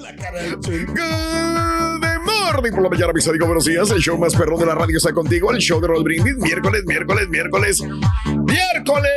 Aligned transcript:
La 0.00 0.16
cara 0.16 0.42
de 0.42 0.86
Good 0.86 2.09
morning 2.52 2.72
por 2.72 2.82
la 2.82 2.88
mañana, 2.88 3.12
mis 3.12 3.26
amigos. 3.28 3.46
Buenos 3.46 3.64
días. 3.64 3.90
El 3.90 3.98
show 3.98 4.18
más 4.18 4.34
perrón 4.34 4.58
de 4.58 4.66
la 4.66 4.74
radio 4.74 4.96
está 4.96 5.12
contigo. 5.12 5.52
El 5.52 5.58
show 5.58 5.80
de 5.80 5.86
Roll 5.86 6.02
Brindis. 6.02 6.36
Miércoles, 6.36 6.82
miércoles, 6.86 7.28
miércoles. 7.28 7.80
¡Miércoles! 7.80 9.10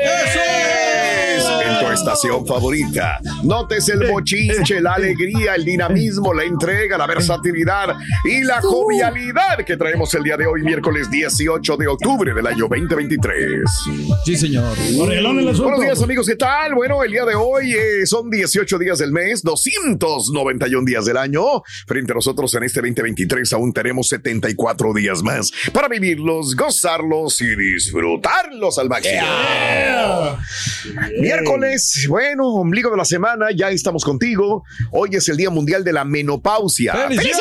En 1.66 1.80
tu 1.80 1.92
estación 1.92 2.46
favorita. 2.46 3.20
Notes 3.44 3.90
el 3.90 4.08
bochinche, 4.08 4.80
la 4.82 4.94
alegría, 4.94 5.56
el 5.56 5.66
dinamismo, 5.66 6.34
la 6.34 6.44
entrega, 6.44 6.98
la 6.98 7.08
versatilidad 7.08 7.96
y 8.24 8.44
la 8.44 8.62
jovialidad 8.62 9.58
que 9.66 9.78
traemos 9.78 10.14
el 10.14 10.24
día 10.24 10.38
de 10.38 10.46
hoy, 10.46 10.62
miércoles 10.62 11.10
18 11.10 11.78
de 11.78 11.88
octubre 11.88 12.34
del 12.34 12.46
año 12.46 12.68
2023. 12.70 13.62
Sí, 14.26 14.36
señor. 14.36 14.76
Buenos 14.96 15.82
días, 15.82 16.02
amigos. 16.02 16.28
¿Qué 16.28 16.36
tal? 16.36 16.76
Bueno, 16.76 17.04
el 17.04 17.12
día 17.12 17.26
de 17.26 17.36
hoy 17.36 17.74
eh, 17.74 18.06
son 18.06 18.30
18 18.30 18.78
días 18.78 19.00
del 19.00 19.12
mes, 19.12 19.42
291 19.42 20.86
días 20.86 21.06
del 21.06 21.18
año. 21.18 21.64
Frente 21.88 22.12
a 22.12 22.16
nosotros 22.16 22.54
en 22.56 22.64
este 22.64 22.82
2023 22.82 23.23
aún 23.54 23.74
tenemos 23.74 24.08
74 24.10 24.94
días 24.94 25.22
más 25.24 25.52
para 25.72 25.88
vivirlos, 25.88 26.56
gozarlos 26.56 27.40
y 27.42 27.56
disfrutarlos 27.56 28.78
al 28.78 28.90
máximo. 28.90 29.22
Miércoles, 31.20 32.06
bueno, 32.10 32.48
ombligo 32.50 32.90
de 32.92 32.98
la 32.98 33.06
semana, 33.06 33.48
ya 33.56 33.70
estamos 33.70 34.04
contigo. 34.04 34.64
Hoy 34.92 35.10
es 35.14 35.28
el 35.30 35.38
Día 35.38 35.50
Mundial 35.50 35.84
de 35.84 35.94
la 35.94 36.04
Menopausia. 36.06 36.94
¡Felicidades, 36.94 37.38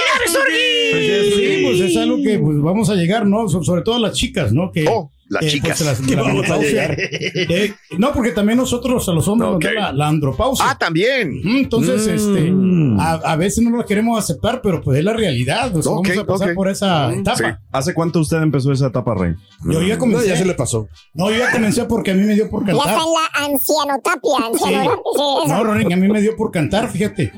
¡Felicidades, 0.93 1.35
Sí, 1.35 1.63
pues 1.65 1.81
es 1.81 1.97
algo 1.97 2.17
que 2.23 2.39
pues, 2.39 2.59
vamos 2.61 2.91
a 2.91 2.95
llegar, 2.95 3.27
¿no? 3.27 3.49
So- 3.49 3.63
sobre 3.63 3.83
todo 3.83 3.99
las 3.99 4.15
chicas, 4.17 4.53
¿no? 4.53 4.71
Que, 4.73 4.87
Oh, 4.89 5.11
las 5.33 5.47
chicas. 5.47 5.83
pues, 5.83 6.01
Que 6.09 6.17
la 6.17 6.23
vamos 6.23 6.39
a 6.39 6.43
menopausia. 6.59 6.71
llegar. 6.89 6.97
Eh, 6.99 7.75
no, 7.99 8.13
porque 8.13 8.31
también 8.33 8.59
nosotros 8.59 9.09
a 9.09 9.13
los 9.13 9.27
hombres 9.29 9.51
Ok. 9.53 9.65
nos 9.65 9.75
da 9.75 9.81
la, 9.81 9.93
la 9.93 10.09
andropausia. 10.09 10.65
Ah, 10.69 10.77
también. 10.79 11.41
Entonces, 11.45 12.07
Mm. 12.23 12.97
este, 12.99 13.03
a, 13.03 13.13
a 13.33 13.37
veces 13.37 13.65
no 13.65 13.77
lo 13.77 13.85
queremos 13.87 14.19
aceptar, 14.19 14.61
pero 14.63 14.81
pues 14.83 14.99
es 14.99 15.05
la 15.05 15.13
realidad. 15.13 15.75
o 15.77 15.83
sea, 15.83 15.93
Ok, 15.93 16.09
vamos 16.09 16.23
a 16.23 16.27
pasar 16.27 16.55
por 16.55 16.69
esa 16.69 17.13
etapa. 17.13 17.37
sí. 17.37 17.45
¿Hace 17.73 17.95
cuánto 17.95 18.21
usted 18.21 18.43
empezó 18.43 18.71
esa 18.73 18.89
etapa, 18.89 19.15
Rey? 19.15 19.35
Yo 19.65 19.81
ya 19.83 19.99
comencé. 19.99 20.23
No, 20.29 20.29
ya 20.35 20.37
se 20.37 20.45
le 20.45 20.55
pasó. 20.55 20.89
No, 21.15 21.31
yo 21.31 21.39
ya 21.39 21.51
comencé 21.51 21.85
porque 21.85 22.11
a 22.11 22.15
mí 22.15 22.23
me 22.25 22.35
dio 22.35 22.51
por 22.51 22.67
Ya 22.67 22.73
cantar. 22.75 22.89
está 22.89 23.03
en 23.03 23.13
la 23.13 23.47
ancianotapia, 23.47 24.31
Sí. 24.37 24.45
ancianotapia, 24.45 24.97
sí, 25.15 25.19
eso. 25.45 25.45
No, 25.49 25.65
Ronin, 25.65 25.93
a 25.93 25.97
mí 25.97 26.09
me 26.09 26.21
dio 26.21 26.37
por 26.37 26.51
cantar, 26.51 26.89
fíjate. 26.91 27.33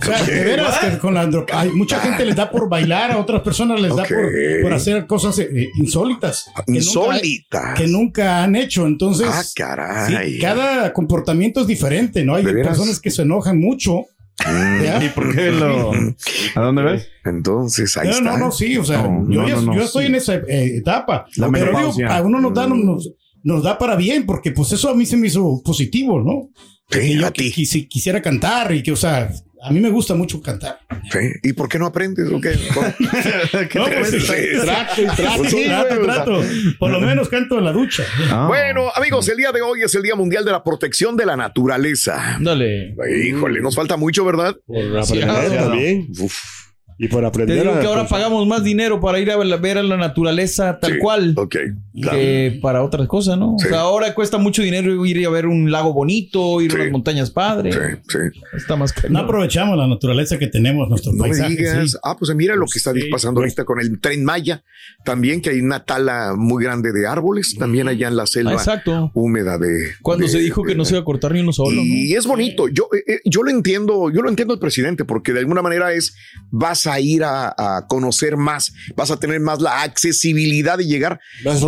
O 0.00 0.04
sea, 0.04 0.22
de 0.22 0.44
veras 0.44 0.78
que 0.78 0.98
con 0.98 1.14
la 1.14 1.22
andro- 1.22 1.46
hay 1.52 1.70
mucha 1.70 1.98
gente 2.00 2.24
les 2.24 2.36
da 2.36 2.50
por 2.50 2.68
bailar, 2.68 3.12
a 3.12 3.18
otras 3.18 3.42
personas 3.42 3.80
les 3.80 3.94
da 3.94 4.04
por, 4.04 4.30
por 4.62 4.72
hacer 4.72 5.06
cosas 5.06 5.38
eh, 5.38 5.68
insólitas. 5.76 6.46
que 6.66 6.72
que 7.76 7.86
nunca 7.86 8.42
han 8.42 8.56
hecho. 8.56 8.86
Entonces, 8.86 9.28
Ah, 9.30 9.42
caray. 9.54 10.34
sí, 10.34 10.38
cada 10.40 10.92
comportamiento 10.92 11.60
es 11.60 11.66
diferente, 11.66 12.24
¿no? 12.24 12.34
Hay 12.34 12.44
personas 12.44 13.00
que 13.00 13.10
se 13.10 13.22
enojan 13.22 13.58
mucho. 13.58 14.06
¿ya? 14.82 15.04
¿Y 15.04 15.10
por 15.10 15.34
qué 15.34 15.50
lo.? 15.50 15.92
¿A 16.54 16.60
dónde 16.60 16.82
ves? 16.82 17.08
Entonces, 17.26 17.94
ahí 17.98 18.08
No, 18.08 18.14
está. 18.14 18.24
no, 18.32 18.38
no, 18.38 18.50
sí, 18.52 18.76
o 18.78 18.84
sea, 18.84 19.02
No, 19.02 19.28
yo, 19.30 19.42
no, 19.42 19.48
ya- 19.48 19.54
no, 19.56 19.62
no, 19.62 19.74
yo 19.74 19.82
estoy 19.82 20.04
sí. 20.04 20.08
en 20.08 20.14
esa 20.14 20.34
eh, 20.36 20.76
etapa. 20.78 21.26
La 21.36 21.50
pero 21.50 21.66
digo, 21.76 22.08
a 22.10 22.22
uno 22.22 22.40
nos 22.40 22.54
da, 22.54 22.66
nos, 22.66 23.10
nos 23.42 23.62
da 23.62 23.76
para 23.76 23.96
bien, 23.96 24.24
porque 24.24 24.50
pues 24.52 24.72
eso 24.72 24.88
a 24.88 24.94
mí 24.94 25.04
se 25.04 25.18
me 25.18 25.26
hizo 25.26 25.60
positivo, 25.62 26.20
¿no? 26.20 26.48
Que 26.88 27.02
Sí, 27.02 27.18
yo 27.18 27.26
a 27.26 27.30
ti. 27.32 27.52
quisi- 27.52 27.86
quisiera 27.86 28.22
cantar 28.22 28.72
y 28.74 28.82
que, 28.82 28.92
o 28.92 28.96
sea, 28.96 29.30
a 29.62 29.70
mí 29.70 29.80
me 29.80 29.90
gusta 29.90 30.14
mucho 30.14 30.40
cantar. 30.40 30.78
Sí. 31.10 31.18
¿Y 31.42 31.52
por 31.52 31.68
qué 31.68 31.78
no 31.78 31.86
aprendes 31.86 32.30
o 32.30 32.40
qué? 32.40 32.50
No, 33.74 33.84
pues, 33.84 34.10
Sí, 34.10 34.42
trato, 34.62 35.02
trato, 35.16 35.36
Pues 35.38 35.50
sí, 35.50 35.64
trato, 35.66 36.02
trato. 36.02 36.42
Por 36.78 36.90
lo 36.90 37.00
menos 37.00 37.28
canto 37.28 37.58
en 37.58 37.64
la 37.64 37.72
ducha. 37.72 38.04
Ah. 38.30 38.46
Bueno, 38.48 38.90
amigos, 38.94 39.28
el 39.28 39.36
día 39.36 39.52
de 39.52 39.62
hoy 39.62 39.82
es 39.82 39.94
el 39.94 40.02
Día 40.02 40.14
Mundial 40.14 40.44
de 40.44 40.52
la 40.52 40.62
Protección 40.62 41.16
de 41.16 41.26
la 41.26 41.36
Naturaleza. 41.36 42.38
Dale. 42.40 42.94
Híjole, 43.24 43.60
nos 43.60 43.74
falta 43.74 43.96
mucho, 43.96 44.24
¿verdad? 44.24 44.56
Por 44.66 44.98
aprender 44.98 45.56
también. 45.58 46.08
Uf. 46.18 46.34
Y 47.02 47.08
por 47.08 47.22
Te 47.22 47.26
aprender 47.28 47.62
digo 47.62 47.74
a- 47.74 47.80
que 47.80 47.86
ahora 47.86 48.06
pagamos 48.06 48.46
más 48.46 48.62
dinero 48.62 49.00
para 49.00 49.18
ir 49.18 49.30
a 49.30 49.36
ver 49.38 49.58
ver 49.58 49.78
a 49.78 49.82
la 49.82 49.96
naturaleza 49.96 50.78
tal 50.78 50.92
Sí, 50.92 50.98
cual 50.98 51.32
Ok, 51.36 51.56
claro. 51.98 52.18
que 52.18 52.58
para 52.60 52.82
otras 52.84 53.08
cosas, 53.08 53.38
¿no? 53.38 53.56
Sí. 53.58 53.66
O 53.66 53.70
sea, 53.70 53.80
ahora 53.80 54.14
cuesta 54.14 54.36
mucho 54.36 54.60
dinero 54.60 55.06
ir 55.06 55.26
a 55.26 55.30
ver 55.30 55.46
un 55.46 55.70
lago 55.70 55.94
bonito, 55.94 56.60
ir 56.60 56.70
Sí. 56.70 56.76
a 56.76 56.80
las 56.84 56.92
montañas 56.92 57.30
padres. 57.30 57.74
Sí, 57.74 57.80
sí. 58.06 58.40
Está 58.54 58.76
más 58.76 58.92
caro. 58.92 59.08
No 59.08 59.20
aprovechamos 59.20 59.78
la 59.78 59.86
naturaleza 59.86 60.38
que 60.38 60.46
tenemos, 60.48 60.90
nuestros 60.90 61.14
No 61.14 61.22
me 61.22 61.30
paisajes. 61.30 61.56
digas. 61.56 61.90
sí. 61.92 61.96
Ah, 62.04 62.16
pues 62.18 62.34
mira 62.36 62.54
lo 62.54 62.66
que 62.66 62.78
está 62.78 62.92
Sí, 62.92 63.08
pasando 63.10 63.40
ahorita 63.40 63.64
con 63.64 63.80
el 63.80 63.98
tren 63.98 64.22
Maya. 64.22 64.62
También 65.02 65.40
que 65.40 65.50
hay 65.50 65.60
una 65.60 65.84
tala 65.86 66.34
muy 66.36 66.62
grande 66.62 66.92
de 66.92 67.06
árboles, 67.06 67.56
también 67.58 67.88
allá 67.88 68.08
en 68.08 68.16
la 68.16 68.26
selva 68.26 68.50
Ah, 68.52 68.54
exacto. 68.54 69.10
húmeda 69.14 69.56
de. 69.56 69.92
Cuando 70.02 70.26
de- 70.26 70.32
se 70.32 70.38
dijo 70.38 70.64
que 70.64 70.74
no 70.74 70.84
se 70.84 70.92
iba 70.94 71.00
a 71.00 71.04
cortar 71.04 71.32
ni 71.32 71.40
uno 71.40 71.52
solo. 71.52 71.76
¿no? 71.76 71.82
Y 71.82 72.12
es 72.14 72.26
bonito. 72.26 72.68
Yo, 72.68 72.88
eh, 72.94 73.04
eh, 73.14 73.20
yo 73.24 73.42
lo 73.42 73.50
entiendo, 73.50 74.10
yo 74.10 74.20
lo 74.20 74.28
entiendo 74.28 74.52
el 74.52 74.60
presidente, 74.60 75.06
porque 75.06 75.32
de 75.32 75.38
alguna 75.40 75.62
manera 75.62 75.92
es 75.94 76.14
vas 76.50 76.86
a 76.86 76.89
ir 76.98 77.22
a, 77.22 77.54
a 77.56 77.86
conocer 77.86 78.36
más, 78.36 78.72
vas 78.96 79.10
a 79.10 79.20
tener 79.20 79.38
más 79.40 79.60
la 79.60 79.82
accesibilidad 79.82 80.78
de 80.78 80.86
llegar. 80.86 81.20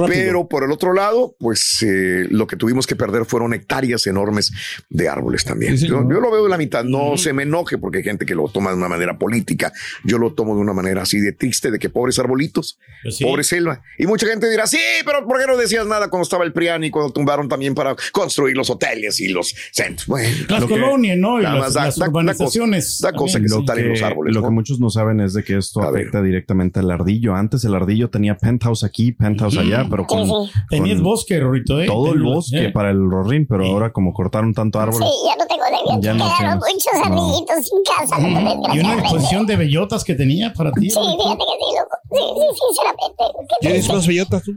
Pero 0.08 0.48
por 0.48 0.64
el 0.64 0.72
otro 0.72 0.92
lado, 0.94 1.36
pues 1.38 1.82
eh, 1.82 2.26
lo 2.30 2.46
que 2.46 2.56
tuvimos 2.56 2.86
que 2.86 2.96
perder 2.96 3.24
fueron 3.24 3.54
hectáreas 3.54 4.06
enormes 4.06 4.50
de 4.88 5.08
árboles 5.08 5.44
también. 5.44 5.78
Sí, 5.78 5.86
yo, 5.86 6.00
lo 6.02 6.30
veo 6.30 6.42
de 6.44 6.48
la 6.48 6.58
mitad, 6.58 6.84
no 6.84 7.16
se 7.16 7.32
me 7.32 7.42
enoje 7.44 7.78
porque 7.78 7.98
hay 7.98 8.04
gente 8.04 8.26
que 8.26 8.34
lo 8.34 8.48
toma 8.48 8.70
de 8.70 8.76
una 8.76 8.88
manera 8.88 9.18
política. 9.18 9.72
Yo 10.04 10.18
lo 10.18 10.32
tomo 10.32 10.54
de 10.54 10.60
una 10.62 10.72
manera 10.72 11.02
así 11.02 11.20
de 11.20 11.32
triste, 11.32 11.70
de 11.70 11.78
que 11.78 11.90
pobres 11.90 12.18
arbolitos, 12.18 12.78
Pues 13.02 13.16
sí. 13.18 13.24
pobre 13.24 13.44
selva. 13.44 13.82
Y 13.98 14.06
mucha 14.06 14.26
gente 14.26 14.48
dirá, 14.50 14.66
sí, 14.66 14.78
pero 15.04 15.26
¿por 15.26 15.38
qué 15.38 15.46
no 15.46 15.56
decías 15.56 15.86
nada 15.86 16.08
cuando 16.08 16.22
estaba 16.24 16.44
el 16.44 16.52
PRIAN 16.52 16.84
y 16.84 16.90
cuando 16.90 17.12
tumbaron 17.12 17.48
también 17.48 17.74
para 17.74 17.94
construir 18.12 18.56
los 18.56 18.70
hoteles 18.70 19.20
y 19.20 19.28
los 19.28 19.54
centros? 19.72 20.06
Bueno, 20.06 20.28
Las 20.48 20.64
colonias, 20.64 21.18
¿no? 21.18 21.38
Y 21.40 21.42
nada 21.42 21.54
las, 21.56 21.64
más 21.64 21.74
da- 21.74 21.84
las 21.86 21.96
da- 21.98 22.08
urbanizaciones. 22.08 22.98
cosa- 23.00 23.10
da 23.10 23.16
cosa 23.16 23.32
también, 23.34 23.42
que 23.42 23.48
sí. 23.48 23.58
no 23.60 23.64
talen 23.64 23.88
los 23.88 24.02
árboles, 24.02 24.34
Lo 24.34 24.40
¿no? 24.40 24.48
que 24.48 24.52
muchos 24.54 24.80
no 24.80 24.90
saben 24.90 25.11
es 25.20 25.34
de 25.34 25.44
que 25.44 25.56
esto 25.56 25.80
A 25.82 25.90
ver. 25.90 26.00
afecta 26.02 26.22
directamente 26.22 26.80
al 26.80 26.90
ardillo. 26.90 27.34
Antes 27.34 27.64
el 27.64 27.74
ardillo 27.74 28.10
tenía 28.10 28.36
penthouse 28.36 28.84
aquí, 28.84 29.12
penthouse 29.12 29.56
allá, 29.58 29.86
pero 29.90 30.06
con. 30.06 30.28
Tenías 30.70 31.00
bosque, 31.00 31.38
Rorito, 31.40 31.80
¿eh? 31.80 31.86
todo 31.86 32.12
el 32.12 32.22
bosque 32.22 32.66
eh. 32.66 32.70
para 32.70 32.90
el 32.90 32.98
rorín, 33.10 33.46
pero 33.48 33.66
ahora 33.66 33.92
como 33.92 34.12
cortaron 34.12 34.54
tanto 34.54 34.80
árbol, 34.80 35.02
Sí, 35.02 35.10
ya 35.26 35.36
no 35.36 35.46
tengo 35.46 35.64
de 35.64 35.70
bien. 35.90 36.02
Ya 36.02 36.14
no 36.14 36.24
Quedaron 36.24 36.60
tienes. 36.60 36.74
muchos 36.74 37.10
No. 37.10 37.22
ardillitos 37.22 37.66
sin 37.66 37.78
casa. 37.96 38.18
Mm, 38.18 38.74
Y 38.74 38.80
una 38.80 38.94
exposición 38.94 39.46
de 39.46 39.56
bellotas 39.56 40.04
que 40.04 40.14
tenía 40.14 40.52
para 40.52 40.72
ti. 40.72 40.90
Sí, 40.90 40.98
fíjate 40.98 41.38
que 41.38 41.56
sí, 41.58 41.76
loco. 41.78 41.96
Sí, 42.10 42.40
sí, 42.40 42.64
sinceramente. 42.66 43.22
¿Qué 43.48 43.56
¿Quieres 43.60 43.78
triste. 43.80 43.92
más 43.96 44.06
bellotas 44.06 44.42
tú? 44.44 44.52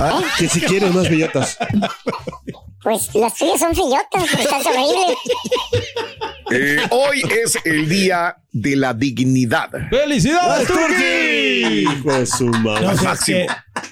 Ah, 0.00 0.22
que 0.38 0.48
si 0.48 0.60
quieres 0.60 0.94
más 0.94 1.08
bellotas. 1.08 1.58
Pues 2.82 3.14
las 3.14 3.34
tuyas 3.34 3.58
son 3.60 3.74
fillotas, 3.74 4.32
estás 4.38 4.64
horrible. 4.66 5.16
Eh, 6.50 6.78
hoy 6.90 7.22
es 7.44 7.58
el 7.64 7.88
día 7.88 8.36
de 8.52 8.76
la 8.76 8.94
dignidad. 8.94 9.70
¡Felicidades, 9.90 10.68
Turkey! 10.68 11.82
Hijo 11.82 12.12
de 12.12 12.26
su 12.26 12.46
madre. 12.46 12.86
No, 12.86 12.92
o 12.92 12.94
sea, 12.94 12.94
es 12.94 13.02
máximo. 13.02 13.38
que 13.38 13.46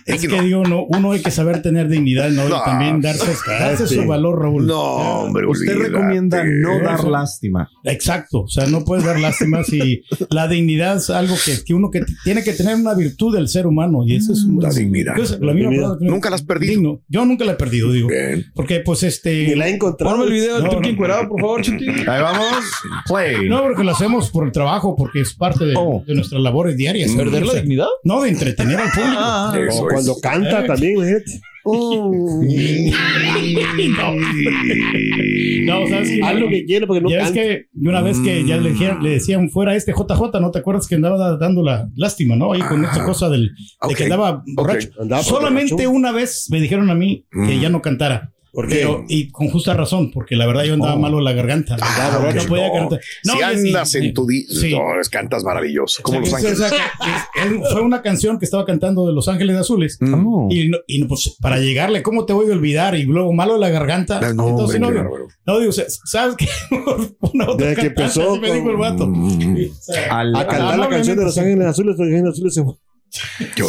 Es 0.07 0.27
que 0.27 0.41
digo, 0.43 0.63
no, 0.65 0.85
uno 0.85 1.13
hay 1.13 1.23
que 1.23 1.31
saber 1.31 1.63
tener 1.63 1.89
dignidad, 1.89 2.29
¿no? 2.31 2.49
No, 2.49 2.59
y 2.59 2.65
también 2.65 3.01
darse, 3.01 3.33
darse 3.47 3.87
su 3.87 4.05
valor, 4.07 4.41
Raúl. 4.41 4.67
No, 4.67 4.81
hombre, 4.83 5.47
Usted 5.47 5.73
olvídate. 5.73 5.91
recomienda 5.93 6.45
no 6.45 6.81
dar 6.81 6.99
Eso. 7.01 7.11
lástima. 7.11 7.71
Exacto, 7.85 8.43
o 8.43 8.49
sea, 8.49 8.67
no 8.67 8.85
puedes 8.85 9.05
dar 9.05 9.19
lástima 9.19 9.63
si 9.65 10.03
la 10.31 10.47
dignidad 10.49 10.99
es 10.99 11.11
algo 11.11 11.35
que, 11.45 11.63
que 11.65 11.75
uno 11.75 11.91
que 11.91 12.05
tiene 12.25 12.43
que 12.43 12.53
tener 12.53 12.75
una 12.77 12.95
virtud 12.95 13.35
del 13.35 13.49
ser 13.49 13.67
humano 13.67 14.03
y 14.07 14.17
eso 14.17 14.33
es 14.33 14.45
La 14.61 14.71
dignidad. 14.71 15.15
Pues, 15.17 15.31
la 15.41 15.53
palabra 15.53 15.97
que- 15.99 16.05
Nunca 16.07 16.31
la 16.31 16.37
has 16.37 16.43
perdido. 16.43 16.71
digno. 16.73 17.01
Yo 17.09 17.25
nunca 17.25 17.45
la 17.45 17.53
he 17.53 17.57
perdido, 17.57 17.91
digo. 17.93 18.09
Bien. 18.09 18.45
Porque 18.55 18.81
pues 18.81 19.03
este 19.03 19.47
Ni 19.49 19.55
la 19.55 19.69
he 19.69 19.75
encontrado. 19.75 20.17
Ponme 20.17 20.27
el 20.27 20.33
video 20.33 20.55
del 20.57 20.65
No, 20.65 20.71
turqui 20.71 20.89
no. 20.89 20.93
encuerado, 20.95 21.29
por 21.29 21.41
favor, 21.41 21.63
Chuti. 21.63 21.89
Ahí 21.89 22.23
vamos. 22.23 22.47
Play. 23.07 23.49
No, 23.49 23.63
porque 23.63 23.85
lo 23.85 23.93
hacemos 23.93 24.31
por 24.31 24.45
el 24.45 24.53
trabajo, 24.53 24.95
porque 24.97 25.21
es 25.21 25.35
parte 25.35 25.65
de, 25.65 25.75
Oh. 25.77 26.03
de 26.07 26.15
nuestras 26.15 26.41
labores 26.43 26.77
diarias. 26.77 27.11
¿Perder 27.13 27.47
la 27.47 27.55
dignidad? 27.55 27.87
No, 28.05 28.23
de 28.23 28.29
entretener 28.31 28.79
al 28.79 28.91
público. 28.91 29.17
Ah, 29.19 29.57
Eso. 29.69 29.87
Cuando 29.95 30.17
canta 30.21 30.67
también, 30.67 30.97
imagínate. 30.97 31.41
No, 35.65 35.87
¿sabes 35.89 36.11
qué? 36.11 36.21
Haz 36.23 36.39
lo 36.39 36.49
que 36.49 36.65
quiere 36.67 36.87
porque 36.87 37.01
no 37.01 37.09
ya 37.11 37.21
canta. 37.21 37.33
que 37.35 37.67
una 37.75 38.03
vez 38.03 38.19
que 38.21 38.45
ya 38.45 38.59
le, 38.59 38.73
dijeron- 38.73 39.03
le 39.03 39.11
decían 39.11 39.49
fuera 39.51 39.75
este 39.75 39.93
JJ, 39.93 40.41
¿no 40.41 40.51
te 40.51 40.59
acuerdas 40.59 40.87
que 40.87 40.97
andaba 40.97 41.37
dando 41.39 41.63
la 41.63 41.89
lástima, 41.97 42.37
no? 42.37 42.53
Ahí 42.53 42.61
con 42.61 42.85
esta 42.85 43.03
cosa 43.05 43.31
del, 43.31 43.51
de 43.89 43.95
que 43.95 44.05
andaba 44.05 44.43
borracho. 44.55 44.91
Andaba 45.01 45.23
Solamente 45.23 45.73
borracho. 45.73 45.91
una 45.91 46.13
vez 46.13 46.49
me 46.51 46.61
dijeron 46.61 46.91
a 46.91 46.95
mí 46.95 47.25
que 47.33 47.57
Mm. 47.57 47.61
ya 47.61 47.69
no 47.71 47.81
cantara. 47.81 48.31
¿Por 48.55 48.69
qué? 48.69 48.77
Pero, 48.77 49.05
y 49.09 49.31
con 49.31 49.49
justa 49.51 49.75
razón, 49.75 50.13
porque 50.13 50.37
la 50.37 50.47
verdad 50.47 50.63
yo 50.65 50.75
andaba 50.75 50.97
malo 50.97 51.19
en 51.19 51.25
la 51.25 51.33
garganta. 51.33 51.77
Ah, 51.81 52.21
no, 52.23 52.33
no 52.33 52.43
podía 52.49 52.69
no. 52.69 52.75
cantar. 52.75 53.01
No, 53.25 53.33
si 53.33 53.39
y 53.39 53.43
andas 53.43 53.95
en 53.97 54.15
tu 54.15 54.27
di 54.27 54.45
sí. 54.45 54.71
no, 54.73 55.01
es- 55.01 55.09
cantas 55.09 55.43
maravilloso. 55.43 56.03
Como 56.03 56.19
O 56.19 56.21
Los 56.21 56.29
sea, 56.31 56.39
Ángeles. 56.39 56.61
o 56.61 56.69
sea, 56.69 57.71
fue 57.73 57.83
una 57.83 58.01
canción 58.03 58.39
que 58.39 58.45
estaba 58.45 58.65
cantando 58.65 59.07
de 59.07 59.13
Los 59.13 59.27
Ángeles 59.29 59.57
Azules. 59.57 59.99
Mm. 60.01 60.27
Oh. 60.27 60.49
Y, 60.51 60.69
no- 60.69 60.79
y 60.87 61.01
no, 61.01 61.09
pues 61.09 61.37
para 61.41 61.59
llegarle, 61.59 62.03
¿cómo 62.03 62.27
te 62.27 62.33
voy 62.33 62.49
a 62.49 62.53
olvidar? 62.53 62.95
Y 62.95 63.03
luego 63.05 63.33
malo 63.33 63.59
la 63.59 63.71
garganta. 63.71 64.21
No, 64.21 64.33
no, 64.35 64.49
Entonces, 64.51 64.81
no, 64.81 64.87
hombre, 64.87 65.03
digo, 65.03 65.13
bárbaro. 65.13 65.29
no, 65.47 65.59
digo, 65.61 65.73
¿sabes 65.73 66.37
qué? 66.37 66.47
Una 67.33 67.51
otra 67.51 67.67
Desde 67.67 67.81
que 67.81 67.87
empezó 67.89 68.37
me 68.37 68.53
dijo 68.53 68.71
el 68.71 68.77
vato. 68.77 69.07
Mm. 69.09 69.41
Sí, 69.57 69.67
o 69.71 69.75
sea, 69.83 70.19
Al- 70.21 70.35
A 70.37 70.47
cantar 70.47 70.79
la 70.79 70.89
canción 70.89 71.17
de 71.19 71.25
Los 71.25 71.37
Ángeles 71.39 71.67
Azules, 71.67 71.97
Los 71.99 72.07
Ángeles 72.07 72.25
Azules 72.33 72.55
se 72.55 72.63
fue. 72.63 72.75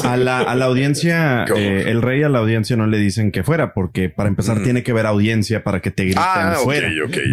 A 0.04 0.18
la, 0.18 0.40
a 0.40 0.56
la 0.56 0.66
audiencia, 0.66 1.46
eh, 1.56 1.84
el 1.88 2.02
rey 2.02 2.24
a 2.24 2.30
la 2.30 2.40
audiencia 2.40 2.76
no 2.76 2.88
le 2.88 2.98
dicen 2.98 3.32
que 3.32 3.44
fuera, 3.44 3.74
porque 3.74 4.10
para 4.10 4.28
empezar 4.30 4.60
Mm. 4.60 4.64
tiene 4.64 4.84
que 4.84 4.94
ver 4.94 5.06
audiencia 5.06 5.64
para 5.64 5.82
que 5.82 5.92
te 5.92 6.04
griten 6.06 6.24
Ah. 6.26 6.56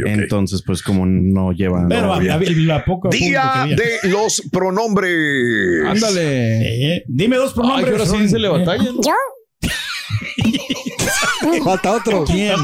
Entonces, 0.07 0.63
pues 0.67 0.83
como 0.83 1.07
no 1.07 1.53
llevan. 1.53 1.89
Pero 1.89 2.21
la 2.21 2.85
poca 2.85 3.09
Día 3.11 3.67
de 3.69 4.09
los 4.11 4.43
pronombres. 4.53 5.87
Ándale. 5.87 6.97
Eh, 6.97 7.05
dime 7.07 7.37
dos 7.37 7.51
Ay, 7.51 7.55
pronombres. 7.55 7.93
ahora 7.93 8.07
sí 8.07 8.29
se 8.29 8.39
le 8.39 8.49
batalla. 8.49 8.85
¿Yo? 9.05 9.15
Falta 11.65 11.93
otro. 11.93 12.25
¿Quién? 12.25 12.57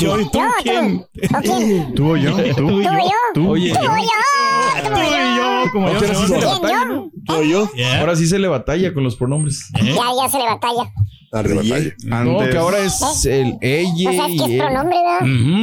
Yo 0.00 0.20
y 0.20 0.30
tú. 0.30 0.40
¿quién? 0.62 1.04
¿Tú? 1.94 2.10
¿O 2.12 2.16
yo? 2.16 2.36
¿Tú? 2.36 2.54
¿Tú 2.54 2.68
o 2.80 2.82
yo? 2.82 2.90
¿Tú? 3.34 3.50
Oye, 3.50 3.72
¿Tú 3.72 3.78
o 3.80 3.96
yo? 3.96 4.82
Tú 4.82 4.90
y 5.02 5.10
yo, 5.10 5.33
como 5.72 5.88
yo. 5.88 5.94
Ahora 5.94 6.14
sí 6.14 6.22
se 6.22 6.28
se 6.28 6.34
le 6.34 6.40
llama. 6.40 6.58
batalla, 6.60 6.88
yo? 6.88 7.10
¿no? 7.26 7.42
¿Yo. 7.42 7.68
Ahora 8.00 8.16
sí 8.16 8.26
se 8.26 8.38
le 8.38 8.48
batalla 8.48 8.94
con 8.94 9.04
los 9.04 9.16
pronombres. 9.16 9.70
Ya, 9.74 9.82
ya 9.82 10.28
se 10.28 10.38
le 10.38 10.44
batalla. 10.44 10.92
Ardille. 11.34 11.94
No, 12.04 12.38
que 12.38 12.56
ahora 12.56 12.78
es 12.78 13.26
el 13.26 13.56
ella 13.60 14.10
O 14.10 14.12
sea, 14.12 14.26
es 14.26 14.42
que 14.42 14.58
pronombre, 14.58 14.96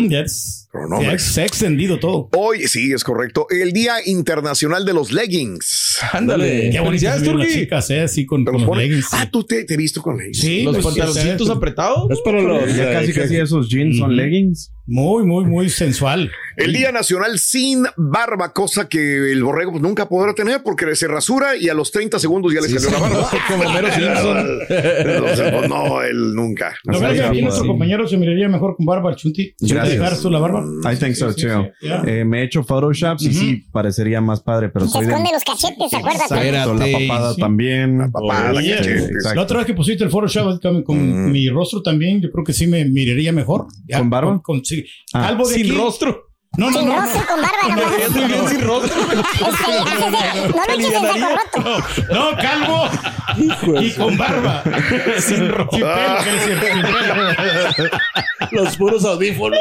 ya. 0.09 0.27
Se 0.27 1.07
ha, 1.07 1.19
se 1.19 1.41
ha 1.41 1.45
extendido 1.45 1.99
todo. 1.99 2.29
Hoy, 2.35 2.67
sí, 2.67 2.93
es 2.93 3.03
correcto. 3.03 3.45
El 3.49 3.73
Día 3.73 3.95
Internacional 4.05 4.85
de 4.85 4.93
los 4.93 5.11
Leggings. 5.11 5.99
Ándale. 6.13 6.69
Qué 6.71 6.79
las 7.05 7.23
Turqui. 7.23 7.53
chicas, 7.53 7.89
eh, 7.89 8.01
así 8.01 8.25
con, 8.25 8.45
los 8.45 8.77
leggings. 8.77 9.07
Ah, 9.11 9.27
tú 9.29 9.43
te, 9.43 9.65
te 9.65 9.73
he 9.73 9.77
visto 9.77 10.01
con 10.01 10.17
leggings. 10.17 10.39
Sí, 10.39 10.63
Los 10.63 10.77
pues, 10.77 10.85
pantaloncitos 10.85 11.47
sí, 11.47 11.53
apretados. 11.53 12.09
Es 12.09 12.19
para 12.21 12.41
los. 12.41 12.75
Ya 12.75 12.91
casi 12.93 13.13
casi 13.13 13.37
esos 13.37 13.69
jeans 13.69 13.97
son 13.97 14.15
leggings. 14.15 14.71
Muy, 14.87 15.23
muy, 15.25 15.45
muy 15.45 15.69
sensual. 15.69 16.31
El 16.57 16.73
Día 16.73 16.91
Nacional 16.91 17.39
sin 17.39 17.85
barba, 17.95 18.51
cosa 18.51 18.89
que 18.89 19.31
el 19.31 19.43
borrego 19.43 19.71
pues, 19.71 19.81
nunca 19.83 20.09
podrá 20.09 20.33
tener 20.33 20.63
porque 20.63 20.95
se 20.95 21.07
rasura 21.07 21.55
y 21.55 21.69
a 21.69 21.73
los 21.73 21.91
30 21.91 22.19
segundos 22.19 22.53
ya 22.53 22.61
le 22.61 22.67
salió 22.67 22.89
la 22.89 22.99
barba. 22.99 23.29
Como 23.47 23.71
Mero 23.71 23.87
Simpson. 23.93 24.59
Pues, 25.61 25.69
no, 25.69 26.01
él 26.01 26.33
nunca. 26.33 26.73
¿No 26.85 26.99
crees 26.99 27.13
que 27.21 27.23
aquí 27.25 27.41
nuestro 27.41 27.65
compañero 27.67 28.07
se 28.07 28.17
miraría 28.17 28.47
mejor 28.49 28.75
con 28.75 28.85
barba 28.85 29.09
al 29.11 29.15
chunti? 29.15 29.53
Gracias. 29.59 29.83
te 29.83 29.89
dejaras 29.97 30.21
tú 30.21 30.29
la 30.29 30.39
barba. 30.39 30.63
I 30.91 30.95
think 30.97 31.15
so 31.15 31.27
too. 31.27 31.35
sí. 31.35 31.47
Yeah. 31.81 32.03
Eh, 32.05 32.25
me 32.25 32.41
he 32.41 32.43
hecho 32.45 32.63
photoshops 32.63 33.23
y 33.23 33.33
sí 33.33 33.65
parecería 33.71 34.21
más 34.21 34.41
padre, 34.41 34.69
pero 34.69 34.85
Se 34.85 34.91
soy 34.93 35.05
de 35.05 35.11
esconde 35.11 35.29
los 35.33 35.43
cachetes, 35.43 35.93
acuérdate. 35.93 36.49
Exacto, 36.49 36.73
la 36.75 36.85
papada 36.99 37.33
Sí. 37.33 37.41
también. 37.41 37.97
La 37.99 38.09
papada. 38.09 38.53
La 39.35 39.41
otra 39.41 39.57
vez 39.59 39.65
que 39.67 39.73
pusiste 39.73 40.03
el 40.03 40.09
Photoshop 40.09 40.61
con, 40.61 40.83
con 40.83 41.27
Mm. 41.27 41.31
mi 41.31 41.49
rostro 41.49 41.81
también, 41.81 42.21
yo 42.21 42.31
creo 42.31 42.43
que 42.43 42.53
sí 42.53 42.67
me 42.67 42.83
miraría 42.85 43.31
mejor. 43.31 43.67
¿Con 43.95 44.09
barba? 44.09 44.31
Con, 44.31 44.39
con- 44.57 44.65
sí. 44.65 44.83
Ah. 45.13 45.27
Calvo 45.27 45.47
de 45.47 45.55
Sin 45.55 45.67
aquí. 45.67 45.75
rostro. 45.77 46.30
No, 46.57 46.69
no, 46.69 46.77
Sin 46.79 46.89
no. 46.89 46.99
rostro, 47.01 47.21
con 47.27 47.41
barba, 47.41 47.57
nomás. 47.69 47.93
Estoy 48.01 48.25
bien 48.25 48.47
sin 48.49 48.61
rostro. 48.61 49.01
Este, 49.41 50.49
no 50.49 50.65
lo 50.67 50.73
eches 50.73 50.93
en 50.93 51.01
saco 51.01 51.29
roto. 51.35 51.83
No, 52.11 52.37
calvo 52.37 52.89
Hijo 53.37 53.81
y 53.81 53.91
con 53.93 54.17
barba. 54.17 54.61
sin, 55.19 55.47
ro- 55.49 55.67
sin 55.71 55.79
pelo, 55.81 56.17
quiere 56.23 56.37
decir, 56.39 56.59
sin 56.73 56.81
pelo. 56.81 57.15
Los 58.51 58.75
puros 58.77 59.05
audífonos. 59.05 59.57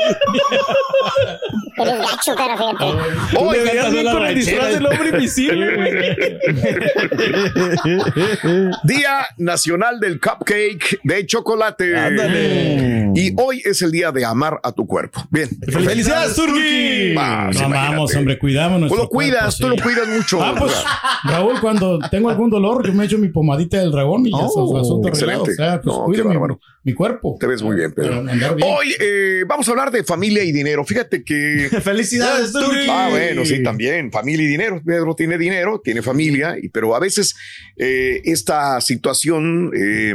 Eres 1.77 1.99
gacho, 1.99 2.35
cara, 2.35 2.57
fíjate. 2.59 2.85
Hoy, 3.39 3.59
Deberías 3.59 3.93
la 3.93 4.13
con 4.13 4.27
el 4.27 4.35
disfraz 4.35 4.69
del 4.69 4.87
hombre 4.87 5.09
invisible, 5.11 5.77
güey. 5.77 5.91
Día 8.85 9.27
Nacional 9.39 10.01
del 10.01 10.21
Cupcake 10.21 11.01
de 11.05 11.27
Chocolate. 11.27 11.97
Ándale. 11.97 13.11
Y 13.15 13.33
hoy 13.37 13.63
es 13.65 13.81
el 13.83 13.93
día 13.93 14.11
de 14.13 14.25
amar 14.25 14.61
a 14.63 14.73
tu 14.73 14.87
cuerpo. 14.87 15.25
Bien. 15.31 15.49
¡Felicidades, 15.69 16.35
Turki! 16.35 16.80
Más, 17.15 17.55
No 17.57 17.67
imagínate. 17.67 17.89
vamos, 17.91 18.15
hombre, 18.17 18.39
cuidamos 18.39 18.79
Pues 18.79 18.81
nuestro 18.91 19.03
lo 19.05 19.09
cuidas, 19.09 19.57
cuerpo, 19.59 19.63
tú 19.63 19.69
lo 19.69 19.77
sí. 19.77 19.83
cuidas 19.83 20.09
mucho. 20.17 20.43
Ah, 20.43 20.55
pues, 20.59 20.73
Raúl, 21.25 21.61
cuando 21.61 21.99
tengo 22.11 22.29
algún 22.31 22.51
dolor, 22.51 22.87
yo 22.87 22.93
me 22.93 23.05
echo 23.05 23.19
mi 23.19 23.29
pomadita 23.29 23.79
del 23.81 23.91
dragón 23.91 24.27
y 24.27 24.31
ya 24.31 24.39
es 24.47 24.53
Oh, 24.55 24.79
asunto 24.79 25.09
excelente. 25.09 25.51
O 25.51 25.55
sea, 25.55 25.81
pues 25.81 25.97
No, 25.97 26.05
cuido 26.05 26.25
mi, 26.83 26.95
cuerpo. 26.95 27.37
Te 27.39 27.47
ves 27.47 27.63
muy 27.63 27.77
bien, 27.77 27.93
Pedro. 27.93 28.23
Bien. 28.23 28.41
Hoy 28.63 28.95
eh, 29.01 29.45
vamos 29.47 29.69
a 29.69 29.71
hablar 29.73 29.91
de 29.91 30.03
familia 30.03 30.43
y 30.45 30.51
dinero. 30.53 30.85
Fíjate 30.85 31.23
que. 31.25 31.69
Felicidades, 31.83 32.53
Turki. 32.53 32.87
Ah, 32.89 33.09
bueno, 33.11 33.45
sí, 33.45 33.63
también. 33.63 34.11
Familia 34.11 34.45
y 34.45 34.49
dinero. 34.49 34.81
Pedro 34.85 35.15
tiene 35.15 35.37
dinero, 35.37 35.81
tiene 35.85 36.01
familia, 36.03 36.57
y, 36.61 36.69
pero 36.71 36.95
a 36.95 37.01
veces 37.01 37.35
eh, 37.77 38.23
esta 38.25 38.81
situación, 38.81 39.71
eh, 39.77 40.15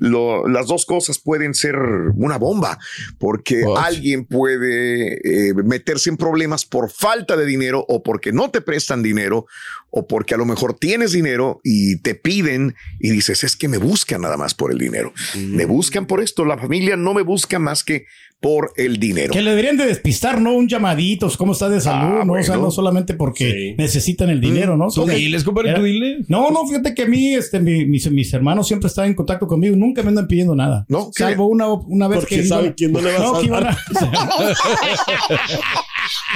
lo- 0.00 0.48
las 0.48 0.66
dos 0.66 0.86
cosas 0.86 1.18
pueden 1.18 1.54
ser 1.54 1.76
una 1.76 2.38
bomba, 2.38 2.78
porque 3.18 3.64
alguien 3.76 4.24
puede 4.24 5.14
eh, 5.50 5.52
meterse 5.66 6.10
en 6.10 6.16
problemas 6.16 6.64
por 6.64 6.90
falta 6.90 7.36
de 7.36 7.46
dinero 7.46 7.84
o 7.88 8.02
porque 8.02 8.32
no 8.32 8.50
te 8.50 8.60
prestan 8.60 9.02
dinero 9.02 9.46
o 9.90 10.06
porque 10.06 10.34
a 10.34 10.38
lo 10.38 10.44
mejor 10.44 10.74
tienes 10.74 11.12
dinero 11.12 11.60
y 11.64 11.98
te 11.98 12.14
piden 12.14 12.74
y 13.00 13.10
dices, 13.10 13.44
es 13.44 13.56
que 13.56 13.68
me 13.68 13.78
buscan 13.78 14.20
nada 14.20 14.36
más 14.36 14.54
por 14.54 14.72
el 14.72 14.78
dinero. 14.78 15.12
Me 15.36 15.64
buscan 15.64 16.06
por 16.06 16.20
esto. 16.20 16.44
La 16.44 16.58
familia 16.58 16.96
no 16.96 17.14
me 17.14 17.22
busca 17.22 17.58
más 17.58 17.84
que 17.84 18.06
por 18.40 18.72
el 18.76 18.98
dinero. 18.98 19.32
Que 19.32 19.40
le 19.42 19.50
deberían 19.50 19.76
de 19.76 19.86
despistar, 19.86 20.40
¿no? 20.40 20.52
Un 20.54 20.68
llamadito, 20.68 21.28
¿cómo 21.38 21.52
está 21.52 21.68
de 21.68 21.80
salud? 21.80 22.18
Ah, 22.20 22.24
¿no? 22.24 22.34
O 22.34 22.42
sea, 22.42 22.54
bueno. 22.54 22.64
no 22.66 22.70
solamente 22.70 23.14
porque 23.14 23.50
Sí. 23.50 23.74
necesitan 23.78 24.28
el 24.30 24.40
dinero, 24.40 24.76
¿no? 24.76 24.88
Tú 24.88 25.00
Porque- 25.02 25.16
diles, 25.16 25.42
compadre, 25.42 25.74
tú 25.74 25.82
dile. 25.82 26.18
No, 26.28 26.50
no, 26.50 26.66
fíjate 26.66 26.94
que 26.94 27.02
a 27.02 27.06
mí, 27.06 27.34
este, 27.34 27.58
mi- 27.60 27.86
mis, 27.86 28.10
mis 28.10 28.32
hermanos 28.34 28.66
siempre 28.68 28.88
están 28.88 29.06
en 29.06 29.14
contacto 29.14 29.46
conmigo, 29.46 29.74
nunca 29.74 30.02
me 30.02 30.10
andan 30.10 30.26
pidiendo 30.28 30.54
nada. 30.54 30.84
No. 30.88 31.08
Salvo 31.16 31.46
una, 31.46 31.66
una 31.72 32.08
vez 32.08 32.20
Porque 32.20 32.36
que. 32.36 32.44
saben 32.44 32.74
que 32.76 32.88
no 32.88 33.00
le 33.00 33.12
vas 33.18 33.32
a 33.34 33.40
que 33.40 33.46
iban 33.46 33.64
dar. 33.64 33.76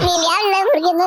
Ni 0.01 0.07
le 0.07 0.11
hablan 0.11 0.65
porque 0.73 0.81
no 0.81 0.93
le... 0.93 1.05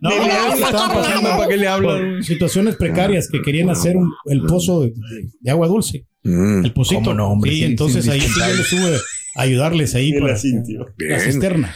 No, 0.00 0.10
no, 0.10 0.10
le 0.10 0.18
no, 0.18 0.34
a 0.34 0.54
estaban 0.54 0.58
sacar 0.58 0.94
pasando. 1.02 1.28
¿Para 1.30 1.48
qué 1.48 1.56
le 1.56 1.68
hablan? 1.68 2.22
situaciones 2.22 2.76
precarias 2.76 3.28
que 3.30 3.40
querían 3.42 3.70
hacer 3.70 3.96
un- 3.96 4.12
el 4.26 4.42
pozo 4.42 4.80
de, 4.82 4.92
de 5.40 5.50
agua 5.50 5.68
dulce, 5.68 6.06
Mm, 6.22 6.64
el 6.66 6.72
pocito. 6.74 7.00
¿Cómo 7.00 7.14
no, 7.14 7.28
hombre? 7.32 7.50
Sí, 7.50 7.56
Sí, 7.58 7.64
entonces 7.64 8.04
sí, 8.04 8.10
ahí 8.10 8.20
sí 8.20 8.28
yo 8.38 8.54
les 8.54 8.66
sube 8.66 8.94
a 8.94 8.98
ayudarles 9.34 9.94
ahí 9.94 10.12
para 10.18 10.32
la 10.32 11.20
cisterna. 11.20 11.74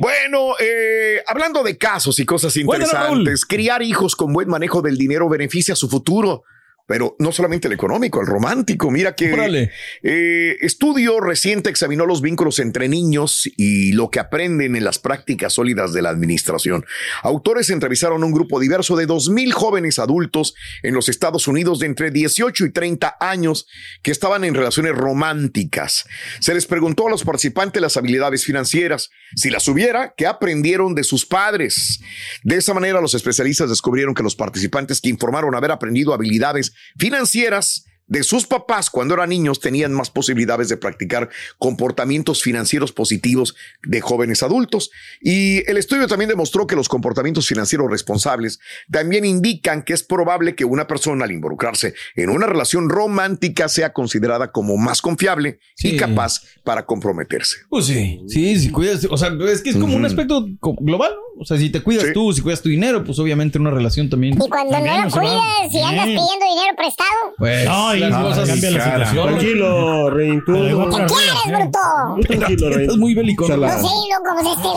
Bueno, 0.00 0.54
eh, 0.60 1.22
hablando 1.26 1.62
de 1.62 1.76
casos 1.76 2.18
y 2.18 2.24
cosas 2.24 2.54
Bueno, 2.64 2.84
interesantes, 2.84 3.44
criar 3.44 3.82
hijos 3.82 4.16
con 4.16 4.32
buen 4.32 4.48
manejo 4.48 4.82
del 4.82 4.96
dinero 4.96 5.28
beneficia 5.28 5.74
su 5.74 5.88
futuro. 5.88 6.44
Pero 6.86 7.16
no 7.18 7.32
solamente 7.32 7.68
el 7.68 7.74
económico, 7.74 8.20
el 8.20 8.26
romántico. 8.26 8.90
Mira 8.90 9.14
que 9.14 9.70
eh, 10.02 10.56
estudio 10.60 11.18
reciente 11.20 11.70
examinó 11.70 12.04
los 12.04 12.20
vínculos 12.20 12.58
entre 12.58 12.88
niños 12.88 13.48
y 13.56 13.92
lo 13.92 14.10
que 14.10 14.20
aprenden 14.20 14.76
en 14.76 14.84
las 14.84 14.98
prácticas 14.98 15.54
sólidas 15.54 15.92
de 15.94 16.02
la 16.02 16.10
administración. 16.10 16.84
Autores 17.22 17.70
entrevistaron 17.70 18.22
a 18.22 18.26
un 18.26 18.32
grupo 18.32 18.60
diverso 18.60 18.96
de 18.96 19.08
2.000 19.08 19.52
jóvenes 19.52 19.98
adultos 19.98 20.54
en 20.82 20.94
los 20.94 21.08
Estados 21.08 21.48
Unidos 21.48 21.78
de 21.78 21.86
entre 21.86 22.10
18 22.10 22.66
y 22.66 22.72
30 22.72 23.16
años 23.18 23.66
que 24.02 24.10
estaban 24.10 24.44
en 24.44 24.54
relaciones 24.54 24.92
románticas. 24.94 26.04
Se 26.40 26.54
les 26.54 26.66
preguntó 26.66 27.06
a 27.06 27.10
los 27.10 27.24
participantes 27.24 27.80
las 27.80 27.96
habilidades 27.96 28.44
financieras, 28.44 29.10
si 29.34 29.50
las 29.50 29.66
hubiera, 29.68 30.14
que 30.16 30.26
aprendieron 30.26 30.94
de 30.94 31.04
sus 31.04 31.24
padres. 31.24 32.00
De 32.42 32.56
esa 32.56 32.74
manera, 32.74 33.00
los 33.00 33.14
especialistas 33.14 33.70
descubrieron 33.70 34.14
que 34.14 34.22
los 34.22 34.36
participantes 34.36 35.00
que 35.00 35.08
informaron 35.08 35.54
haber 35.54 35.70
aprendido 35.70 36.12
habilidades 36.12 36.73
financieras 36.98 37.84
de 38.06 38.22
sus 38.22 38.46
papás 38.46 38.90
cuando 38.90 39.14
eran 39.14 39.30
niños 39.30 39.60
tenían 39.60 39.92
más 39.92 40.10
posibilidades 40.10 40.68
de 40.68 40.76
practicar 40.76 41.30
comportamientos 41.58 42.42
financieros 42.42 42.92
positivos 42.92 43.56
de 43.82 44.00
jóvenes 44.00 44.42
adultos. 44.42 44.90
Y 45.20 45.68
el 45.70 45.76
estudio 45.78 46.06
también 46.06 46.28
demostró 46.28 46.66
que 46.66 46.76
los 46.76 46.88
comportamientos 46.88 47.46
financieros 47.46 47.90
responsables 47.90 48.60
también 48.90 49.24
indican 49.24 49.82
que 49.82 49.92
es 49.94 50.02
probable 50.02 50.54
que 50.54 50.64
una 50.64 50.86
persona 50.86 51.24
al 51.24 51.32
involucrarse 51.32 51.94
en 52.14 52.28
una 52.30 52.46
relación 52.46 52.88
romántica 52.90 53.68
sea 53.68 53.92
considerada 53.92 54.52
como 54.52 54.76
más 54.76 55.00
confiable 55.00 55.58
y 55.78 55.90
Sí. 55.90 55.96
capaz 55.96 56.42
para 56.62 56.84
comprometerse. 56.86 57.56
Pues 57.70 57.86
sí, 57.86 58.20
sí, 58.28 58.58
si 58.58 58.70
cuidas, 58.70 59.06
o 59.10 59.16
sea, 59.16 59.30
es 59.50 59.62
que 59.62 59.70
es 59.70 59.76
como 59.76 59.94
un 59.94 60.04
Ujú. 60.04 60.06
aspecto 60.06 60.46
co- 60.60 60.76
global, 60.80 61.12
¿no? 61.14 61.42
O 61.42 61.44
sea, 61.44 61.58
si 61.58 61.70
te 61.70 61.80
cuidas 61.82 62.06
tú, 62.12 62.32
si 62.32 62.40
cuidas 62.42 62.62
tu 62.62 62.68
dinero, 62.68 63.02
pues 63.04 63.18
obviamente 63.18 63.58
una 63.58 63.70
relación 63.70 64.08
también. 64.08 64.34
Y 64.34 64.48
cuando 64.48 64.78
no 64.78 65.04
lo 65.04 65.10
cuidas 65.10 65.72
y 65.72 65.80
andas 65.80 66.04
pidiendo 66.06 66.46
dinero 66.48 66.76
prestado. 66.76 67.10
Pues 67.38 67.64
No, 67.64 67.93
cosas 68.00 68.48
cambia 68.48 68.70
la 68.70 68.84
situación. 68.84 69.28
Tranquilo, 69.28 70.10
Rein, 70.10 70.42
tú. 70.44 70.52
¿Qué 70.52 70.60
quieres, 70.60 71.42
bruto? 71.46 72.26
Tranquilo, 72.26 72.68
Rein. 72.70 72.80
Estás 72.82 72.96
muy 72.96 73.14
bélico. 73.14 73.48
¿no? 73.48 73.54
Sé, 73.54 73.56
loco, 73.56 74.34
pues 74.34 74.46
este. 74.56 74.68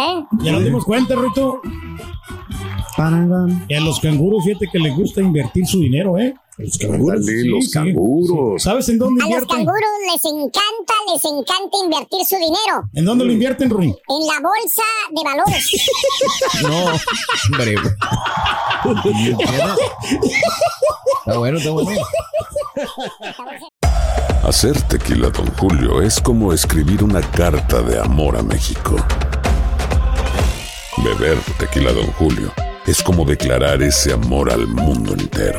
¿Eh? 0.00 0.24
Ya 0.42 0.52
nos 0.52 0.64
dimos 0.64 0.84
cuenta, 0.84 1.14
Rito. 1.14 1.60
Y 3.68 3.74
a 3.74 3.80
los 3.80 4.00
canguros, 4.00 4.44
fíjate 4.44 4.68
que 4.72 4.78
les 4.78 4.96
gusta 4.96 5.20
invertir 5.20 5.66
su 5.66 5.80
dinero, 5.80 6.18
¿eh? 6.18 6.34
Los 6.58 6.78
canguros. 6.78 7.20
Dale, 7.26 7.40
Sí, 7.42 7.48
los 7.48 7.64
sí. 7.66 7.70
canguros. 7.72 8.62
¿Sabes 8.62 8.88
en 8.88 8.98
dónde 8.98 9.22
A 9.22 9.26
los 9.26 9.32
invierten? 9.42 9.56
canguros 9.56 9.90
les 10.12 10.24
encanta, 10.24 10.94
les 11.12 11.24
encanta 11.24 11.76
invertir 11.84 12.24
su 12.26 12.36
dinero 12.36 12.88
¿En 12.94 13.04
dónde 13.04 13.24
lo 13.26 13.32
invierten, 13.32 13.68
Ruin? 13.70 13.90
en 13.90 14.26
la 14.26 14.40
bolsa 14.40 14.82
de 15.10 15.22
valores. 15.24 15.70
No, 16.62 16.84
hombre. 17.52 17.74
Está 21.26 21.38
bueno, 21.38 21.58
está 21.58 21.70
bueno. 21.70 21.90
Hacer 24.44 24.80
tequila, 24.82 25.28
Don 25.30 25.46
Julio, 25.56 26.00
es 26.02 26.20
como 26.20 26.52
escribir 26.52 27.02
una 27.02 27.20
carta 27.20 27.82
de 27.82 27.98
amor 27.98 28.36
a 28.36 28.42
México. 28.42 28.96
Beber 30.98 31.38
tequila, 31.58 31.92
Don 31.92 32.06
Julio, 32.12 32.52
es 32.86 33.02
como 33.02 33.24
declarar 33.24 33.82
ese 33.82 34.12
amor 34.12 34.50
al 34.50 34.66
mundo 34.66 35.12
entero. 35.14 35.58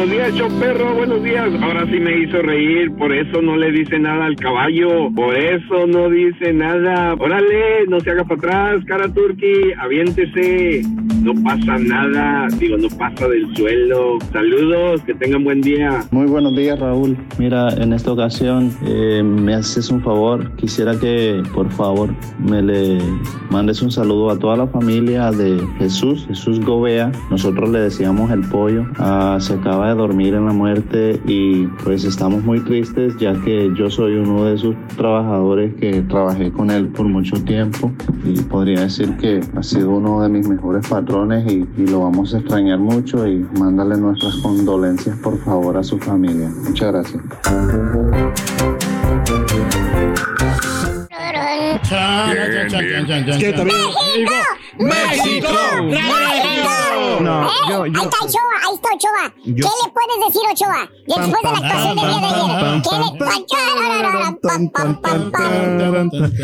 Buenos 0.00 0.16
días, 0.16 0.34
show 0.34 0.48
perro, 0.58 0.94
buenos 0.94 1.22
días. 1.22 1.50
Ahora 1.60 1.84
sí 1.84 2.00
me 2.00 2.22
hizo 2.22 2.40
reír, 2.40 2.90
por 2.96 3.12
eso 3.12 3.42
no 3.42 3.54
le 3.54 3.70
dice 3.70 3.98
nada 3.98 4.24
al 4.24 4.36
caballo, 4.36 5.10
por 5.14 5.36
eso 5.36 5.86
no 5.86 6.08
dice 6.08 6.54
nada. 6.54 7.12
Órale, 7.18 7.84
no 7.86 8.00
se 8.00 8.12
haga 8.12 8.24
para 8.24 8.36
atrás, 8.36 8.84
cara 8.86 9.12
turqui, 9.12 9.74
aviéntese. 9.78 10.80
No 11.22 11.34
pasa 11.44 11.76
nada, 11.76 12.48
digo, 12.58 12.78
no 12.78 12.88
pasa 12.96 13.28
del 13.28 13.54
suelo. 13.54 14.16
Saludos, 14.32 15.02
que 15.02 15.12
tengan 15.12 15.44
buen 15.44 15.60
día. 15.60 16.02
Muy 16.12 16.24
buenos 16.24 16.56
días, 16.56 16.80
Raúl. 16.80 17.18
Mira, 17.38 17.68
en 17.76 17.92
esta 17.92 18.10
ocasión 18.10 18.72
eh, 18.86 19.22
me 19.22 19.52
haces 19.52 19.90
un 19.90 20.00
favor. 20.02 20.56
Quisiera 20.56 20.98
que, 20.98 21.42
por 21.52 21.70
favor, 21.72 22.08
me 22.38 22.62
le 22.62 22.98
mandes 23.50 23.82
un 23.82 23.90
saludo 23.90 24.30
a 24.30 24.38
toda 24.38 24.56
la 24.56 24.66
familia 24.66 25.30
de 25.30 25.60
Jesús, 25.76 26.24
Jesús 26.26 26.58
Gobea. 26.64 27.12
Nosotros 27.30 27.68
le 27.68 27.80
decíamos 27.80 28.30
el 28.30 28.40
pollo. 28.48 28.86
Ah, 28.98 29.36
se 29.40 29.52
acaba 29.52 29.88
de 29.88 29.89
dormir 29.94 30.34
en 30.34 30.46
la 30.46 30.52
muerte 30.52 31.20
y 31.26 31.66
pues 31.84 32.04
estamos 32.04 32.42
muy 32.44 32.60
tristes 32.60 33.16
ya 33.18 33.32
que 33.44 33.70
yo 33.76 33.90
soy 33.90 34.14
uno 34.16 34.44
de 34.44 34.58
sus 34.58 34.76
trabajadores 34.96 35.74
que 35.74 36.02
trabajé 36.02 36.50
con 36.50 36.70
él 36.70 36.88
por 36.88 37.06
mucho 37.06 37.42
tiempo 37.44 37.92
y 38.24 38.40
podría 38.42 38.80
decir 38.82 39.16
que 39.16 39.40
ha 39.56 39.62
sido 39.62 39.90
uno 39.90 40.22
de 40.22 40.28
mis 40.28 40.48
mejores 40.48 40.86
patrones 40.88 41.50
y, 41.50 41.66
y 41.76 41.86
lo 41.86 42.00
vamos 42.00 42.34
a 42.34 42.38
extrañar 42.38 42.78
mucho 42.78 43.26
y 43.26 43.46
mándale 43.58 43.96
nuestras 43.96 44.36
condolencias 44.36 45.16
por 45.18 45.38
favor 45.38 45.76
a 45.76 45.82
su 45.82 45.98
familia. 45.98 46.50
Muchas 46.64 46.92
gracias. 46.92 47.22
Es 53.26 53.36
que 53.38 53.52
también. 53.52 53.76
¡México! 54.78 55.48
No, 57.22 57.46
¿Eh? 57.46 57.50
yo- 57.68 57.82
Ahí 57.84 57.92
yo- 57.92 58.00
está 58.02 58.16
Ochoa, 58.24 58.54
ahí 58.66 58.74
está 58.74 58.88
Ochoa. 58.94 59.34
Yo- 59.44 59.66
¿Qué 59.66 59.70
le 59.84 59.90
puedes 59.92 60.18
decir, 60.26 60.42
Ochoa? 60.52 60.82
Después 61.06 61.42
de 61.42 61.50
la 61.50 61.58
actuación 61.66 61.94
del 61.96 62.06
día 62.06 62.20
de 62.20 62.26
ayer. 62.26 62.82
¿Qué 62.82 62.90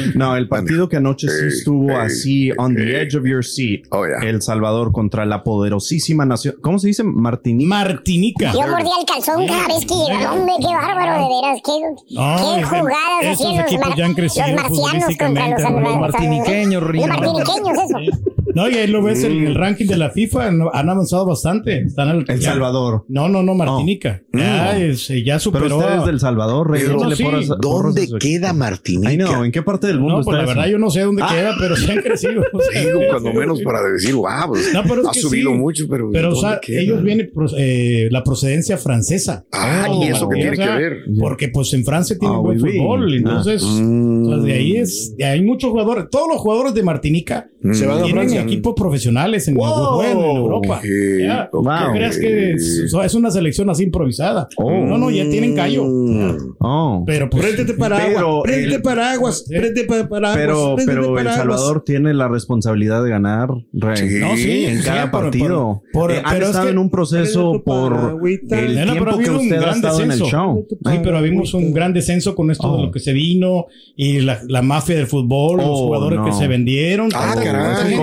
le... 0.04 0.14
No, 0.14 0.36
el 0.36 0.48
partido 0.48 0.88
que 0.88 0.96
anoche 0.96 1.28
sí 1.28 1.46
estuvo 1.48 1.96
así 1.96 2.50
on 2.58 2.74
the 2.74 3.00
edge 3.02 3.16
of 3.16 3.24
your 3.24 3.44
seat. 3.44 3.82
El 4.22 4.42
Salvador 4.42 4.92
contra 4.92 5.24
la 5.26 5.42
poderosísima 5.42 6.24
nación. 6.26 6.56
¿Cómo 6.62 6.78
se 6.78 6.86
dice? 6.88 7.02
Martinica. 7.04 7.68
Martinica. 7.68 8.52
Yo 8.52 8.60
mordía 8.66 8.92
el 9.00 9.06
calzón 9.06 9.46
cada 9.46 9.68
vez 9.68 9.86
que. 9.86 9.94
Hombre, 9.94 10.54
qué 10.60 10.66
bárbaro, 10.74 11.22
de 11.22 11.28
veras. 11.28 11.60
Qué, 11.64 11.72
Ay, 12.18 12.60
qué 12.60 12.64
jugadas 12.64 13.24
hacían 13.32 13.62
los, 13.62 13.72
mar- 13.80 13.96
ya 13.96 14.04
han 14.06 14.14
crecido 14.14 14.46
los 14.48 14.56
marcianos 14.62 15.16
contra 15.18 15.48
los, 15.48 15.62
los 15.82 15.96
Martiniqueños, 16.00 16.82
Los 16.82 17.06
martiniqueños, 17.06 17.78
eso. 17.78 17.98
No, 18.56 18.70
y 18.70 18.74
ahí 18.74 18.86
lo 18.86 19.02
ves 19.02 19.22
en 19.22 19.32
el 19.46 19.54
ranking 19.54 19.84
de 19.84 19.98
la 19.98 20.08
FIFA, 20.10 20.50
no- 20.50 20.70
han 20.72 20.88
avanzado 20.88 21.26
bastante. 21.26 21.82
Están 21.82 22.08
al, 22.08 22.24
El 22.26 22.40
ya- 22.40 22.52
Salvador. 22.52 23.04
No, 23.08 23.28
no, 23.28 23.42
no, 23.42 23.54
Martinica. 23.54 24.22
Ya, 24.32 24.72
Mm. 24.78 24.82
es- 24.82 25.08
ya 25.24 25.38
superó. 25.38 25.64
Pero 25.64 25.76
usted 25.78 25.90
a- 25.90 25.98
es 26.00 26.06
del 26.06 26.20
Salvador, 26.20 26.70
Rey. 26.70 26.82
Pero 26.86 27.10
sí, 27.14 27.22
¿Dónde 27.60 28.08
queda 28.18 28.54
Martinica? 28.54 29.08
Ay, 29.10 29.18
no, 29.18 29.44
¿en 29.44 29.52
qué 29.52 29.60
parte 29.62 29.88
del 29.88 30.00
mundo 30.00 30.18
No, 30.18 30.24
pues 30.24 30.34
está 30.34 30.38
la 30.38 30.44
eso? 30.44 30.54
verdad 30.58 30.70
yo 30.70 30.78
no 30.78 30.88
sé 30.90 31.00
dónde 31.02 31.22
Ah. 31.22 31.28
queda, 31.30 31.54
pero 31.58 31.76
sí 31.76 31.90
han 31.90 31.98
crecido. 32.00 32.42
O 32.52 32.60
sea, 32.62 32.80
Digo, 32.80 33.00
cuando 33.10 33.32
menos 33.34 33.60
para 33.60 33.82
decir, 33.82 34.14
wow, 34.14 34.26
pues, 34.48 34.72
No, 34.72 34.82
pero 34.84 35.02
es 35.02 35.08
ha 35.08 35.10
que 35.12 35.20
subido 35.20 35.50
sí. 35.50 35.56
mucho, 35.58 35.84
pero. 35.90 36.08
Pero, 36.10 36.28
o 36.28 36.34
¿dónde 36.34 36.48
sea, 36.48 36.60
queda? 36.60 36.80
ellos 36.80 37.02
vienen 37.02 37.30
pro- 37.34 37.46
eh, 37.58 38.08
la 38.10 38.24
procedencia 38.24 38.78
francesa. 38.78 39.44
Ah, 39.52 39.86
¿y 40.00 40.04
eso 40.08 40.28
qué 40.30 40.38
O 40.38 40.40
tiene 40.40 40.56
que 40.56 40.66
ver? 40.66 40.96
Porque 41.20 41.48
pues 41.48 41.74
en 41.74 41.84
Francia 41.84 42.16
tienen 42.18 42.38
Ah, 42.38 42.40
buen 42.40 42.58
fútbol, 42.58 43.12
Ah. 43.12 43.16
entonces 43.16 43.62
Mm. 43.64 44.42
de 44.44 44.52
ahí 44.54 44.76
es, 44.76 45.14
hay 45.22 45.42
muchos 45.42 45.70
jugadores, 45.70 46.06
todos 46.10 46.28
los 46.28 46.38
jugadores 46.38 46.72
de 46.72 46.82
Martinica 46.82 47.48
Se 47.72 47.84
van 47.84 48.00
a 48.02 48.06
Francia. 48.06 48.45
Equipos 48.46 48.74
profesionales 48.76 49.46
en, 49.48 49.54
Wow. 49.56 50.02
en 50.02 50.18
Europa. 50.18 50.78
Ok, 50.78 50.84
Ya, 51.20 51.48
ok. 51.52 51.64
¿No 51.64 51.92
creas 51.92 52.18
que 52.18 52.52
es, 52.52 52.92
es 53.04 53.14
una 53.14 53.30
selección 53.30 53.70
así 53.70 53.84
improvisada? 53.84 54.48
No, 54.58 54.98
no, 54.98 55.10
ya 55.10 55.28
tienen 55.28 55.54
callo. 55.54 55.84
Mm. 55.84 56.54
Oh. 56.60 57.04
Pero 57.06 57.28
pues, 57.30 57.42
Préndete 57.44 57.74
paraguas, 57.74 58.24
el- 58.46 58.82
paraguas, 58.82 59.44
préndete 59.48 59.84
pa- 59.84 60.08
paraguas. 60.08 60.36
Pero, 60.36 60.74
préndete 60.76 60.86
pero 60.86 61.18
El 61.18 61.24
paraguas. 61.24 61.36
Salvador 61.36 61.82
tiene 61.84 62.14
la 62.14 62.28
responsabilidad 62.28 63.02
de 63.04 63.10
ganar. 63.10 63.48
Sí. 63.72 64.18
No, 64.20 64.36
sí, 64.36 64.64
en 64.66 64.78
sí, 64.78 64.84
cada 64.84 65.10
por- 65.10 65.22
partido. 65.24 65.82
por- 65.92 66.02
por- 66.06 66.12
Eh, 66.12 66.22
han 66.24 66.32
pero 66.32 66.44
es 66.44 66.50
estado 66.50 66.66
que- 66.66 66.72
en 66.72 66.78
un 66.78 66.90
proceso 66.90 67.62
por 67.64 67.92
el 67.92 67.96
No, 68.86 68.92
tiempo 68.92 69.18
que 69.18 69.30
usted 69.30 69.62
ha 69.62 69.70
estado 69.72 69.96
en 70.00 70.02
el 70.04 70.18
descenso. 70.18 70.26
show. 70.30 70.66
Sí, 70.68 70.98
pero 71.02 71.22
vimos 71.22 71.54
un 71.54 71.72
gran 71.72 71.92
descenso 71.92 72.34
con 72.34 72.50
esto 72.50 72.72
Oh. 72.72 72.76
de 72.78 72.82
lo 72.86 72.90
que 72.92 73.00
se 73.00 73.12
vino 73.12 73.66
y 73.96 74.20
la, 74.20 74.40
la 74.48 74.62
mafia 74.62 74.96
del 74.96 75.06
fútbol, 75.06 75.58
los 75.58 75.66
Oh, 75.68 75.76
jugadores 75.86 76.18
no. 76.18 76.24
que 76.26 76.32
se 76.32 76.46
vendieron. 76.48 77.08
Ah, 77.14 77.34
caray. 77.42 77.96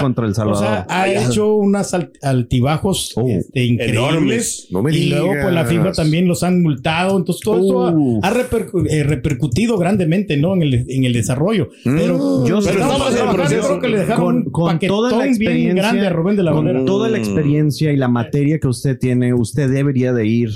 Contra 0.00 0.26
El 0.26 0.34
Salvador. 0.34 0.62
O 0.64 0.66
sea, 0.66 0.86
ha 0.88 1.08
hecho 1.08 1.54
unas 1.54 1.94
al- 1.94 2.12
altibajos 2.22 3.12
Oh. 3.16 3.26
este, 3.28 3.64
increíbles. 3.64 3.96
Enormes. 3.96 4.66
No 4.70 4.82
me 4.82 4.96
y 4.96 5.06
luego, 5.10 5.28
pues 5.42 5.54
la 5.54 5.64
digas. 5.64 5.68
FIFA 5.68 5.92
también 5.92 6.28
los 6.28 6.42
han 6.42 6.62
multado. 6.62 7.16
Entonces, 7.18 7.42
todo 7.42 7.58
esto 7.90 8.20
ha, 8.22 8.28
ha 8.28 8.32
repercu- 8.34 8.86
eh, 8.88 9.02
repercutido 9.04 9.76
grandemente 9.78 10.36
¿no? 10.36 10.54
en, 10.54 10.62
el, 10.62 10.84
en 10.88 11.04
el 11.04 11.12
desarrollo. 11.12 11.68
Pero, 11.84 12.46
Yo 12.46 12.58
pero 12.60 12.70
estamos 12.70 12.96
estamos 12.96 13.14
en 13.20 13.28
el 13.28 13.34
proceso. 13.34 13.66
creo 13.68 13.80
que 13.80 13.88
le 13.88 13.98
dejaron 13.98 14.42
con, 14.44 14.50
con 14.50 14.78
toda 14.78 15.16
la 15.16 15.26
experiencia, 15.26 15.74
grande 15.82 16.06
a 16.06 16.10
Rubén 16.10 16.36
de 16.36 16.42
la 16.42 16.52
con 16.52 16.64
Bandera. 16.64 16.84
toda 16.84 17.08
la 17.08 17.18
experiencia 17.18 17.92
y 17.92 17.96
la 17.96 18.08
materia 18.08 18.58
que 18.58 18.68
usted 18.68 18.98
tiene, 18.98 19.34
usted 19.34 19.70
debería 19.70 20.12
de 20.12 20.26
ir 20.26 20.50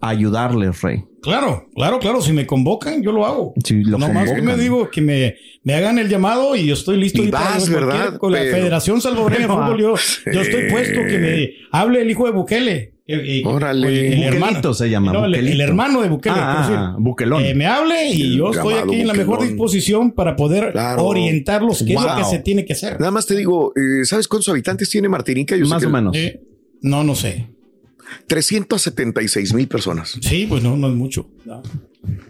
a 0.00 0.08
ayudarle, 0.08 0.70
Rey. 0.72 1.04
Claro, 1.22 1.68
claro, 1.74 1.98
claro. 1.98 2.22
Si 2.22 2.32
me 2.32 2.46
convocan, 2.46 3.02
yo 3.02 3.12
lo 3.12 3.26
hago. 3.26 3.52
Si 3.62 3.84
lo 3.84 3.98
no 3.98 4.08
más 4.08 4.24
que 4.24 4.30
convocan. 4.36 4.44
me 4.44 4.56
digo 4.56 4.90
que 4.90 5.02
me, 5.02 5.34
me 5.62 5.74
hagan 5.74 5.98
el 5.98 6.08
llamado 6.08 6.56
y 6.56 6.66
yo 6.66 6.72
estoy 6.74 6.96
listo. 6.98 7.22
Y 7.22 7.30
vas, 7.30 7.68
¿verdad? 7.68 8.16
Con 8.16 8.32
la 8.32 8.38
Pero- 8.38 8.56
Federación 8.56 9.00
Salvadoreña 9.02 9.42
de 9.46 9.48
Fútbol, 9.52 9.78
yo, 9.80 9.94
yo 10.32 10.40
estoy 10.40 10.70
puesto 10.70 11.00
que 11.06 11.18
me 11.18 11.50
hable 11.72 12.00
el 12.00 12.10
hijo 12.10 12.24
de 12.24 12.32
Bukele. 12.32 12.94
eh, 13.06 13.40
eh, 13.40 13.42
Órale. 13.44 14.14
el 14.14 14.22
hermano 14.22 14.72
se 14.72 14.88
llama, 14.88 15.12
No, 15.12 15.26
el, 15.26 15.60
hermano 15.60 16.00
de 16.00 16.08
Bukele. 16.08 16.36
Ah, 16.38 16.66
ah, 16.94 16.96
Buquelón. 16.98 17.44
eh, 17.44 17.54
me 17.54 17.66
hable 17.66 18.06
y 18.08 18.22
El 18.22 18.36
yo 18.38 18.50
estoy 18.52 18.74
aquí 18.74 19.00
en 19.02 19.06
la 19.06 19.12
mejor 19.14 19.42
disposición 19.42 20.12
para 20.12 20.36
poder 20.36 20.72
Claro. 20.72 21.04
orientarlos 21.04 21.82
qué 21.86 21.92
es 21.92 22.00
lo 22.02 22.16
que 22.16 22.24
se 22.24 22.38
tiene 22.38 22.64
que 22.64 22.72
hacer. 22.72 22.98
Nada 22.98 23.10
más 23.12 23.26
te 23.26 23.36
digo, 23.36 23.74
¿sabes 24.04 24.26
cuántos 24.26 24.48
habitantes 24.48 24.88
tiene 24.88 25.08
Martinica? 25.10 25.54
Yo 25.54 25.66
sé 25.66 25.70
Más 25.70 25.80
que- 25.82 25.86
o 25.86 25.90
menos. 25.90 26.16
Eh, 26.16 26.40
no, 26.80 27.04
no 27.04 27.14
sé. 27.14 27.50
376 28.26 29.54
mil 29.54 29.68
personas. 29.68 30.16
Sí, 30.20 30.46
pues 30.48 30.62
no, 30.62 30.76
no 30.76 30.88
es 30.88 30.94
mucho. 30.94 31.28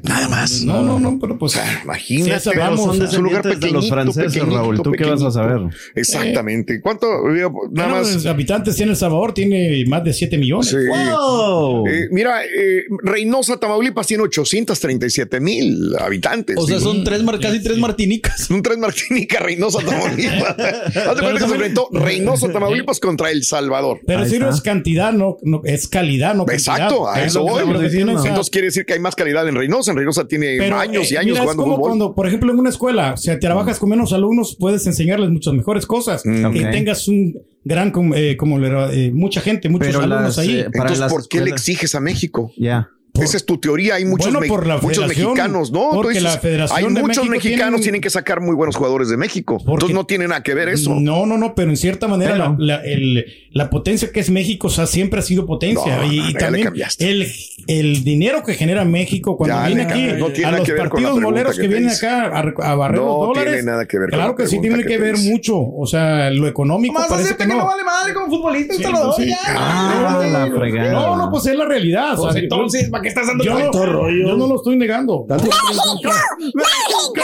Nada 0.03 0.29
más. 0.29 0.63
No, 0.63 0.83
no, 0.83 0.99
no, 0.99 1.19
pero 1.21 1.39
pues. 1.39 1.59
Imagínate, 1.85 2.39
Sí, 2.41 2.45
sabemos, 2.51 2.81
vamos, 2.87 3.01
es 3.01 3.15
un 3.17 3.25
lugar 3.25 3.43
de 3.45 3.51
pequeñito, 3.55 3.77
los 3.79 3.89
franceses, 3.89 4.33
pequeñito, 4.33 4.57
Raúl. 4.57 4.83
¿Tú 4.83 4.93
qué 4.93 5.05
vas 5.05 5.23
a 5.23 5.31
saber? 5.31 5.61
Exactamente. 5.95 6.81
¿Cuánto? 6.81 7.07
Nada 7.07 7.49
Bueno, 7.49 7.89
más. 7.97 8.15
los 8.15 8.27
habitantes 8.27 8.75
tiene 8.77 8.93
El 8.93 8.97
Salvador, 8.97 9.33
tiene 9.33 9.85
más 9.87 10.03
de 10.03 10.13
7 10.13 10.39
millones. 10.39 10.69
Sí. 10.69 10.77
Eh, 10.77 12.09
mira, 12.11 12.45
eh, 12.45 12.83
Reynosa, 13.03 13.59
Tamaulipas 13.59 14.07
tiene 14.07 14.25
837 14.25 15.41
mil 15.41 15.95
habitantes. 15.99 16.57
O 16.59 16.67
sea, 16.67 16.79
Digo, 16.79 16.93
son 16.93 17.05
tres 17.05 17.23
mar- 17.23 17.39
casi 17.39 17.63
tres 17.63 17.79
martinicas. 17.79 18.41
Son 18.47 18.63
tres 18.63 18.79
Martinica, 18.79 19.39
Reynosa, 19.41 19.79
Tamaulipas. 19.85 20.59
Haz 20.59 21.17
de 21.17 21.23
cuenta 21.23 21.33
que 21.33 21.39
se 21.39 21.45
enfrentó 21.45 21.89
Reynosa, 21.93 22.51
Tamaulipas 22.51 22.99
contra 23.01 23.31
El 23.31 23.45
Salvador. 23.45 24.01
Pero 24.07 24.25
si 24.27 24.39
no 24.39 24.49
es 24.51 24.61
cantidad, 24.61 25.13
no, 25.13 25.37
no 25.43 25.61
es 25.65 25.87
calidad, 25.89 26.35
no 26.35 26.45
cantidad. 26.47 26.75
Exacto, 26.77 27.09
a 27.09 27.21
Es 27.21 27.27
eso 27.29 27.43
voy. 27.43 27.63
Entonces 27.63 28.51
quiere 28.51 28.67
decir 28.67 28.85
que 28.85 28.95
hay 28.95 28.99
más 29.01 29.15
calidad 29.15 29.47
en 29.49 29.60
Reynosa. 29.61 29.91
En 29.93 29.97
Reynosa 29.97 30.27
tiene 30.27 30.57
Pero, 30.59 30.77
años 30.77 31.11
y 31.11 31.15
eh, 31.15 31.19
años 31.19 31.31
mira, 31.33 31.43
jugando 31.43 31.63
es 31.63 31.65
como 31.65 31.77
fútbol. 31.77 31.89
cuando, 31.91 32.15
por 32.15 32.27
ejemplo, 32.27 32.53
en 32.53 32.59
una 32.59 32.71
escuela, 32.71 33.13
o 33.15 33.17
sea, 33.17 33.39
trabajas 33.39 33.79
con 33.79 33.89
menos 33.91 34.13
alumnos, 34.13 34.57
puedes 34.59 34.87
enseñarles 34.87 35.31
muchas 35.31 35.55
mejores 35.55 35.87
cosas. 35.87 36.23
Mm. 36.25 36.53
Que 36.53 36.65
tengas 36.67 37.07
un 37.09 37.39
gran, 37.65 37.91
com- 37.91 38.13
eh, 38.15 38.37
como 38.37 38.59
eh, 38.59 39.11
mucha 39.13 39.41
gente, 39.41 39.69
muchos 39.69 39.89
Pero 39.89 40.01
alumnos 40.01 40.37
las, 40.37 40.39
ahí. 40.39 40.59
eh, 40.61 40.63
para 40.65 40.91
Entonces, 40.91 40.99
las 41.01 41.13
¿por 41.13 41.29
qué 41.29 41.41
le 41.41 41.51
exiges 41.51 41.95
a 41.95 42.01
México? 42.01 42.53
Ya. 42.57 42.89
Esa 43.15 43.37
es 43.37 43.45
tu 43.47 43.59
teoría. 43.59 43.97
Hay 43.97 44.05
muchos, 44.05 44.27
Bueno, 44.27 44.41
me- 44.41 44.49
por 44.49 44.67
la 44.67 44.79
muchos 44.79 45.07
mexicanos, 45.07 45.71
¿no? 45.73 45.91
porque 45.93 46.21
la 46.21 46.39
Federación 46.39 46.79
hay 46.79 46.95
de 46.95 47.01
muchos 47.03 47.25
México 47.25 47.31
mexicanos 47.31 47.81
tienen- 47.81 47.83
tienen 47.83 48.01
que 48.01 48.11
sacar 48.11 48.41
muy 48.41 48.55
buenos 48.55 48.77
jugadores 48.77 49.09
de 49.09 49.17
México. 49.17 49.59
Entonces 49.61 49.95
no 49.95 50.05
tiene 50.07 50.29
nada 50.29 50.43
que 50.43 50.55
ver 50.55 50.69
eso. 50.69 50.95
No, 50.99 51.27
no, 51.27 51.37
no, 51.37 51.55
pero 51.55 51.71
en 51.71 51.77
cierta 51.77 52.09
manera 52.09 52.37
la, 52.37 52.55
la- 52.59 52.83
el- 52.85 53.25
la 53.53 53.69
potencia 53.69 54.11
que 54.13 54.21
es 54.21 54.31
México, 54.31 54.69
o 54.69 54.71
sea, 54.71 54.87
siempre 54.87 55.19
ha 55.21 55.23
sido 55.23 55.45
potencia. 55.47 55.97
No, 55.97 56.05
y, 56.13 56.19
no, 56.21 56.31
y 56.31 56.35
también 56.35 56.65
cambiaste. 56.67 57.11
el, 57.11 57.27
el 57.67 58.05
dinero 58.05 58.43
que 58.45 58.55
genera 58.55 58.85
México 58.85 59.37
cuando 59.37 59.57
Ya 59.57 59.67
viene 59.67 59.83
aquí 59.83 59.93
cambiaste. 59.93 60.19
No 60.21 60.27
tiene 60.29 60.49
a 60.49 60.53
los 60.53 60.67
que 60.67 60.73
ver 60.73 60.89
partidos 60.89 61.21
moleros 61.21 61.57
que 61.57 61.63
que, 61.63 61.69
vienen 61.69 61.91
acá 61.91 62.27
a, 62.29 62.71
a 62.71 62.75
barrer 62.77 63.01
No 63.01 63.07
los 63.07 63.27
dólares. 63.29 63.53
tiene 63.55 63.71
nada 63.71 63.85
que 63.87 63.99
ver 63.99 64.11
con 64.11 64.19
Claro 64.19 64.31
la 64.33 64.37
que 64.37 64.47
sí 64.47 64.61
tiene 64.61 64.85
que 64.85 64.99
ver 64.99 65.19
mucho. 65.19 65.59
O 65.59 65.87
sea, 65.87 66.31
lo 66.31 66.47
económico 66.47 66.95
Más 66.95 67.09
parece 67.09 67.29
acepta 67.31 67.45
que 67.47 67.53
no 67.53 67.59
no. 67.59 67.67
vale 67.67 67.83
madre 67.85 68.15
como 68.15 68.27
futbolista 68.29 68.75
sí. 68.75 68.83
Ah, 69.57 70.21
la. 70.31 70.93
No, 70.93 71.17
no, 71.17 71.31
pues 71.31 71.47
es 71.47 71.57
la 71.57 71.65
realidad. 71.65 72.15
o 72.19 72.23
Pues 72.23 72.35
sea, 72.35 72.43
entonces, 72.43 72.89
¿para 73.01 73.03
qué 73.03 73.09
estás 73.09 73.27
dando 73.27 73.45
yo, 73.45 73.57
tanto 73.57 73.87
no, 73.87 73.93
rollo? 73.93 74.29
yo 74.29 74.37
no 74.37 74.47
lo 74.47 74.57
estoy 74.57 74.77
negando. 74.77 75.27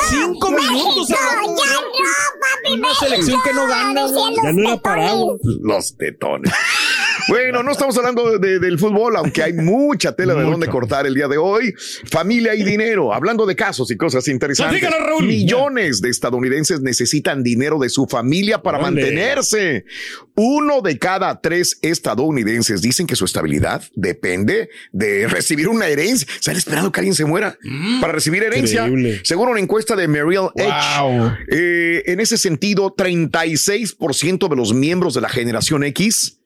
Cinco 0.08 0.50
minutos 0.50 1.10
hablando 1.10 1.62
de 2.64 2.72
una 2.74 2.94
selección 2.94 3.40
que 3.44 3.52
no 3.52 3.66
gana. 3.66 4.06
güey. 4.06 4.34
Ya 4.42 4.52
no 4.52 4.62
era 4.62 4.76
parado. 4.80 5.38
Los 5.62 5.96
tetones. 5.96 6.52
Bueno, 7.28 7.62
no 7.62 7.72
estamos 7.72 7.96
hablando 7.98 8.38
de- 8.38 8.58
del 8.60 8.78
fútbol, 8.78 9.16
aunque 9.16 9.42
hay 9.42 9.52
mucha 9.52 10.12
tela 10.14 10.34
de 10.34 10.42
dónde 10.42 10.66
cortar 10.68 11.06
el 11.06 11.14
día 11.14 11.26
de 11.28 11.36
hoy. 11.38 11.74
Familia 12.10 12.54
y 12.54 12.62
dinero, 12.62 13.12
hablando 13.12 13.46
de 13.46 13.56
casos 13.56 13.90
y 13.90 13.96
cosas 13.96 14.28
interesantes. 14.28 14.80
Millones 15.26 16.00
de 16.00 16.10
estadounidenses 16.10 16.80
necesitan 16.82 17.42
dinero 17.42 17.78
de 17.78 17.88
su 17.88 18.06
familia 18.06 18.62
para 18.62 18.78
mantenerse. 18.78 19.84
Uno 20.36 20.82
de 20.82 20.98
cada 20.98 21.40
tres 21.40 21.78
estadounidenses 21.82 22.82
dicen 22.82 23.06
que 23.06 23.16
su 23.16 23.24
estabilidad 23.24 23.82
depende 23.94 24.68
de 24.92 25.26
recibir 25.28 25.68
una 25.68 25.88
herencia. 25.88 26.28
¿Están 26.34 26.56
esperando 26.56 26.92
que 26.92 27.00
alguien 27.00 27.14
se 27.14 27.24
muera 27.24 27.58
para 28.00 28.12
recibir 28.12 28.42
herencia? 28.42 28.86
Increíble. 28.86 29.20
Según 29.24 29.48
una 29.48 29.60
encuesta 29.60 29.96
de 29.96 30.06
Merrill 30.08 30.48
Edge, 30.54 30.68
eh, 31.50 32.02
en 32.06 32.20
ese 32.20 32.38
sentido, 32.38 32.94
36% 32.94 34.48
de 34.48 34.56
los 34.56 34.72
miembros 34.74 35.14
de 35.14 35.20
la 35.22 35.28
generación 35.28 35.82
X, 35.84 36.38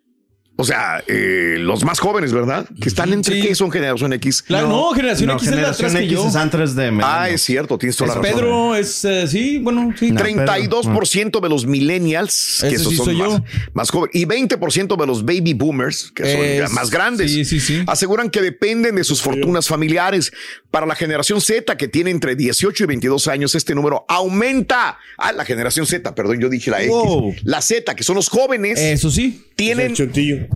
o 0.60 0.64
sea, 0.64 1.02
eh, 1.06 1.56
los 1.58 1.84
más 1.84 1.98
jóvenes, 1.98 2.32
¿verdad? 2.32 2.66
Que 2.80 2.88
están 2.88 3.12
entre 3.12 3.36
Sí. 3.40 3.42
qué 3.48 3.54
son 3.54 3.70
generación 3.70 4.12
X. 4.12 4.42
Claro, 4.42 4.68
no, 4.68 4.90
generación 4.90 5.28
No, 5.28 5.34
X 5.34 5.44
es 5.44 5.50
la 5.50 5.56
generación 5.56 5.86
atrás 5.90 6.00
que 6.00 6.06
X 6.06 6.18
yo. 6.18 6.28
es 6.28 6.36
antes 6.36 6.74
de 6.74 7.00
Ah, 7.02 7.28
es 7.30 7.42
cierto, 7.42 7.78
tienes 7.78 7.96
toda 7.96 8.10
Es 8.10 8.16
la 8.16 8.22
razón. 8.22 8.36
Pedro, 8.38 8.74
es, 8.74 9.04
eh, 9.04 9.26
sí, 9.28 9.58
bueno, 9.58 9.92
sí. 9.98 10.10
No. 10.12 10.20
32% 10.20 11.40
de 11.40 11.48
los 11.48 11.66
millennials, 11.66 12.58
que 12.60 12.66
Ese 12.68 12.76
esos 12.76 12.90
sí 12.90 12.96
son 12.96 13.06
soy 13.06 13.16
más, 13.16 13.42
más 13.72 13.90
jóvenes, 13.90 14.14
y 14.14 14.24
20% 14.26 14.96
de 14.96 15.06
los 15.06 15.24
baby 15.24 15.54
boomers, 15.54 16.10
que 16.14 16.22
son 16.24 16.42
Es- 16.44 16.70
más 16.72 16.90
grandes, 16.90 17.32
sí, 17.32 17.44
sí, 17.44 17.60
sí. 17.60 17.82
aseguran 17.86 18.30
que 18.30 18.40
dependen 18.40 18.96
de 18.96 19.04
sus 19.04 19.22
fortunas 19.22 19.68
familiares. 19.68 20.32
Para 20.70 20.86
la 20.86 20.94
generación 20.94 21.40
Z, 21.40 21.76
que 21.76 21.88
tiene 21.88 22.10
entre 22.10 22.36
18 22.36 22.84
y 22.84 22.86
22 22.86 23.26
años, 23.26 23.54
este 23.56 23.74
número 23.74 24.04
aumenta. 24.08 24.98
Ah, 25.18 25.32
la 25.32 25.44
generación 25.44 25.84
Z, 25.86 26.14
perdón, 26.14 26.40
yo 26.40 26.48
dije 26.48 26.70
la 26.70 26.78
X. 26.82 26.90
Wow. 26.90 27.34
La 27.42 27.60
Z, 27.60 27.94
que 27.96 28.04
son 28.04 28.14
los 28.16 28.28
jóvenes, 28.28 28.78
Eso 28.78 29.10
sí. 29.10 29.44
tienen. 29.56 29.94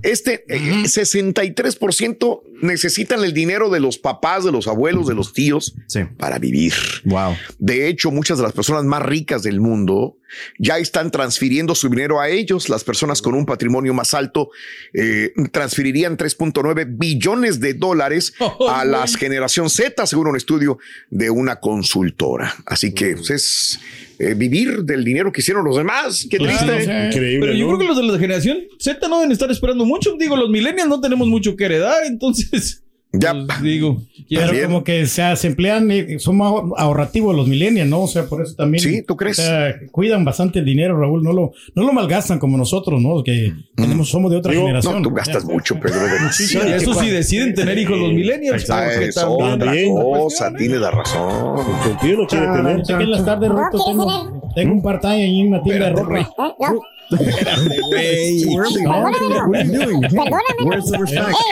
Este 0.03 0.45
eh, 0.49 0.85
63% 0.85 2.43
necesitan 2.63 3.25
el 3.25 3.33
dinero 3.33 3.71
de 3.71 3.81
los 3.81 3.99
papás, 3.99 4.45
de 4.45 4.53
los 4.53 4.67
abuelos, 4.69 5.07
de 5.07 5.15
los 5.15 5.33
tíos 5.33 5.75
Sí. 5.89 6.01
para 6.19 6.39
vivir. 6.39 6.73
Wow. 7.05 7.35
De 7.59 7.89
hecho, 7.89 8.11
muchas 8.11 8.39
de 8.39 8.45
las 8.45 8.53
personas 8.53 8.85
más 8.85 9.03
ricas 9.03 9.43
del 9.43 9.61
mundo 9.61 10.17
ya 10.59 10.79
están 10.79 11.11
transfiriendo 11.11 11.75
su 11.75 11.89
dinero 11.89 12.21
a 12.21 12.29
ellos. 12.29 12.69
Las 12.69 12.85
personas 12.85 13.23
con 13.23 13.35
un 13.35 13.47
patrimonio 13.47 13.95
más 13.95 14.15
alto 14.15 14.51
eh, 14.93 15.33
transferirían 15.53 16.17
3.9 16.17 16.87
billones 16.99 17.61
de 17.61 17.75
dólares 17.75 18.35
a 18.69 18.85
la 18.85 19.07
generación 19.07 19.71
Z, 19.71 20.07
según 20.07 20.29
un 20.29 20.37
estudio 20.37 20.79
de 21.11 21.31
una 21.31 21.57
consultora. 21.61 22.55
Así 22.67 22.93
que 22.93 23.15
pues, 23.17 23.31
es 23.31 23.81
eh, 24.19 24.35
vivir 24.35 24.85
del 24.85 25.05
dinero 25.05 25.33
que 25.33 25.41
hicieron 25.41 25.65
los 25.65 25.77
demás. 25.77 26.27
Qué 26.31 26.39
Claro, 26.39 26.57
triste. 26.59 26.83
o 26.83 26.85
sea, 26.85 27.07
Increíble. 27.07 27.41
Pero 27.41 27.53
yo 27.59 27.67
¿no? 27.67 27.77
creo 27.77 27.79
que 27.81 27.87
los 27.87 27.97
de 27.97 28.13
la 28.13 28.19
generación 28.19 28.59
Z 28.79 29.09
no 29.09 29.17
deben 29.19 29.33
estar 29.33 29.51
esperando 29.51 29.85
mucho. 29.85 30.15
Digo, 30.19 30.37
los 30.37 30.51
millennials 30.51 30.89
no 30.89 31.01
tenemos 31.01 31.27
mucho 31.27 31.57
que 31.57 31.65
heredar, 31.65 32.05
entonces. 32.07 32.84
Ya. 33.19 33.33
pues, 33.47 33.63
digo, 33.63 34.03
Pero 34.29 34.43
También. 34.47 34.65
como 34.67 34.85
que 34.85 35.07
se, 35.07 35.37
se 35.37 35.47
emplean, 35.49 35.91
eh, 35.91 36.19
son 36.19 36.37
más 36.39 36.53
ahorrativos 36.77 37.35
los 37.35 37.47
millennials, 37.47 37.89
¿no? 37.91 38.03
O 38.03 38.09
sea, 38.09 38.25
por 38.27 38.43
eso 38.43 38.55
también. 38.55 38.83
Sí, 38.83 39.03
¿tú 39.03 39.17
crees? 39.17 39.39
o 39.39 39.43
sea, 39.43 39.75
cuidan 39.93 40.25
bastante 40.25 40.59
el 40.61 40.65
dinero, 40.65 40.99
Raúl. 40.99 41.23
No 41.23 41.33
lo, 41.33 41.53
no 41.75 41.83
lo 41.85 41.93
malgastan 41.93 42.39
como 42.39 42.57
nosotros, 42.57 43.01
¿no? 43.01 43.23
Que 43.23 43.53
tenemos, 43.77 44.09
somos 44.09 44.31
de 44.31 44.39
otra 44.39 44.53
Digo, 44.53 44.65
generación. 44.65 45.03
No, 45.03 45.09
tú 45.09 45.15
gastas 45.15 45.47
Ya. 45.47 45.53
mucho, 45.53 45.79
Pedro. 45.79 45.99
Sí, 46.33 46.57
eso 46.59 46.95
sí 46.95 47.11
deciden 47.11 47.55
tener 47.55 47.79
hijos 47.79 47.99
los 47.99 48.13
millennials. 48.13 48.69
Ah, 48.71 48.87
es 48.93 49.15
también- 49.15 49.93
otra 49.97 50.21
cosa, 50.21 50.53
tienes 50.55 50.81
la 50.81 50.91
razón. 50.91 51.59
El 51.59 51.91
chontillo 51.91 52.17
no 52.19 52.27
quiere 52.27 52.47
tener. 52.47 52.83
En 53.05 53.11
las 53.11 53.25
tardes 53.25 53.51
roto 53.51 53.79
tengo, 53.87 54.43
tengo 54.55 54.73
un 54.75 54.83
part-time 54.83 55.15
ahí 55.25 55.41
en 55.41 55.49
una 55.49 55.63
tienda 55.63 55.87
de 55.87 55.93
ropa. 55.93 56.31
Perdóname. 57.11 57.77
Eh, 57.97 58.43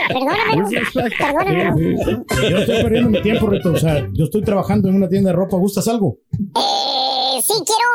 perdóname. 0.09 0.81
Perdóname. 1.19 2.25
Yo 2.51 2.59
estoy 2.59 2.83
perdiendo 2.83 3.11
mi 3.11 3.23
tiempo, 3.23 3.47
Rito. 3.47 3.73
O 3.73 3.77
sea, 3.77 4.07
yo 4.12 4.25
estoy 4.25 4.43
trabajando 4.43 4.88
en 4.88 4.97
una 4.97 5.09
tienda 5.09 5.31
de 5.31 5.37
ropa. 5.37 5.57
¿Gustas 5.57 5.88
algo? 5.88 6.19
Eh, 6.33 7.41
sí, 7.43 7.55
quiero 7.67 7.88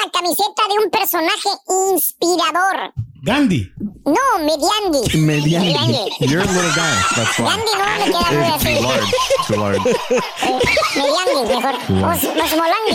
una 0.00 0.10
camiseta 0.12 0.62
de 0.68 0.84
un 0.84 0.90
personaje 0.90 1.48
inspirador. 1.92 2.92
Gandhi. 3.24 3.72
No, 4.04 4.20
Mediandi. 4.44 5.18
Mediante. 5.26 6.10
You're 6.20 6.42
a 6.42 6.44
little 6.44 6.70
guy. 6.76 6.94
That's 7.16 7.38
why. 7.38 7.46
Gandhi 7.48 7.72
no 7.72 7.84
me 7.98 8.04
queda 8.04 8.30
muy 8.32 8.50
así. 8.52 8.74
too 8.76 8.82
large. 8.86 9.12
Too 9.46 9.56
large. 9.56 9.80
Eh, 9.88 10.60
Mediandi, 10.96 11.42
mejor. 11.54 11.74
Os, 11.74 12.24
Osmolandi. 12.44 12.92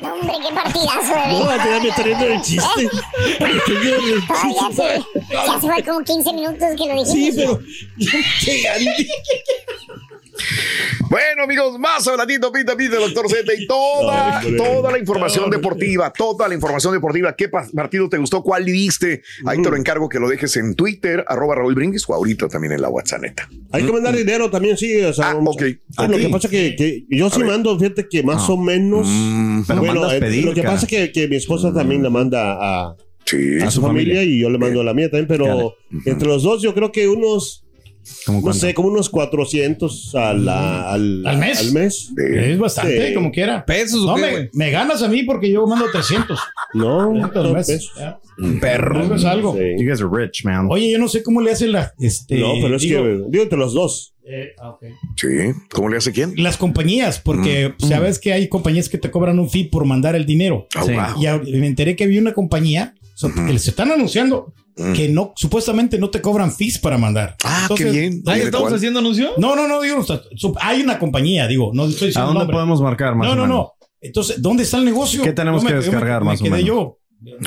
No, 0.00 0.14
hombre, 0.14 0.34
qué 0.42 0.52
partidazo 0.52 1.14
de 1.14 1.26
No, 1.28 1.62
te 1.62 1.80
me 1.80 1.88
está 1.88 2.02
riendo 2.02 2.24
el 2.26 2.42
chiste. 2.42 2.88
Ay, 3.40 4.54
ya, 4.58 4.72
se, 4.74 5.04
ya 5.30 5.60
se 5.60 5.66
fue 5.68 5.84
como 5.84 6.00
15 6.02 6.32
minutos 6.32 6.68
que 6.76 6.86
lo 6.88 7.04
dijiste. 7.04 7.46
Sí, 8.40 8.62
pero. 8.66 8.82
Bueno, 11.10 11.44
amigos, 11.44 11.78
más 11.78 12.08
habladito, 12.08 12.50
pita, 12.50 12.74
pita, 12.74 12.96
doctor 12.96 13.28
Z 13.28 13.52
y 13.54 13.66
toda, 13.66 14.38
hombre. 14.38 14.56
toda 14.56 14.90
la 14.90 14.98
información 14.98 15.50
deportiva, 15.50 16.10
toda 16.10 16.48
la 16.48 16.54
información 16.54 16.94
deportiva. 16.94 17.36
¿Qué 17.36 17.50
pa- 17.50 17.66
partido 17.74 18.08
te 18.08 18.16
gustó? 18.16 18.42
¿Cuál 18.42 18.64
viste? 18.72 19.22
Ahí 19.46 19.60
te 19.62 19.70
lo 19.70 19.76
encargo 19.76 20.08
que 20.08 20.18
lo 20.18 20.28
dejes 20.28 20.56
en 20.56 20.74
Twitter, 20.74 21.24
arroba 21.28 21.54
Raúl 21.54 21.74
Brindis 21.74 22.04
o 22.08 22.14
ahorita 22.14 22.48
también 22.48 22.72
en 22.72 22.82
la 22.82 22.88
WhatsApp, 22.88 23.22
neta. 23.22 23.48
Hay 23.70 23.84
que 23.84 23.92
mandar 23.92 24.16
dinero 24.16 24.50
también, 24.50 24.76
sí. 24.76 25.00
O 25.02 25.12
sea, 25.12 25.30
Ah, 25.30 25.34
vamos- 25.34 25.56
ok. 25.56 25.62
Ah, 25.96 26.08
Lo 26.08 26.16
que 26.18 26.28
pasa 26.28 26.48
que, 26.48 26.74
que 26.76 27.04
yo 27.10 27.30
sí 27.30 27.38
ver. 27.40 27.48
mando, 27.50 27.78
fíjate 27.78 28.08
que 28.08 28.22
más 28.22 28.42
Ah. 28.48 28.52
o 28.52 28.56
menos. 28.56 29.06
Mm, 29.08 29.62
Pero 29.66 29.80
bueno, 29.80 30.10
eh, 30.10 30.18
pedir, 30.20 30.44
lo 30.44 30.54
que 30.54 30.62
cara. 30.62 30.74
pasa 30.74 30.86
es 30.86 30.90
que, 30.90 31.12
que 31.12 31.28
mi 31.28 31.36
esposa 31.36 31.72
también 31.72 32.02
la 32.02 32.10
manda 32.10 32.56
a, 32.60 32.96
sí. 33.24 33.58
a 33.62 33.70
su 33.70 33.80
familia, 33.80 34.22
y 34.24 34.40
yo 34.40 34.50
le 34.50 34.58
mando 34.58 34.80
a 34.80 34.84
la 34.84 34.94
mía 34.94 35.10
también, 35.10 35.28
pero 35.28 35.74
entre 36.04 36.26
los 36.28 36.42
dos 36.42 36.62
yo 36.62 36.74
creo 36.74 36.90
que 36.90 37.08
unos, 37.08 37.60
¿Cómo 37.62 37.71
no 38.28 38.52
sé, 38.52 38.74
como 38.74 38.88
unos 38.88 39.08
400 39.08 40.14
a 40.14 40.32
la- 40.34 40.92
al, 40.92 41.26
¿Al 41.26 41.38
mes? 41.38 41.58
Al 41.60 41.72
mes. 41.72 42.12
Es 42.16 42.58
bastante, 42.58 43.08
Sí. 43.08 43.14
como 43.14 43.30
quiera. 43.30 43.64
¿Pesos 43.64 44.00
o 44.02 44.06
No, 44.06 44.14
qué, 44.16 44.22
me, 44.22 44.50
me 44.52 44.70
ganas 44.70 45.02
a 45.02 45.08
mí 45.08 45.22
porque 45.24 45.50
yo 45.50 45.66
mando 45.66 45.86
300. 45.90 46.38
No, 46.74 47.10
¿Cuántos 47.18 47.52
meses? 47.52 47.90
Perro. 48.60 49.14
Es 49.14 49.24
algo. 49.24 49.54
Sí. 49.54 49.82
You 49.82 49.88
guys 49.88 50.00
are 50.00 50.10
rich, 50.10 50.44
man. 50.44 50.66
Oye, 50.70 50.90
yo 50.90 50.98
no 50.98 51.08
sé 51.08 51.22
cómo 51.22 51.40
le 51.40 51.52
hacen 51.52 51.72
la. 51.72 51.92
Este, 52.00 52.38
No, 52.38 52.52
pero 52.60 52.76
es 52.76 52.82
digo, 52.82 53.02
que, 53.02 53.24
digo 53.28 53.42
entre 53.44 53.58
los 53.58 53.74
dos. 53.74 54.14
eh, 54.24 54.52
ah. 54.60 54.76
Sí. 55.16 55.28
¿Cómo 55.72 55.88
le 55.88 55.96
hace 55.98 56.12
quién? 56.12 56.32
Las 56.36 56.56
compañías, 56.56 57.20
porque 57.20 57.74
Mm. 57.78 57.86
sabes 57.88 58.18
que 58.18 58.32
hay 58.32 58.48
compañías 58.48 58.88
que 58.88 58.98
te 58.98 59.10
cobran 59.10 59.38
un 59.38 59.50
fee 59.50 59.64
por 59.64 59.84
mandar 59.84 60.14
el 60.16 60.24
dinero. 60.26 60.66
Ah, 60.74 60.84
Sí. 60.86 60.92
wow. 60.92 61.42
Y 61.44 61.56
me 61.58 61.66
enteré 61.66 61.96
que 61.96 62.04
había 62.04 62.20
una 62.20 62.32
compañía 62.32 62.94
so- 63.14 63.32
que 63.34 63.52
les 63.52 63.66
están 63.68 63.90
anunciando 63.92 64.52
Mm. 64.76 64.92
que 64.94 65.08
no, 65.10 65.32
supuestamente 65.36 65.98
no 65.98 66.08
te 66.08 66.22
cobran 66.22 66.50
fees 66.50 66.78
para 66.78 66.96
mandar. 66.96 67.36
Ah, 67.44 67.68
qué 67.76 67.84
bien. 67.84 68.22
Ahí 68.26 68.38
¿De 68.40 68.44
estamos 68.46 68.68
cuál? 68.68 68.74
haciendo 68.76 69.00
anuncio. 69.00 69.30
No, 69.36 69.54
no, 69.54 69.68
no, 69.68 69.80
digo, 69.82 69.98
o 69.98 70.04
hay 70.60 70.80
una 70.82 70.98
compañía, 70.98 71.46
digo, 71.46 71.72
no 71.74 71.84
estoy 71.86 72.06
¿A 72.06 72.08
diciendo 72.08 72.26
dónde 72.28 72.38
nombre. 72.40 72.54
podemos 72.54 72.80
marcar 72.80 73.14
más 73.14 73.26
No, 73.26 73.32
o 73.32 73.36
no, 73.36 73.42
menos? 73.42 73.56
no. 73.58 73.72
Entonces, 74.00 74.40
¿dónde 74.42 74.62
está 74.62 74.78
el 74.78 74.84
negocio? 74.86 75.22
¿Qué 75.22 75.32
tenemos 75.32 75.62
Yo 75.62 75.68
que 75.68 75.74
me- 75.74 75.80
yo 75.80 75.86
me- 75.86 75.90
descargar 75.92 76.20
me 76.22 76.26
más 76.30 76.40
o 76.40 76.44
quedé 76.44 76.50
menos? 76.52 76.66
yo. 76.66 76.98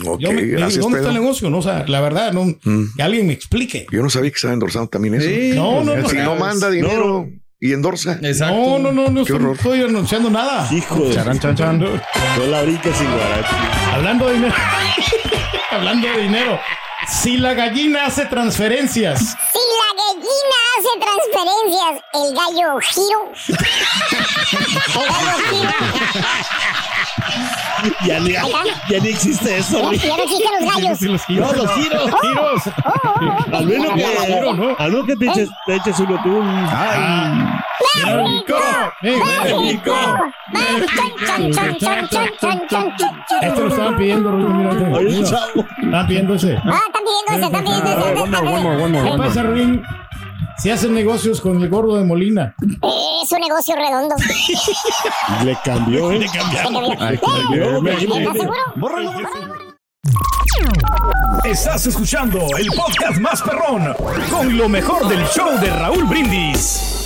Ok, 0.06 0.20
Yo 0.22 0.32
me- 0.32 0.42
me 0.42 0.48
gracias, 0.50 0.82
¿Dónde 0.84 1.00
está 1.00 1.10
el 1.10 1.16
negocio? 1.16 1.50
No, 1.50 1.58
o 1.58 1.62
sea, 1.62 1.84
la 1.88 2.00
verdad, 2.00 2.32
no, 2.32 2.46
Mm. 2.64 2.96
que 2.96 3.04
alguien 3.04 3.28
me 3.28 3.34
explique. 3.34 3.86
Yo 3.92 4.02
no 4.04 4.10
sabía 4.10 4.30
que 4.30 4.36
estaba 4.36 4.54
endorsando 4.54 4.88
también 4.88 5.16
eso. 5.16 5.28
Sí, 5.28 5.52
No, 5.56 5.84
no, 5.84 5.96
no. 5.98 6.08
Si 6.08 6.16
no 6.18 6.36
manda 6.36 6.70
dinero 6.70 7.28
y 7.60 7.74
endorsa. 7.74 8.20
Exacto. 8.22 8.56
No, 8.56 8.80
no, 8.80 8.92
no, 8.94 9.10
no 9.10 9.14
Qué 9.26 9.34
estoy, 9.34 9.36
horror. 9.38 9.56
estoy 9.58 9.82
anunciando 9.82 10.30
nada. 10.30 10.70
Hijo 10.72 10.96
de... 11.10 11.14
Charan, 11.16 11.40
chan, 11.40 11.56
chan. 11.56 11.80
No 11.80 11.88
la 12.50 12.62
sin. 12.64 13.08
Hablando 13.94 14.28
de 14.28 14.34
dinero. 14.36 14.54
Hablando 15.72 16.08
de 16.08 16.22
dinero. 16.22 16.60
Si 17.08 17.38
la 17.38 17.54
gallina 17.54 18.06
hace 18.06 18.26
transferencias. 18.26 19.20
Si 19.20 19.60
la 19.60 19.90
gallina 20.04 20.58
hace 20.78 20.94
transferencias, 21.00 22.04
el 22.14 22.34
gallo 22.36 22.80
giro. 22.82 23.32
El 24.96 25.08
gallo 25.10 25.38
giro. 25.50 25.74
Ya 28.06 28.20
ni, 28.20 28.32
ya 28.32 29.00
ni 29.02 29.10
existe 29.10 29.58
eso. 29.58 29.78
Ya, 29.78 29.86
güey. 29.86 30.00
ya 30.00 30.18
no 30.18 30.24
existen 30.24 30.52
los 30.60 30.74
gallos. 30.74 30.98
Sí, 30.98 31.06
los 31.08 31.26
giros. 31.26 31.52
No, 31.52 31.64
los 31.64 31.72
giros. 31.74 32.12
Giros. 32.22 32.62
Al 33.54 33.66
menos 33.66 33.94
que, 33.94 34.06
Giro, 34.26 34.54
¿no? 34.54 34.76
al 34.78 34.92
menos 34.92 35.06
que 35.06 35.16
te 35.16 35.26
eches, 35.26 35.50
te 35.66 35.76
eches 35.76 36.00
uno 36.00 36.20
tú. 36.24 36.42
Ay. 36.72 37.46
México. 38.06 38.58
México. 39.02 39.94
Este 43.42 43.62
lo 43.62 43.68
estaban 43.68 43.98
pidiendo, 43.98 44.30
este. 44.72 45.26
Estaban 45.84 46.08
pidiendo 46.08 46.36
ese. 46.36 46.58
Ah, 46.64 46.82
están 46.88 47.04
pidiendo 47.04 47.32
ese, 47.34 47.46
están 47.46 47.64
pidiendo 47.64 47.90
ese. 47.92 49.12
¿Qué 49.12 49.18
pasa, 49.18 49.44
Ruin? 49.44 49.84
Si 50.58 50.70
hacen 50.70 50.94
negocios 50.94 51.42
con 51.42 51.62
el 51.62 51.70
gordo 51.70 51.98
de 51.98 52.04
Molina. 52.06 52.56
Es 52.60 53.32
un 53.32 53.40
negocio 53.40 53.76
redondo. 53.76 54.16
Le 55.44 55.58
cambió, 55.64 56.12
¿eh? 56.12 56.20
¿Le 56.20 56.28
cambió? 56.28 56.96
Ay, 57.00 57.18
cambió. 57.18 57.88
¿Estás 57.88 58.38
seguro? 58.38 58.58
Estás 61.44 61.88
escuchando 61.88 62.40
el 62.58 62.68
podcast 62.68 63.20
más 63.20 63.42
perrón 63.42 63.94
con 64.32 64.58
lo 64.58 64.70
mejor 64.70 65.08
del 65.08 65.26
show 65.28 65.60
de 65.60 65.70
Raúl 65.70 66.06
Brindis. 66.06 67.05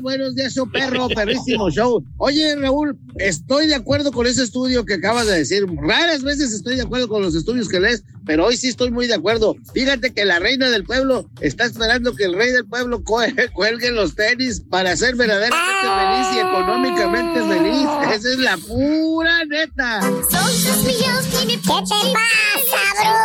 Buenos 0.00 0.34
días, 0.34 0.54
show 0.54 0.70
perro, 0.70 1.08
perrísimo 1.14 1.70
show. 1.70 2.04
Oye, 2.18 2.54
Raúl, 2.56 2.98
estoy 3.16 3.66
de 3.66 3.74
acuerdo 3.74 4.12
con 4.12 4.26
ese 4.26 4.42
estudio 4.42 4.84
que 4.84 4.94
acabas 4.94 5.26
de 5.26 5.38
decir. 5.38 5.66
Raras 5.76 6.22
veces 6.22 6.52
estoy 6.52 6.76
de 6.76 6.82
acuerdo 6.82 7.08
con 7.08 7.22
los 7.22 7.34
estudios 7.34 7.68
que 7.68 7.80
lees, 7.80 8.04
pero 8.24 8.46
hoy 8.46 8.56
sí 8.56 8.68
estoy 8.68 8.90
muy 8.90 9.06
de 9.06 9.14
acuerdo. 9.14 9.56
Fíjate 9.74 10.12
que 10.12 10.24
la 10.24 10.38
reina 10.38 10.68
del 10.70 10.84
pueblo 10.84 11.28
está 11.40 11.64
esperando 11.64 12.14
que 12.14 12.24
el 12.24 12.34
rey 12.34 12.50
del 12.50 12.66
pueblo 12.66 13.02
cuelgue 13.54 13.90
los 13.90 14.14
tenis 14.14 14.60
para 14.60 14.96
ser 14.96 15.16
verdaderamente 15.16 15.56
feliz 15.82 16.26
y 16.34 16.38
económicamente 16.38 17.40
feliz. 17.42 17.88
Esa 18.14 18.28
es 18.28 18.38
la 18.38 18.56
pura 18.58 19.44
neta. 19.44 20.00
¿Qué 20.00 21.46
te 21.46 21.58
pasa, 21.58 21.90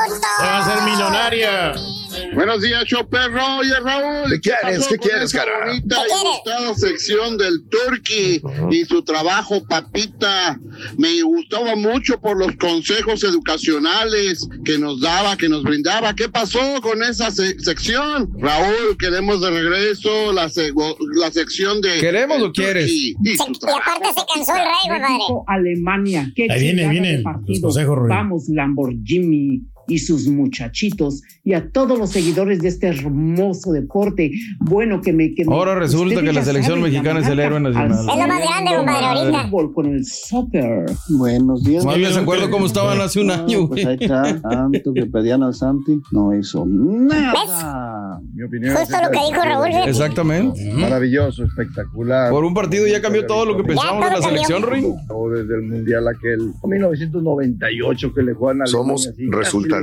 bruto? 0.08 0.28
Va 0.42 0.58
a 0.60 0.66
ser 0.66 0.84
millonaria. 0.84 1.91
Buenos 2.34 2.62
días, 2.62 2.86
show 2.86 3.08
perro. 3.10 3.42
Oye, 3.60 3.74
Raúl. 3.84 4.32
¿Qué 4.32 4.40
quieres? 4.40 4.88
¿Qué 4.88 4.98
quieres, 4.98 5.34
cara? 5.34 5.52
bonita 5.66 5.98
¿Qué 5.98 6.14
y 6.14 6.28
gustada 6.28 6.74
sección 6.76 7.38
del 7.38 7.64
Turkey 7.70 8.42
y 8.72 8.86
su 8.86 9.04
trabajo, 9.04 9.62
papita. 9.68 10.58
Me 10.98 11.22
gustaba 11.24 11.76
mucho 11.76 12.20
por 12.22 12.38
los 12.38 12.56
consejos 12.56 13.24
educacionales 13.24 14.48
que 14.64 14.78
nos 14.78 15.02
daba, 15.02 15.36
que 15.38 15.50
nos 15.50 15.64
brindaba. 15.64 16.16
¿Qué 16.16 16.30
pasó 16.30 16.60
con 16.82 17.04
esa 17.04 17.32
se- 17.32 17.60
sección? 17.60 18.30
Raúl, 18.40 18.98
queremos 18.98 19.42
de 19.42 19.50
regreso 19.52 20.32
la, 20.34 20.50
se- 20.50 20.72
la 21.16 21.32
sección 21.32 21.82
de. 21.82 22.00
¿Queremos 22.00 22.42
o 22.42 22.52
quieres? 22.52 22.86
Turkey 22.86 23.16
y 23.24 23.36
Se- 23.38 23.44
y 23.44 23.56
aparte 23.72 24.08
se 24.20 24.26
cansó 24.34 24.54
el 24.56 24.62
rey. 24.62 25.02
México, 25.02 25.44
Alemania. 25.48 26.32
Qué 26.36 26.48
Ahí 26.50 26.62
viene, 26.62 26.88
viene 26.90 27.24
los 27.48 27.60
consejos. 27.62 27.98
Vamos, 28.08 28.46
Lamborghini 28.50 29.64
y 29.92 29.98
sus 30.00 30.28
muchachitos 30.28 31.22
y 31.44 31.54
a 31.54 31.70
todos 31.72 31.98
los 32.00 32.12
seguidores 32.12 32.60
de 32.62 32.70
este 32.70 32.88
hermoso 32.88 33.72
deporte. 33.74 34.32
Bueno, 34.60 35.02
que 35.02 35.12
me. 35.12 35.34
Que 35.34 35.44
me- 35.46 35.54
Ahora 35.54 35.76
resulta 35.76 36.16
ustedes 36.16 36.24
que 36.30 36.34
la 36.34 36.44
selección 36.46 36.78
saben, 36.80 36.92
mexicana 36.94 37.20
es 37.20 37.28
el 37.28 37.38
la 37.38 37.46
héroe 37.46 37.60
nacional. 37.60 37.92
al 37.92 38.00
Es 38.00 38.06
lo 38.06 38.28
más 38.28 38.42
grande, 38.42 38.72
compadre, 38.78 39.06
ahorita. 39.06 39.44
fútbol 39.50 39.74
con 39.74 39.86
el 39.88 40.06
soccer. 40.06 40.86
Buenos 41.10 41.64
días. 41.64 41.84
Más 41.86 41.98
bien 41.98 42.14
se 42.14 42.20
acuerdo 42.20 42.50
cómo 42.50 42.66
estaban 42.68 43.02
hace 43.02 43.20
un 43.20 43.32
año, 43.32 43.68
Pues 43.68 43.86
ahí 43.86 43.98
está, 44.00 44.40
tanto 44.42 44.94
que 44.94 45.06
pedían 45.08 45.44
al 45.44 45.54
Santi, 45.54 46.00
no 46.12 46.34
hizo 46.38 46.66
nada. 46.66 48.20
Mi 48.34 48.44
opinión 48.44 48.76
Justo 48.76 48.96
lo 49.04 49.10
que 49.12 49.20
dijo 49.30 49.42
Raúl. 49.44 49.70
Exactamente. 49.88 50.74
Maravilloso, 50.74 51.44
espectacular. 51.44 52.30
Por 52.32 52.46
un 52.46 52.54
partido 52.54 52.88
ya 52.88 53.02
cambió 53.02 53.26
todo 53.26 53.46
lo 53.46 53.58
que 53.58 53.64
pensábamos 53.64 54.06
de 54.06 54.12
la 54.12 54.22
selección. 54.22 54.64
Ring. 54.64 54.86
O 55.10 55.30
desde 55.30 55.56
el 55.56 55.62
Mundial 55.64 56.08
aquel 56.08 56.52
1998 56.64 58.14
que 58.14 58.22
le 58.24 58.34
juegan 58.34 58.62
a 58.62 58.66
Somos 58.68 59.08
Alemania, 59.08 59.34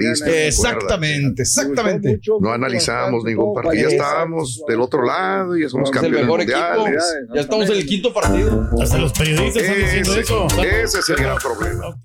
Exactamente, 0.00 1.42
exactamente. 1.42 2.20
No 2.40 2.50
bastante, 2.50 3.24
ningún 3.24 3.54
partido. 3.54 3.88
Ya 3.88 3.96
estábamos 3.96 4.62
del 4.66 4.80
otro 4.80 5.04
lado 5.04 5.56
y 5.56 5.62
ya 5.62 5.68
somos 5.68 5.90
campeones 5.90 6.26
mundiales. 6.26 7.04
Ya 7.34 7.40
estamos 7.40 7.68
en 7.70 7.76
el 7.76 7.86
quinto 7.86 8.12
partido. 8.12 8.68
Hasta 8.80 8.98
los 8.98 9.12
periodistas 9.12 9.62
están 9.62 9.78
diciendo 9.78 10.12
Ese, 10.12 10.20
eso. 10.20 10.46
ese 10.62 10.98
es 10.98 11.08
el 11.08 11.16
gran 11.16 11.36
problema. 11.38 11.96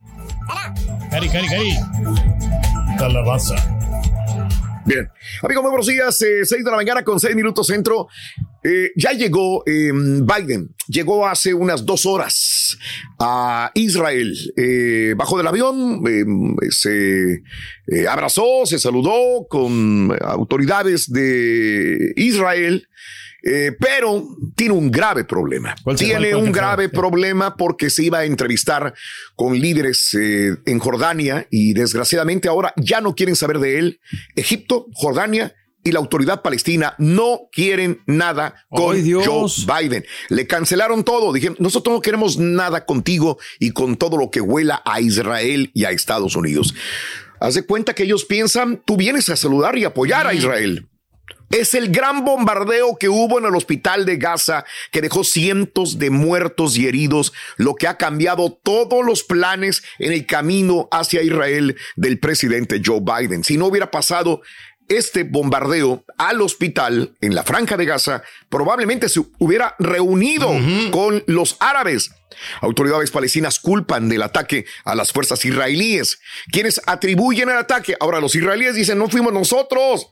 Cari, 1.09 1.29
cari, 1.29 1.47
cari. 1.47 1.77
Calabaza. 2.97 3.55
Bien, 4.85 5.09
amigos, 5.41 5.63
muy 5.63 5.69
buenos 5.69 5.87
días. 5.87 6.21
Eh, 6.23 6.43
seis 6.43 6.65
de 6.65 6.69
la 6.69 6.75
mañana 6.75 7.03
con 7.05 7.17
seis 7.17 7.33
minutos 7.37 7.67
centro. 7.67 8.07
Eh, 8.63 8.91
ya 8.97 9.13
llegó 9.13 9.63
eh, 9.65 9.91
Biden. 9.93 10.75
Llegó 10.89 11.25
hace 11.25 11.53
unas 11.53 11.85
dos 11.85 12.05
horas 12.05 12.77
a 13.17 13.71
Israel. 13.75 14.35
Eh, 14.57 15.13
bajó 15.15 15.37
del 15.37 15.47
avión, 15.47 16.03
eh, 16.05 16.25
se 16.71 17.43
eh, 17.87 18.07
abrazó, 18.09 18.65
se 18.65 18.77
saludó 18.77 19.47
con 19.49 20.13
autoridades 20.21 21.09
de 21.09 22.11
Israel. 22.17 22.89
Eh, 23.45 23.75
pero 23.77 24.25
tiene 24.55 24.73
un 24.73 24.89
grave 24.89 25.25
problema. 25.25 25.75
Tiene 25.97 26.31
¿Cuál 26.31 26.43
un 26.43 26.51
grave 26.53 26.87
problema 26.87 27.57
porque 27.57 27.89
se 27.89 28.03
iba 28.03 28.19
a 28.19 28.25
entrevistar 28.25 28.93
con 29.35 29.59
líderes 29.59 30.13
eh, 30.13 30.55
en 30.65 30.79
Jordania 30.79 31.45
y 31.51 31.73
desgraciadamente 31.73 32.47
ahora 32.47 32.73
ya 32.77 33.01
no 33.01 33.15
quieren 33.15 33.35
saber 33.35 33.59
de 33.59 33.79
él. 33.79 33.99
Egipto, 34.35 34.87
Jordania 34.93 35.53
y 35.83 35.91
la 35.91 35.99
autoridad 35.99 36.41
palestina 36.41 36.95
no 36.97 37.49
quieren 37.51 38.01
nada 38.05 38.65
con. 38.69 38.97
Joe 39.03 39.49
Biden. 39.67 40.05
Le 40.29 40.47
cancelaron 40.47 41.03
todo. 41.03 41.33
Dijeron, 41.33 41.57
nosotros 41.59 41.95
no 41.95 42.01
queremos 42.01 42.37
nada 42.37 42.85
contigo 42.85 43.37
y 43.59 43.71
con 43.71 43.97
todo 43.97 44.15
lo 44.15 44.31
que 44.31 44.39
huela 44.39 44.81
a 44.85 45.01
Israel 45.01 45.69
y 45.73 45.83
a 45.83 45.91
Estados 45.91 46.37
Unidos. 46.37 46.73
Haz 47.41 47.55
de 47.55 47.65
cuenta 47.65 47.93
que 47.93 48.03
ellos 48.03 48.23
piensan, 48.23 48.81
tú 48.85 48.95
vienes 48.95 49.27
a 49.27 49.35
saludar 49.35 49.77
y 49.77 49.83
apoyar 49.83 50.27
a 50.27 50.33
Israel. 50.33 50.87
Es 51.53 51.75
el 51.75 51.91
gran 51.91 52.25
bombardeo 52.25 52.97
que 52.97 53.09
hubo 53.09 53.37
en 53.37 53.45
el 53.45 53.55
hospital 53.55 54.07
de 54.07 54.17
Gaza 54.17 54.65
que 54.91 55.01
dejó 55.01 55.23
cientos 55.23 55.99
de 55.99 56.09
muertos 56.09 56.79
y 56.79 56.87
heridos, 56.87 57.31
lo 57.57 57.75
que 57.75 57.87
ha 57.87 57.95
cambiado 57.95 58.59
todos 58.63 59.05
los 59.05 59.21
planes 59.21 59.83
en 59.99 60.13
el 60.13 60.25
camino 60.25 60.87
hacia 60.91 61.21
Israel 61.21 61.77
del 61.95 62.17
presidente 62.17 62.81
Joe 62.83 63.01
Biden. 63.01 63.43
Si 63.43 63.57
no 63.57 63.67
hubiera 63.67 63.91
pasado 63.91 64.41
este 64.87 65.25
bombardeo 65.25 66.03
al 66.17 66.41
hospital 66.41 67.15
en 67.21 67.35
la 67.35 67.43
franja 67.43 67.77
de 67.77 67.85
Gaza, 67.85 68.23
probablemente 68.49 69.07
se 69.07 69.21
hubiera 69.37 69.75
reunido 69.77 70.49
con 70.89 71.23
los 71.27 71.57
árabes. 71.59 72.09
Autoridades 72.61 73.11
palestinas 73.11 73.59
culpan 73.59 74.09
del 74.09 74.23
ataque 74.23 74.65
a 74.85 74.95
las 74.95 75.13
fuerzas 75.13 75.45
israelíes, 75.45 76.19
quienes 76.51 76.81
atribuyen 76.87 77.51
el 77.51 77.57
ataque. 77.57 77.95
Ahora 77.99 78.19
los 78.19 78.33
israelíes 78.33 78.73
dicen, 78.73 78.97
no 78.97 79.07
fuimos 79.07 79.31
nosotros. 79.31 80.09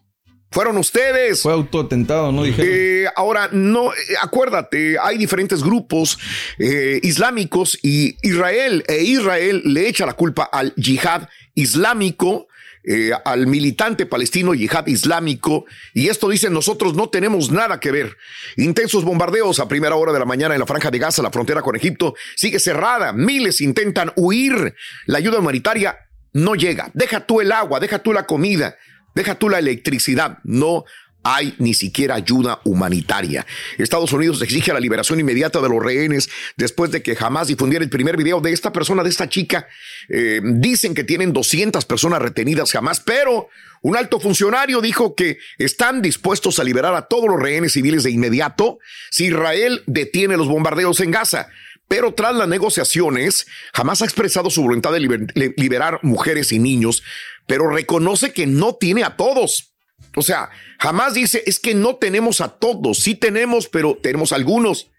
Fueron 0.52 0.78
ustedes. 0.78 1.42
Fue 1.42 1.54
autotentado, 1.54 2.32
¿no? 2.32 2.46
Eh, 2.46 3.06
ahora, 3.16 3.50
no, 3.52 3.94
eh, 3.94 3.98
acuérdate, 4.22 4.98
hay 5.02 5.18
diferentes 5.18 5.64
grupos 5.64 6.20
eh, 6.60 7.00
islámicos 7.04 7.80
y 7.82 8.18
Israel, 8.22 8.84
e 8.88 9.04
Israel 9.04 9.62
le 9.66 9.88
echa 9.88 10.06
la 10.06 10.14
culpa 10.14 10.44
al 10.44 10.74
yihad 10.76 11.30
islámico 11.56 12.48
eh, 12.84 13.12
al 13.26 13.46
militante 13.46 14.08
palestino 14.08 14.56
Yihad 14.56 14.88
Islámico 14.88 15.66
y 15.94 16.08
esto 16.08 16.28
dice 16.28 16.50
nosotros 16.50 16.96
no 16.96 17.10
tenemos 17.10 17.52
nada 17.52 17.80
que 17.80 17.92
ver. 17.92 18.18
Intensos 18.58 19.04
bombardeos 19.04 19.60
a 19.60 19.68
primera 19.68 19.96
hora 19.96 20.12
de 20.12 20.18
la 20.18 20.26
mañana 20.26 20.56
en 20.56 20.60
la 20.60 20.66
franja 20.66 20.90
de 20.90 20.98
Gaza, 20.98 21.22
la 21.22 21.30
frontera 21.30 21.62
con 21.62 21.76
Egipto, 21.76 22.16
sigue 22.36 22.60
cerrada. 22.60 23.14
Miles 23.14 23.62
intentan 23.62 24.12
huir. 24.16 24.74
La 25.06 25.20
ayuda 25.20 25.38
humanitaria 25.38 25.96
no 26.34 26.56
llega. 26.56 26.90
Deja 26.96 27.20
tú 27.20 27.40
el 27.40 27.52
agua, 27.52 27.80
deja 27.80 28.00
tú 28.00 28.14
la 28.14 28.26
comida, 28.26 28.76
deja 29.16 29.36
tú 29.36 29.50
la 29.50 29.60
electricidad. 29.60 30.40
No 30.44 30.86
hay 31.24 31.54
ni 31.60 31.74
siquiera 31.74 32.16
ayuda 32.16 32.62
humanitaria. 32.64 33.46
Estados 33.78 34.12
Unidos 34.12 34.42
exige 34.42 34.74
la 34.74 34.80
liberación 34.80 35.20
inmediata 35.20 35.62
de 35.62 35.70
los 35.70 35.84
rehenes 35.84 36.30
después 36.58 36.92
de 36.92 37.04
que 37.04 37.16
jamás 37.16 37.48
difundiera 37.48 37.84
el 37.84 37.90
primer 37.90 38.18
video 38.18 38.42
de 38.42 38.52
esta 38.52 38.72
persona, 38.74 39.04
de 39.04 39.10
esta 39.10 39.30
chica. 39.30 39.68
Eh, 40.10 40.42
dicen 40.44 40.94
que 40.94 41.04
tienen 41.04 41.34
200 41.34 41.86
personas 41.86 42.22
retenidas 42.22 42.72
jamás, 42.72 43.00
pero 43.00 43.50
un 43.82 43.96
alto 43.96 44.20
funcionario 44.20 44.82
dijo 44.82 45.16
que 45.16 45.38
están 45.58 46.02
dispuestos 46.02 46.60
a 46.60 46.64
liberar 46.64 46.96
a 46.96 47.08
todos 47.08 47.30
los 47.30 47.40
rehenes 47.40 47.74
civiles 47.74 48.04
de 48.04 48.12
inmediato 48.12 48.80
si 49.10 49.26
Israel 49.26 49.84
detiene 49.88 50.38
los 50.38 50.48
bombardeos 50.48 51.00
en 51.00 51.12
Gaza. 51.12 51.50
Pero 51.88 52.14
tras 52.14 52.34
las 52.34 52.48
negociaciones, 52.48 53.48
jamás 53.74 54.02
ha 54.02 54.06
expresado 54.06 54.50
su 54.50 54.62
voluntad 54.62 54.94
de 54.94 55.02
liber 55.02 55.28
liberar 55.58 56.00
mujeres 56.04 56.54
y 56.54 56.60
niños, 56.60 57.04
pero 57.52 57.68
reconoce 57.68 58.32
que 58.32 58.48
no 58.48 58.76
tiene 58.76 59.04
a 59.04 59.18
todos. 59.18 59.76
O 60.16 60.22
sea, 60.22 60.52
jamás 60.80 61.16
dice, 61.16 61.44
es 61.46 61.60
que 61.60 61.76
no 61.76 61.98
tenemos 61.98 62.40
a 62.40 62.48
todos, 62.48 63.00
sí 63.00 63.14
tenemos, 63.14 63.68
pero 63.68 64.00
tenemos 64.02 64.32
algunos. 64.32 64.90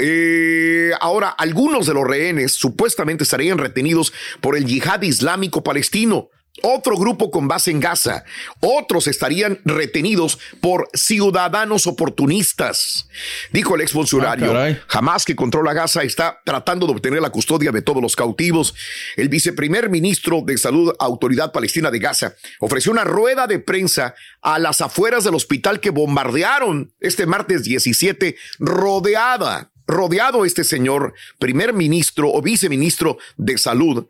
Eh, 0.00 0.90
ahora, 0.98 1.28
algunos 1.28 1.86
de 1.86 1.94
los 1.94 2.04
rehenes 2.04 2.54
supuestamente 2.54 3.22
estarían 3.22 3.58
retenidos 3.58 4.12
por 4.40 4.56
el 4.56 4.66
yihad 4.66 5.02
islámico 5.02 5.62
palestino, 5.62 6.30
otro 6.62 6.96
grupo 6.96 7.30
con 7.30 7.48
base 7.48 7.70
en 7.70 7.80
Gaza. 7.80 8.24
Otros 8.60 9.06
estarían 9.06 9.58
retenidos 9.64 10.38
por 10.60 10.88
ciudadanos 10.94 11.86
oportunistas. 11.86 13.08
Dijo 13.52 13.74
el 13.74 13.80
exfuncionario. 13.80 14.56
Ah, 14.56 14.76
Jamás 14.86 15.24
que 15.24 15.36
controla 15.36 15.72
Gaza 15.72 16.02
está 16.02 16.40
tratando 16.44 16.86
de 16.86 16.92
obtener 16.92 17.20
la 17.20 17.30
custodia 17.30 17.72
de 17.72 17.82
todos 17.82 18.02
los 18.02 18.16
cautivos. 18.16 18.74
El 19.16 19.28
viceprimer 19.28 19.90
ministro 19.90 20.42
de 20.44 20.56
Salud, 20.58 20.94
Autoridad 20.98 21.52
Palestina 21.52 21.90
de 21.90 21.98
Gaza, 21.98 22.34
ofreció 22.60 22.92
una 22.92 23.04
rueda 23.04 23.46
de 23.46 23.58
prensa 23.58 24.14
a 24.40 24.58
las 24.58 24.80
afueras 24.80 25.24
del 25.24 25.34
hospital 25.34 25.80
que 25.80 25.90
bombardearon 25.90 26.92
este 27.00 27.26
martes 27.26 27.64
17, 27.64 28.36
rodeada, 28.58 29.72
rodeado 29.86 30.44
este 30.44 30.64
señor, 30.64 31.14
primer 31.38 31.72
ministro 31.72 32.30
o 32.32 32.40
viceministro 32.40 33.18
de 33.36 33.58
Salud 33.58 34.06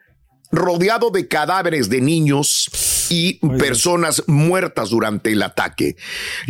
rodeado 0.54 1.10
de 1.10 1.28
cadáveres 1.28 1.88
de 1.88 2.00
niños 2.00 2.70
y 3.10 3.34
personas 3.58 4.22
muertas 4.26 4.90
durante 4.90 5.32
el 5.32 5.42
ataque. 5.42 5.96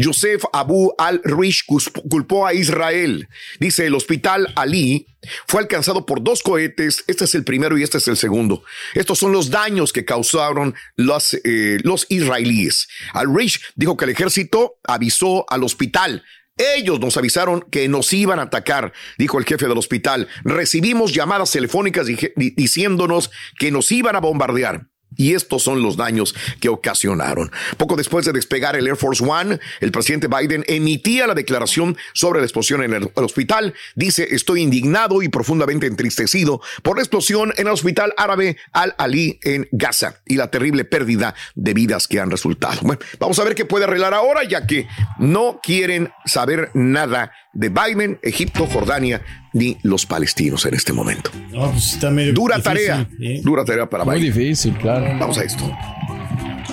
Joseph 0.02 0.44
Abu 0.52 0.94
al-Rish 0.98 1.64
culpó 2.08 2.46
a 2.46 2.54
Israel. 2.54 3.28
Dice, 3.58 3.86
el 3.86 3.94
hospital 3.94 4.52
Ali 4.54 5.08
fue 5.46 5.62
alcanzado 5.62 6.06
por 6.06 6.22
dos 6.22 6.42
cohetes. 6.42 7.04
Este 7.06 7.24
es 7.24 7.34
el 7.34 7.44
primero 7.44 7.76
y 7.78 7.82
este 7.82 7.98
es 7.98 8.08
el 8.08 8.16
segundo. 8.16 8.62
Estos 8.94 9.18
son 9.18 9.32
los 9.32 9.50
daños 9.50 9.92
que 9.92 10.04
causaron 10.04 10.74
los, 10.96 11.34
eh, 11.34 11.78
los 11.82 12.06
israelíes. 12.08 12.88
Al-Rish 13.12 13.60
dijo 13.74 13.96
que 13.96 14.04
el 14.04 14.12
ejército 14.12 14.76
avisó 14.84 15.44
al 15.48 15.64
hospital 15.64 16.22
ellos 16.56 17.00
nos 17.00 17.16
avisaron 17.16 17.62
que 17.70 17.88
nos 17.88 18.12
iban 18.12 18.38
a 18.38 18.42
atacar, 18.42 18.92
dijo 19.18 19.38
el 19.38 19.44
jefe 19.44 19.66
del 19.66 19.78
hospital. 19.78 20.28
Recibimos 20.44 21.12
llamadas 21.12 21.50
telefónicas 21.50 22.06
diciéndonos 22.36 23.30
que 23.58 23.70
nos 23.70 23.90
iban 23.90 24.16
a 24.16 24.20
bombardear. 24.20 24.88
Y 25.16 25.34
estos 25.34 25.62
son 25.62 25.82
los 25.82 25.96
daños 25.96 26.34
que 26.60 26.68
ocasionaron. 26.68 27.50
Poco 27.76 27.96
después 27.96 28.26
de 28.26 28.32
despegar 28.32 28.76
el 28.76 28.86
Air 28.86 28.96
Force 28.96 29.24
One, 29.24 29.58
el 29.80 29.92
presidente 29.92 30.28
Biden 30.28 30.64
emitía 30.68 31.26
la 31.26 31.34
declaración 31.34 31.96
sobre 32.12 32.40
la 32.40 32.46
explosión 32.46 32.82
en 32.82 32.94
el, 32.94 33.10
hospital. 33.14 33.74
Dice, 33.94 34.28
estoy 34.30 34.60
indignado 34.60 35.22
y 35.22 35.28
profundamente 35.28 35.86
entristecido 35.86 36.60
por 36.82 36.96
la 36.96 37.02
explosión 37.02 37.52
en 37.56 37.66
el 37.66 37.72
hospital 37.72 38.12
árabe 38.16 38.56
Al-Ali 38.72 39.38
en 39.42 39.68
Gaza 39.72 40.20
y 40.26 40.36
la 40.36 40.50
terrible 40.50 40.84
pérdida 40.84 41.34
de 41.54 41.74
vidas 41.74 42.08
que 42.08 42.20
han 42.20 42.30
resultado. 42.30 42.80
Bueno, 42.82 43.00
vamos 43.18 43.38
a 43.38 43.44
ver 43.44 43.54
qué 43.54 43.64
puede 43.64 43.84
arreglar 43.84 44.14
ahora, 44.14 44.44
ya 44.44 44.66
que 44.66 44.86
no 45.18 45.60
quieren 45.62 46.12
saber 46.26 46.70
nada 46.74 47.32
de 47.54 47.68
Biden, 47.68 48.18
Egipto, 48.22 48.66
Jordania, 48.66 49.22
ni 49.52 49.78
los 49.82 50.06
palestinos 50.06 50.66
en 50.66 50.74
este 50.74 50.92
momento. 50.92 51.30
Pues 51.52 51.98
dura 52.34 52.60
tarea, 52.60 53.08
dura 53.42 53.64
tarea 53.64 53.88
para 53.88 54.04
Muy 54.04 54.16
Biden. 54.16 54.32
difícil, 54.32 54.76
claro. 54.76 55.06
Vamos 55.18 55.38
a 55.38 55.44
esto. 55.44 55.70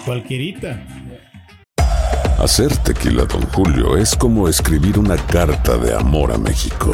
Cualquierita. 0.05 0.83
Hacer 2.39 2.75
tequila, 2.77 3.25
Don 3.25 3.43
Julio, 3.51 3.97
es 3.97 4.15
como 4.15 4.47
escribir 4.49 4.97
una 4.97 5.15
carta 5.15 5.77
de 5.77 5.93
amor 5.93 6.31
a 6.31 6.37
México. 6.39 6.91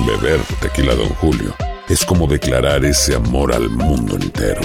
Beber 0.00 0.40
tequila, 0.60 0.94
Don 0.94 1.08
Julio, 1.14 1.54
es 1.88 2.04
como 2.04 2.26
declarar 2.26 2.84
ese 2.84 3.14
amor 3.14 3.54
al 3.54 3.70
mundo 3.70 4.16
entero. 4.16 4.60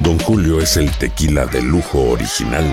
Don 0.00 0.18
Julio 0.20 0.60
es 0.60 0.76
el 0.76 0.88
tequila 0.92 1.46
de 1.46 1.62
lujo 1.62 2.00
original 2.10 2.72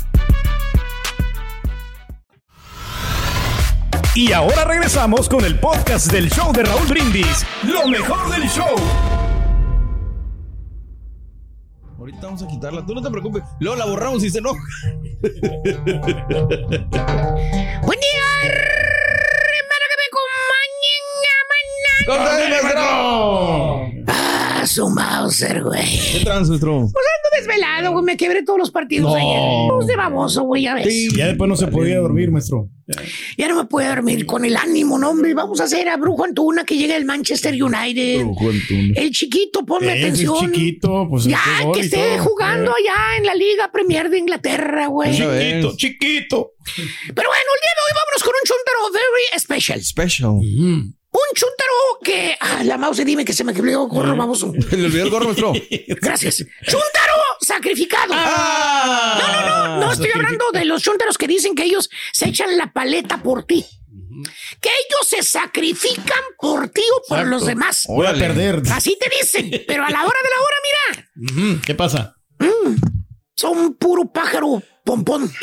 Y 4.13 4.33
ahora 4.33 4.65
regresamos 4.65 5.29
con 5.29 5.45
el 5.45 5.57
podcast 5.57 6.11
del 6.11 6.29
show 6.29 6.51
de 6.51 6.63
Raúl 6.63 6.85
Brindis. 6.85 7.45
Lo 7.63 7.87
mejor 7.87 8.29
del 8.29 8.43
show. 8.49 8.75
Ahorita 11.97 12.19
vamos 12.21 12.43
a 12.43 12.47
quitarla. 12.47 12.85
Tú 12.85 12.93
no 12.93 13.01
te 13.01 13.09
preocupes. 13.09 13.43
Luego 13.61 13.77
la 13.77 13.85
borramos 13.85 14.21
y 14.25 14.29
se 14.29 14.39
enoja. 14.39 14.59
Buen 15.21 15.31
día, 18.01 18.25
hermano 18.43 19.85
que 19.87 19.95
me 19.95 20.07
¡Corta, 22.05 22.37
maestro! 22.49 24.03
Ah, 24.07 24.63
su 24.65 24.89
Mauser, 24.89 25.63
güey. 25.63 25.99
¿Qué 26.11 26.25
trans, 26.25 26.49
maestro? 26.49 26.89
Pues 26.91 27.05
desvelado, 27.47 27.91
güey. 27.91 28.03
Me 28.05 28.17
quebré 28.17 28.43
todos 28.43 28.59
los 28.59 28.71
partidos 28.71 29.11
No. 29.11 29.15
ayer. 29.17 29.69
Pues 29.75 29.87
de 29.87 29.95
baboso, 29.95 30.43
güey, 30.43 30.63
ya 30.63 30.75
ves. 30.75 31.13
Ya 31.15 31.27
después 31.27 31.47
no 31.49 31.55
se 31.55 31.67
podía 31.67 31.97
dormir, 31.99 32.31
maestro. 32.31 32.69
Ya 33.37 33.47
no 33.47 33.55
me 33.55 33.65
puedo 33.65 33.87
dormir 33.87 34.25
con 34.25 34.43
el 34.43 34.57
ánimo, 34.57 34.97
no, 34.99 35.11
hombre. 35.11 35.33
Vamos 35.33 35.61
a 35.61 35.63
hacer 35.63 35.87
a 35.87 35.95
Brujo 35.97 36.25
Antuna 36.25 36.65
que 36.65 36.75
llega 36.77 36.97
el 36.97 37.05
Manchester 37.05 37.53
United. 37.63 38.25
El 38.95 39.11
chiquito, 39.11 39.65
ponme 39.65 39.93
Ese 39.93 40.03
atención. 40.07 40.51
chiquito, 40.51 41.07
pues 41.09 41.23
ya, 41.23 41.39
gol 41.63 41.73
que 41.73 41.81
esté 41.81 41.97
todo. 42.17 42.23
jugando 42.25 42.71
allá 42.71 43.17
en 43.17 43.25
la 43.25 43.33
Liga 43.35 43.71
Premier 43.71 44.09
de 44.09 44.17
Inglaterra, 44.19 44.87
güey. 44.87 45.11
Chiquito, 45.11 45.75
chiquito. 45.77 46.51
Pero 46.65 47.29
bueno, 47.29 47.49
el 47.55 47.61
día 47.61 47.73
de 47.75 47.81
hoy 47.85 47.93
vámonos 47.95 48.23
con 48.23 48.33
un 48.33 48.45
chuntaro 48.45 48.91
very 48.91 49.39
special. 49.39 49.81
Special. 49.81 50.91
Un 51.13 51.35
chuntaro 51.35 51.99
que. 52.03 52.37
Ah, 52.39 52.63
la 52.63 52.77
mouse, 52.77 53.03
dime 53.03 53.25
que 53.25 53.33
se 53.33 53.43
me 53.43 53.53
quebró 53.53 53.71
el 53.83 53.89
gorro, 53.89 54.15
vamos. 54.15 54.43
Le 54.71 54.85
olvidó 54.85 55.03
el 55.03 55.09
gorro, 55.09 55.25
maestro. 55.25 55.51
Gracias. 56.01 56.37
¡Chuntaro 56.65 57.13
sacrificado! 57.41 58.13
Ah. 58.15 59.19
no, 59.19 59.27
no, 59.41 59.67
no. 59.79 59.85
No 59.87 59.91
estoy 59.91 60.09
hablando 60.13 60.51
de 60.53 60.63
los 60.65 60.81
chuntaros 60.81 61.17
que 61.17 61.27
dicen 61.27 61.53
que 61.55 61.63
ellos 61.63 61.89
se 62.13 62.29
echan 62.29 62.57
la 62.57 62.71
paleta 62.71 63.21
por 63.21 63.43
ti. 63.45 63.65
Que 64.61 64.69
ellos 64.69 65.07
se 65.07 65.23
sacrifican 65.23 66.21
por 66.37 66.69
ti 66.69 66.83
o 66.95 67.01
por 67.07 67.17
Exacto. 67.19 67.29
los 67.29 67.45
demás. 67.45 67.83
Voy 67.87 68.07
a 68.07 68.13
perder. 68.13 68.61
Así 68.71 68.97
te 68.99 69.09
dicen. 69.09 69.49
Pero 69.67 69.83
a 69.85 69.89
la 69.89 70.03
hora 70.05 70.19
de 70.23 70.29
la 70.29 70.41
hora, 70.41 70.57
mira. 71.47 71.61
¿Qué 71.65 71.75
pasa? 71.75 72.15
Son 73.35 73.73
puro 73.75 74.11
pájaro 74.13 74.61
pompón. 74.85 75.31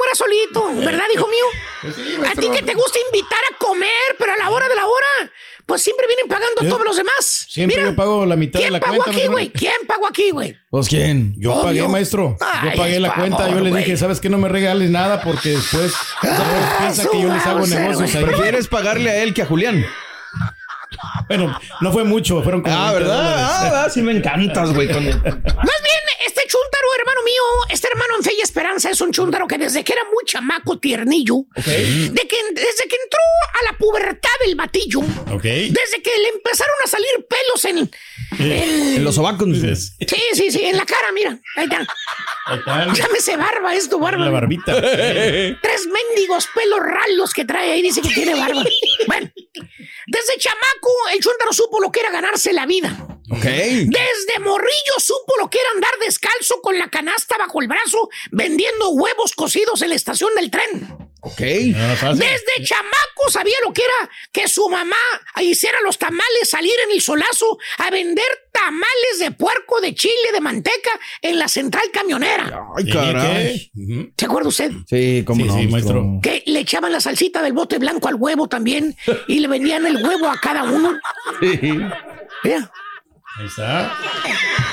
Mueras 0.00 0.16
solito, 0.18 0.74
¿verdad, 0.76 1.04
hijo 1.14 1.28
mío? 1.28 2.24
A 2.26 2.32
ti 2.34 2.48
que 2.50 2.62
te 2.62 2.72
gusta 2.74 2.98
invitar 3.06 3.38
a 3.52 3.58
comer, 3.58 4.16
pero 4.18 4.32
a 4.32 4.36
la 4.38 4.48
hora 4.48 4.66
de 4.66 4.74
la 4.74 4.86
hora, 4.86 5.30
pues 5.66 5.82
siempre 5.82 6.06
vienen 6.06 6.26
pagando 6.26 6.62
Yo- 6.62 6.70
todos 6.70 6.84
los 6.86 6.96
demás. 6.96 7.46
Siempre 7.50 7.76
Mira, 7.76 7.90
yo 7.90 7.96
pago 7.96 8.24
la 8.24 8.34
mitad 8.36 8.58
de 8.60 8.64
¿quién 8.64 8.72
la 8.72 8.80
cuenta. 8.80 9.10
aquí, 9.10 9.26
güey? 9.26 9.50
¿Quién 9.50 9.74
pagó 9.86 10.06
aquí, 10.08 10.30
güey? 10.30 10.56
¿Pues 10.70 10.88
quién? 10.88 11.34
Yo 11.38 11.52
Obvio. 11.52 11.64
pagué, 11.64 11.88
maestro. 11.88 12.36
Ay, 12.40 12.70
yo 12.70 12.76
pagué 12.82 13.00
la 13.00 13.14
cuenta. 13.14 13.38
favor, 13.38 13.54
yo 13.58 13.60
le 13.64 13.76
dije, 13.76 13.96
¿sabes 13.98 14.20
qué? 14.20 14.30
No 14.30 14.38
me 14.38 14.48
regales 14.48 14.88
nada 14.90 15.20
porque 15.22 15.50
después 15.50 15.92
Ah, 16.22 16.76
piensa 16.80 17.08
que 17.10 17.20
yo 17.20 17.28
les 17.32 17.44
hago 17.46 17.66
negocios 17.66 18.14
ahí. 18.14 18.24
¿Prefieres 18.24 18.68
pagarle 18.68 19.10
a 19.10 19.22
él 19.22 19.34
que 19.34 19.42
a 19.42 19.46
Julián? 19.46 19.84
Bueno, 21.28 21.56
no 21.80 21.92
fue 21.92 22.04
mucho, 22.04 22.42
fueron 22.42 22.62
como 22.62 22.74
Ah, 22.74 22.92
20 22.92 23.00
¿verdad? 23.08 23.34
Ah, 23.36 23.62
¿verdad? 23.64 23.92
sí 23.92 24.02
me 24.02 24.12
encantas, 24.12 24.72
güey. 24.74 24.88
con- 24.88 25.04
Más 25.04 25.12
bien, 25.22 26.02
este 26.26 26.42
chunta 26.48 26.78
este 27.70 27.86
hermano 27.88 28.09
fe 28.22 28.32
y 28.38 28.42
esperanza 28.42 28.90
es 28.90 29.00
un 29.00 29.12
chúndaro 29.12 29.46
que 29.46 29.58
desde 29.58 29.82
que 29.84 29.92
era 29.92 30.02
muy 30.04 30.24
chamaco 30.26 30.78
tiernillo, 30.78 31.44
de 31.54 31.62
que, 32.28 32.36
desde 32.52 32.88
que 32.88 32.96
entró 33.04 33.20
a 33.60 33.72
la 33.72 33.78
pubertad 33.78 34.30
del 34.44 34.54
batillo, 34.56 35.00
desde 35.70 36.02
que 36.02 36.10
le 36.22 36.28
empezaron 36.34 36.74
a 36.84 36.88
salir 36.88 37.08
pelos 37.28 37.64
en, 37.64 37.78
en- 37.78 37.90
En 38.96 39.04
los 39.04 39.14
sobacos. 39.14 39.48
Sí, 39.58 40.22
sí, 40.34 40.50
sí, 40.50 40.64
en 40.64 40.76
la 40.76 40.84
cara, 40.84 41.12
mira. 41.12 41.38
Ahí 41.56 41.64
está. 41.64 41.86
Llámese 42.94 43.36
barba, 43.36 43.74
es 43.74 43.88
tu 43.88 43.98
barba. 43.98 44.24
La 44.24 44.30
barbita. 44.30 44.80
Tres 44.80 45.86
mendigos 45.86 46.48
pelos 46.54 46.80
ralos 46.80 47.32
que 47.32 47.44
trae 47.44 47.72
ahí, 47.72 47.82
dice 47.82 48.00
que 48.02 48.08
tiene 48.10 48.34
barba. 48.34 48.62
bueno, 49.06 49.30
desde 50.06 50.38
chamaco, 50.38 50.90
el 51.12 51.20
chúndaro 51.20 51.52
supo 51.52 51.80
lo 51.80 51.90
que 51.92 52.00
era 52.00 52.10
ganarse 52.10 52.52
la 52.52 52.66
vida. 52.66 53.06
Desde 53.88 54.40
morrillo 54.40 54.94
supo 54.98 55.34
lo 55.40 55.48
que 55.48 55.58
era 55.60 55.70
andar 55.74 55.92
descalzo 56.04 56.60
con 56.60 56.76
la 56.78 56.90
canasta 56.90 57.36
bajo 57.38 57.62
el 57.62 57.68
brazo 57.68 58.08
vendiendo 58.30 58.90
huevos 58.90 59.32
cocidos 59.32 59.82
en 59.82 59.90
la 59.90 59.94
estación 59.94 60.30
del 60.34 60.50
tren. 60.50 61.10
Ok. 61.22 61.38
Desde 61.38 62.64
chamaco 62.64 63.30
sabía 63.30 63.56
lo 63.62 63.72
que 63.72 63.82
era 63.82 64.10
que 64.32 64.48
su 64.48 64.68
mamá 64.68 64.96
hiciera 65.40 65.78
los 65.84 65.98
tamales, 65.98 66.48
salir 66.48 66.72
en 66.86 66.92
el 66.92 67.02
solazo 67.02 67.58
a 67.78 67.90
vender 67.90 68.24
tamales 68.52 69.18
de 69.18 69.30
puerco, 69.30 69.80
de 69.80 69.94
chile, 69.94 70.14
de 70.32 70.40
manteca 70.40 70.90
en 71.20 71.38
la 71.38 71.48
central 71.48 71.84
camionera. 71.92 72.66
Ay, 72.76 72.90
caray. 72.90 73.70
¿Se 74.16 74.24
acuerda 74.24 74.48
usted? 74.48 74.72
Sí, 74.88 75.22
cómo 75.26 75.44
no, 75.44 75.54
maestro. 75.64 76.20
Que 76.22 76.42
le 76.46 76.60
echaban 76.60 76.92
la 76.92 77.00
salsita 77.00 77.42
del 77.42 77.52
bote 77.52 77.78
blanco 77.78 78.08
al 78.08 78.14
huevo 78.14 78.48
también 78.48 78.96
y 79.28 79.40
le 79.40 79.48
vendían 79.48 79.86
el 79.86 80.02
huevo 80.02 80.26
a 80.26 80.40
cada 80.40 80.64
uno. 80.64 80.98
Mira. 81.40 82.72
Ahí 83.38 83.46
está. 83.46 83.96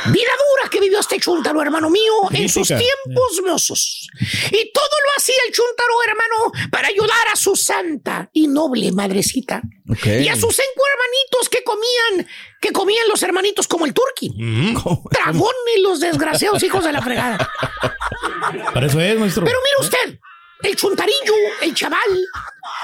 Vida 0.08 0.32
dura 0.50 0.70
que 0.70 0.80
vivió 0.80 1.00
este 1.00 1.20
chúntaro, 1.20 1.62
hermano 1.62 1.90
mío, 1.90 2.14
en 2.32 2.50
sus 2.50 2.68
tiempos 2.68 3.42
mozos. 3.46 4.10
Y 4.52 4.72
todo 4.72 4.90
lo 5.06 5.12
hacía 5.18 5.36
el 5.48 5.54
chúntaro, 5.54 5.94
hermano, 6.08 6.70
para 6.72 6.88
ayudar 6.88 7.28
a 7.32 7.36
su 7.36 7.56
santa 7.56 8.30
y 8.34 8.48
noble 8.48 8.92
madrecita. 8.92 9.62
Y 10.06 10.28
a 10.28 10.36
sus 10.36 10.56
cinco 10.56 10.84
hermanitos 10.92 11.50
que 11.50 11.64
comían, 11.64 12.28
que 12.60 12.72
comían 12.72 13.08
los 13.08 13.22
hermanitos 13.24 13.68
como 13.68 13.86
el 13.86 13.94
turqui. 13.94 14.32
Dragones, 15.12 15.80
los 15.82 16.00
desgraciados 16.00 16.62
hijos 16.64 16.84
de 16.84 16.92
la 16.92 17.02
fregada. 17.02 17.50
Para 18.74 18.88
eso 18.88 19.00
es, 19.00 19.20
maestro. 19.20 19.46
Pero 19.46 19.60
mire 19.64 19.88
usted, 19.88 20.20
el 20.64 20.76
chuntarillo, 20.76 21.34
el 21.62 21.74
chaval, 21.76 22.26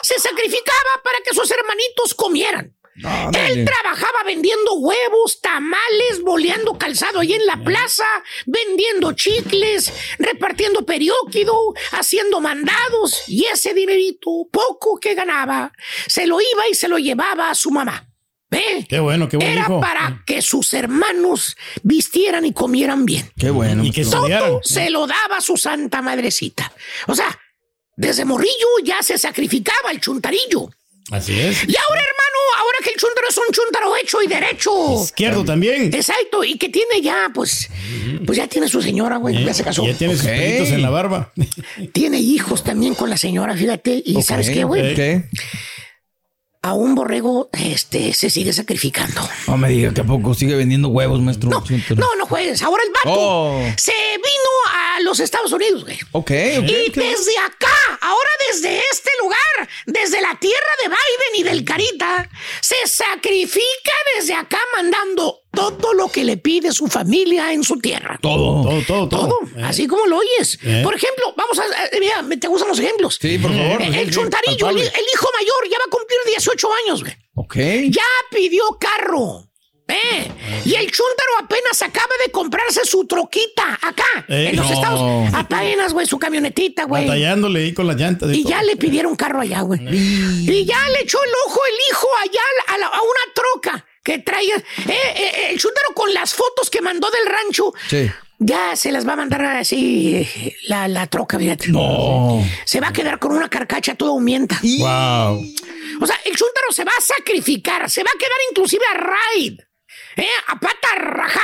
se 0.03 0.19
sacrificaba 0.19 1.01
para 1.03 1.17
que 1.25 1.33
sus 1.33 1.49
hermanitos 1.49 2.13
comieran. 2.13 2.72
Él 2.95 3.65
trabajaba 3.65 4.23
vendiendo 4.25 4.75
huevos, 4.75 5.41
tamales, 5.41 6.21
boleando 6.21 6.77
calzado 6.77 7.19
ahí 7.21 7.33
en 7.33 7.45
la 7.45 7.57
plaza, 7.63 8.05
vendiendo 8.45 9.13
chicles, 9.13 9.91
repartiendo 10.19 10.85
perióquido, 10.85 11.55
haciendo 11.91 12.39
mandados 12.39 13.23
y 13.27 13.45
ese 13.45 13.73
dinerito, 13.73 14.47
poco 14.51 14.99
que 14.99 15.15
ganaba, 15.15 15.71
se 16.07 16.27
lo 16.27 16.39
iba 16.39 16.67
y 16.69 16.75
se 16.75 16.87
lo 16.87 16.97
llevaba 16.99 17.49
a 17.49 17.55
su 17.55 17.71
mamá. 17.71 18.09
¿Ve? 18.51 18.85
Qué 18.87 18.99
bueno, 18.99 19.27
qué 19.27 19.37
buen 19.37 19.49
Era 19.49 19.61
hijo. 19.61 19.79
para 19.79 20.21
que 20.27 20.43
sus 20.43 20.75
hermanos 20.75 21.57
vistieran 21.81 22.45
y 22.45 22.53
comieran 22.53 23.03
bien. 23.03 23.31
Qué 23.35 23.49
bueno. 23.49 23.83
Y 23.83 23.89
que 23.91 24.03
Todo 24.03 24.27
estudiaran. 24.27 24.59
se 24.61 24.91
lo 24.91 25.07
daba 25.07 25.37
a 25.37 25.41
su 25.41 25.57
santa 25.57 26.03
madrecita. 26.03 26.71
O 27.07 27.15
sea, 27.15 27.35
desde 27.97 28.25
morrillo 28.25 28.67
ya 28.83 29.01
se 29.01 29.17
sacrificaba 29.17 29.89
el 29.89 29.99
chuntarillo. 29.99 30.69
Así 31.11 31.39
es. 31.39 31.63
Y 31.67 31.75
ahora, 31.75 32.01
hermano, 32.01 32.39
ahora 32.59 32.77
que 32.83 32.91
el 32.91 32.95
chuntaro 32.95 33.27
es 33.29 33.37
un 33.37 33.53
chuntaro 33.53 33.95
hecho 33.97 34.21
y 34.21 34.27
derecho. 34.27 35.03
Izquierdo 35.03 35.43
también. 35.43 35.93
Exacto, 35.93 36.43
y 36.43 36.57
que 36.57 36.69
tiene 36.69 37.01
ya, 37.01 37.29
pues, 37.33 37.69
pues 38.25 38.37
ya 38.37 38.47
tiene 38.47 38.67
su 38.67 38.81
señora, 38.81 39.17
güey, 39.17 39.43
ya 39.43 39.53
se 39.53 39.63
casó. 39.63 39.85
Ya 39.85 39.93
tiene 39.93 40.15
sus 40.15 40.25
pelitos 40.25 40.69
en 40.69 40.81
la 40.81 40.89
barba. 40.89 41.33
Tiene 41.91 42.19
hijos 42.19 42.63
también 42.63 42.95
con 42.95 43.09
la 43.09 43.17
señora, 43.17 43.55
fíjate. 43.55 44.01
Y 44.05 44.21
¿sabes 44.21 44.49
qué, 44.49 44.63
güey? 44.63 44.95
¿Qué? 44.95 45.25
A 46.65 46.73
un 46.73 46.95
borrego, 46.95 47.49
este, 47.51 48.13
se 48.13 48.29
sigue 48.29 48.53
sacrificando. 48.53 49.21
No 49.47 49.57
me 49.57 49.67
diga 49.67 49.93
que 49.93 49.99
a 49.99 50.05
poco 50.05 50.33
sigue 50.33 50.55
vendiendo 50.55 50.87
huevos, 50.87 51.19
maestro. 51.19 51.49
No, 51.49 51.61
No, 51.97 52.15
no 52.15 52.25
juegues. 52.25 52.61
Ahora 52.61 52.81
el 52.85 52.91
vato 52.93 53.09
Oh. 53.19 53.61
se 53.77 53.91
vino 53.91 54.73
a 54.73 55.01
los 55.01 55.19
Estados 55.19 55.51
Unidos, 55.51 55.83
güey. 55.83 55.99
Ok, 56.13 56.31
ok. 56.59 56.63
Y 56.69 56.89
desde 56.91 57.37
acá, 57.45 57.75
ahora 57.99 58.29
desde 58.49 58.79
este 58.93 59.09
lugar, 59.21 59.69
desde 59.87 60.21
la 60.21 60.39
tierra 60.39 60.71
de 60.83 60.87
Biden 60.87 61.39
y 61.39 61.43
del 61.43 61.65
Carita, 61.65 62.29
se 62.61 62.77
sacrifica 62.85 63.91
desde 64.15 64.33
acá 64.33 64.59
mandando 64.75 65.41
todo 65.53 65.93
lo 65.93 66.09
que 66.09 66.23
le 66.23 66.37
pide 66.37 66.71
su 66.71 66.87
familia 66.87 67.53
en 67.53 67.63
su 67.63 67.77
tierra. 67.79 68.17
Todo. 68.21 68.63
Todo, 68.63 68.81
todo, 68.87 69.09
todo. 69.09 69.27
Todo, 69.27 69.39
así 69.65 69.87
como 69.87 70.05
lo 70.07 70.17
oyes. 70.17 70.57
Eh. 70.63 70.81
Por 70.83 70.95
ejemplo, 70.95 71.33
vamos 71.37 71.59
a. 71.59 71.63
eh, 71.85 71.99
Mira, 71.99 72.23
¿te 72.39 72.47
gustan 72.47 72.69
los 72.69 72.79
ejemplos? 72.79 73.17
Sí, 73.21 73.37
por 73.37 73.51
favor. 73.51 73.81
Eh, 73.81 74.01
el 74.01 74.05
sí, 74.07 74.11
chuntarillo, 74.11 74.69
el, 74.69 74.77
hijo 74.77 75.29
mayor, 75.39 75.69
ya 75.71 75.77
va 75.77 75.85
a 75.85 75.89
cumplir 75.89 76.17
18 76.27 76.67
años, 76.85 77.01
güey. 77.03 77.13
Ok. 77.35 77.55
Ya 77.89 78.03
pidió 78.31 78.63
carro. 78.79 79.47
¿Eh? 79.85 80.31
Y 80.65 80.75
el 80.75 80.89
chúntaro 80.89 81.31
apenas 81.41 81.81
acaba 81.81 82.13
de 82.25 82.31
comprarse 82.31 82.85
su 82.85 83.05
troquita 83.05 83.77
acá, 83.81 84.25
Eh, 84.29 84.47
en 84.49 84.55
los 84.55 84.65
no. 84.69 84.73
Estados 84.73 85.33
Apenas, 85.33 85.91
güey, 85.93 86.07
su 86.07 86.17
camionetita, 86.17 86.85
güey. 86.85 87.05
Batallándole 87.05 87.59
ahí 87.65 87.73
con 87.73 87.85
las 87.87 87.97
llantas. 87.97 88.33
Y 88.33 88.43
ya 88.45 88.63
le 88.63 88.77
pidieron 88.77 89.15
carro 89.17 89.41
allá, 89.41 89.59
güey. 89.61 89.81
Y 89.85 90.65
ya 90.65 90.87
le 90.89 91.01
echó 91.01 91.21
el 91.21 91.29
ojo 91.47 91.59
el 91.69 91.75
hijo 91.91 92.07
allá 92.23 92.41
a, 92.67 92.77
la- 92.77 92.87
a 92.87 93.01
una 93.01 93.33
troca 93.35 93.85
que 94.03 94.19
traiga. 94.19 94.57
Eh, 94.57 94.91
eh, 95.15 95.31
el 95.51 95.59
chúntaro 95.59 95.89
con 95.95 96.13
las 96.13 96.33
fotos 96.33 96.69
que 96.69 96.81
mandó 96.81 97.09
del 97.09 97.25
rancho. 97.25 97.73
Sí. 97.89 98.11
Ya 98.39 98.75
se 98.75 98.91
las 98.91 99.07
va 99.07 99.13
a 99.13 99.15
mandar 99.17 99.41
así 99.45 100.15
eh, 100.17 100.55
la, 100.67 100.87
la 100.89 101.07
troca, 101.07 101.39
fíjate. 101.39 101.69
No. 101.69 102.43
Se 102.65 102.81
va 102.81 102.89
a 102.89 102.93
quedar 102.93 103.17
con 103.19 103.31
una 103.31 103.49
carcacha 103.49 103.95
toda 103.95 104.11
humienta. 104.11 104.59
Wow. 104.61 105.45
O 106.01 106.05
sea, 106.07 106.19
el 106.25 106.35
chúntaro 106.35 106.71
se 106.71 106.83
va 106.83 106.91
a 106.97 107.01
sacrificar, 107.01 107.89
se 107.89 108.03
va 108.03 108.09
a 108.13 108.17
quedar 108.17 108.37
inclusive 108.51 108.83
a 108.93 108.97
raid, 108.97 109.59
¿eh? 110.17 110.27
a 110.47 110.59
pata 110.59 110.87
rajada, 110.97 111.43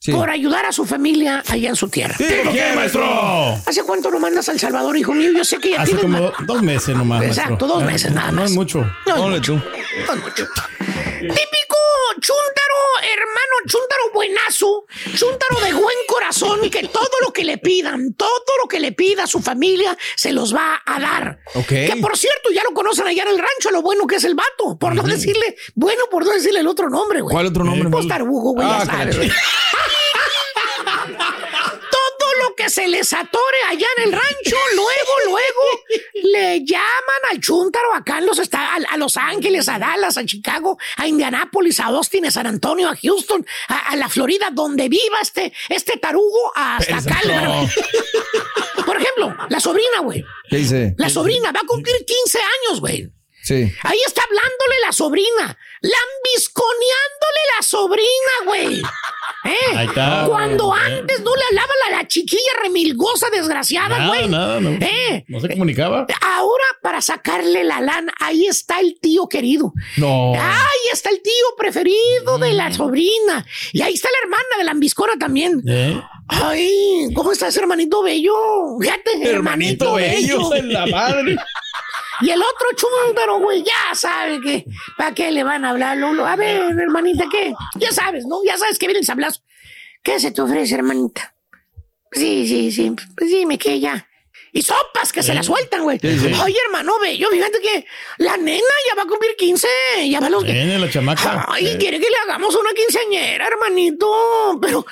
Sí. 0.00 0.12
por 0.12 0.30
ayudar 0.30 0.64
a 0.64 0.70
su 0.70 0.86
familia 0.86 1.42
allá 1.48 1.70
en 1.70 1.74
su 1.76 1.88
tierra. 1.88 2.14
¿Por 2.16 2.52
qué, 2.52 2.72
maestro? 2.76 3.04
¿Hace 3.66 3.82
cuánto 3.82 4.12
no 4.12 4.20
mandas 4.20 4.48
a 4.48 4.52
El 4.52 4.60
Salvador, 4.60 4.96
hijo 4.96 5.12
mío? 5.12 5.32
Yo 5.36 5.44
sé 5.44 5.58
que 5.58 5.70
ya 5.72 5.82
Hace 5.82 5.96
tienes 5.96 6.20
como 6.20 6.32
dos 6.46 6.62
meses 6.62 6.94
nomás. 6.94 7.24
Exacto, 7.24 7.66
maestro. 7.66 7.66
dos 7.66 7.82
Eh, 7.82 7.86
meses 7.86 8.12
nada 8.12 8.30
No 8.30 8.42
más. 8.42 8.50
es 8.50 8.56
mucho. 8.56 8.78
No 9.06 9.16
es 9.16 9.22
mucho, 9.40 9.54
no 9.54 10.12
es 10.14 10.20
mucho. 10.22 10.48
Típico 11.18 11.76
chúntaro, 12.20 12.78
hermano, 13.02 13.54
chúntaro 13.66 14.02
buenazo, 14.12 14.86
chúntaro 15.16 15.60
de 15.64 15.72
buen 15.74 15.96
corazón, 16.06 16.70
que 16.70 16.88
todo 16.88 17.10
lo 17.22 17.32
que 17.32 17.44
le 17.44 17.58
pidan, 17.58 18.14
todo 18.14 18.28
lo 18.62 18.68
que 18.68 18.80
le 18.80 18.92
pida 18.92 19.24
a 19.24 19.26
su 19.26 19.40
familia, 19.40 19.96
se 20.16 20.32
los 20.32 20.54
va 20.54 20.82
a 20.84 21.00
dar. 21.00 21.40
Ok. 21.54 21.68
Que 21.68 21.98
por 22.00 22.16
cierto, 22.16 22.50
ya 22.50 22.62
lo 22.64 22.74
conocen 22.74 23.06
allá 23.06 23.22
en 23.22 23.28
el 23.30 23.38
rancho, 23.38 23.70
lo 23.70 23.82
bueno 23.82 24.06
que 24.06 24.16
es 24.16 24.24
el 24.24 24.34
vato. 24.34 24.78
Por 24.78 24.94
no 24.94 25.02
decirle, 25.02 25.56
bueno, 25.74 26.04
por 26.10 26.24
no 26.24 26.32
decirle 26.32 26.60
el 26.60 26.66
otro 26.68 26.88
nombre, 26.88 27.20
güey. 27.20 27.32
¿Cuál 27.32 27.46
otro 27.46 27.64
nombre? 27.64 27.88
Pues 27.90 28.08
tarugo, 28.08 28.52
güey, 28.52 28.66
Ah, 28.68 28.84
ya 28.84 28.86
sabes. 28.86 29.16
que 32.58 32.68
se 32.68 32.88
les 32.88 33.12
atore 33.12 33.58
allá 33.68 33.86
en 33.98 34.02
el 34.04 34.12
rancho, 34.12 34.56
luego, 34.74 35.12
luego 35.26 36.30
le 36.32 36.64
llaman 36.64 37.22
al 37.30 37.40
chúntaro 37.40 37.94
acá 37.94 38.18
en 38.18 38.26
los 38.26 38.40
a, 38.52 38.74
a 38.74 38.96
Los 38.96 39.16
Ángeles, 39.16 39.68
a 39.68 39.78
Dallas, 39.78 40.18
a 40.18 40.26
Chicago, 40.26 40.76
a 40.96 41.06
Indianápolis, 41.06 41.78
a 41.78 41.86
Austin, 41.86 42.26
a 42.26 42.30
San 42.32 42.46
Antonio, 42.46 42.88
a 42.88 42.96
Houston, 42.96 43.46
a, 43.68 43.90
a 43.90 43.96
la 43.96 44.08
Florida, 44.08 44.50
donde 44.52 44.88
viva 44.88 45.20
este, 45.22 45.52
este 45.68 45.98
tarugo, 45.98 46.52
hasta 46.54 46.96
acá. 46.98 47.20
Por 48.84 48.96
ejemplo, 49.00 49.36
la 49.48 49.60
sobrina, 49.60 50.00
güey. 50.00 50.24
¿Qué 50.50 50.56
dice? 50.56 50.94
La 50.98 51.08
sobrina 51.08 51.52
va 51.52 51.60
a 51.60 51.66
cumplir 51.66 51.96
15 52.04 52.38
años, 52.38 52.80
güey. 52.80 53.08
Sí. 53.44 53.72
Ahí 53.82 53.98
está 54.06 54.22
hablándole 54.24 54.74
la 54.84 54.92
sobrina, 54.92 55.58
lambisconeándole 55.80 57.40
la 57.56 57.62
sobrina, 57.62 58.32
güey. 58.44 58.82
¿Eh? 59.48 59.76
Ahí 59.76 59.86
está. 59.86 60.24
Cuando 60.28 60.74
Eh. 60.76 60.80
antes 60.98 61.20
no 61.20 61.34
le 61.34 61.42
hablaba 61.50 61.72
la, 61.90 61.96
la 61.98 62.08
chiquilla 62.08 62.52
remilgosa 62.62 63.28
desgraciada, 63.30 63.98
Nada, 63.98 64.06
güey. 64.08 64.28
nada, 64.28 64.60
no. 64.60 64.70
¿Eh? 64.70 65.24
No 65.28 65.40
se 65.40 65.48
comunicaba. 65.48 66.06
Ahora, 66.20 66.64
para 66.82 67.00
sacarle 67.00 67.64
la 67.64 67.80
lana, 67.80 68.12
ahí 68.20 68.46
está 68.46 68.80
el 68.80 68.98
tío 69.00 69.28
querido. 69.28 69.72
No. 69.96 70.34
Ahí 70.34 70.84
está 70.92 71.10
el 71.10 71.20
tío 71.22 71.32
preferido 71.56 72.38
de 72.38 72.52
la 72.52 72.72
sobrina. 72.72 73.44
Y 73.72 73.82
ahí 73.82 73.94
está 73.94 74.08
la 74.12 74.18
hermana 74.24 74.56
de 74.58 74.64
la 74.64 74.70
ambiscona 74.72 75.14
también. 75.18 75.62
Eh. 75.66 76.00
Ay, 76.28 77.08
¿cómo 77.14 77.32
estás, 77.32 77.56
hermanito 77.56 78.02
bello? 78.02 78.34
Fíjate, 78.80 79.30
hermanito, 79.30 79.94
bello. 79.94 80.54
en 80.54 80.72
la 80.72 80.86
madre. 80.86 81.36
Y 82.20 82.30
el 82.30 82.40
otro 82.42 82.66
chúntaro, 82.76 83.38
güey, 83.38 83.62
ya 83.62 83.94
sabe 83.94 84.40
que 84.40 84.64
para 84.96 85.14
qué 85.14 85.30
le 85.30 85.44
van 85.44 85.64
a 85.64 85.70
hablar, 85.70 85.96
Lolo. 85.96 86.26
A 86.26 86.36
ver, 86.36 86.60
hermanita, 86.78 87.26
¿qué? 87.30 87.52
Ya 87.76 87.92
sabes, 87.92 88.24
¿no? 88.26 88.40
Ya 88.44 88.56
sabes 88.58 88.78
que 88.78 88.86
viene 88.86 89.00
el 89.00 89.06
sablazo. 89.06 89.40
¿Qué 90.02 90.18
se 90.18 90.30
te 90.30 90.42
ofrece, 90.42 90.74
hermanita? 90.74 91.34
Sí, 92.12 92.46
sí, 92.48 92.72
sí. 92.72 92.92
Pues 93.16 93.30
dime 93.30 93.58
que 93.58 93.78
ya. 93.80 94.04
Y 94.52 94.62
sopas 94.62 95.12
que 95.12 95.22
se 95.22 95.34
la 95.34 95.42
sueltan, 95.42 95.82
güey. 95.82 95.98
Sí, 96.00 96.18
sí. 96.18 96.32
Oye, 96.42 96.56
hermano, 96.66 96.94
bello, 97.00 97.28
fíjate 97.30 97.60
que 97.60 97.84
la 98.16 98.36
nena 98.38 98.62
ya 98.88 98.94
va 98.96 99.02
a 99.02 99.06
cumplir 99.06 99.36
15. 99.36 99.68
Ya 100.08 100.20
va 100.20 100.28
a 100.28 100.30
los. 100.30 100.42
Viene 100.42 100.78
la 100.78 100.90
chamaca. 100.90 101.44
Ay, 101.48 101.66
Eh. 101.66 101.76
quiere 101.78 102.00
que 102.00 102.08
le 102.08 102.16
hagamos 102.24 102.54
una 102.56 102.70
quinceañera, 102.72 103.46
hermanito. 103.46 104.58
Pero 104.62 104.86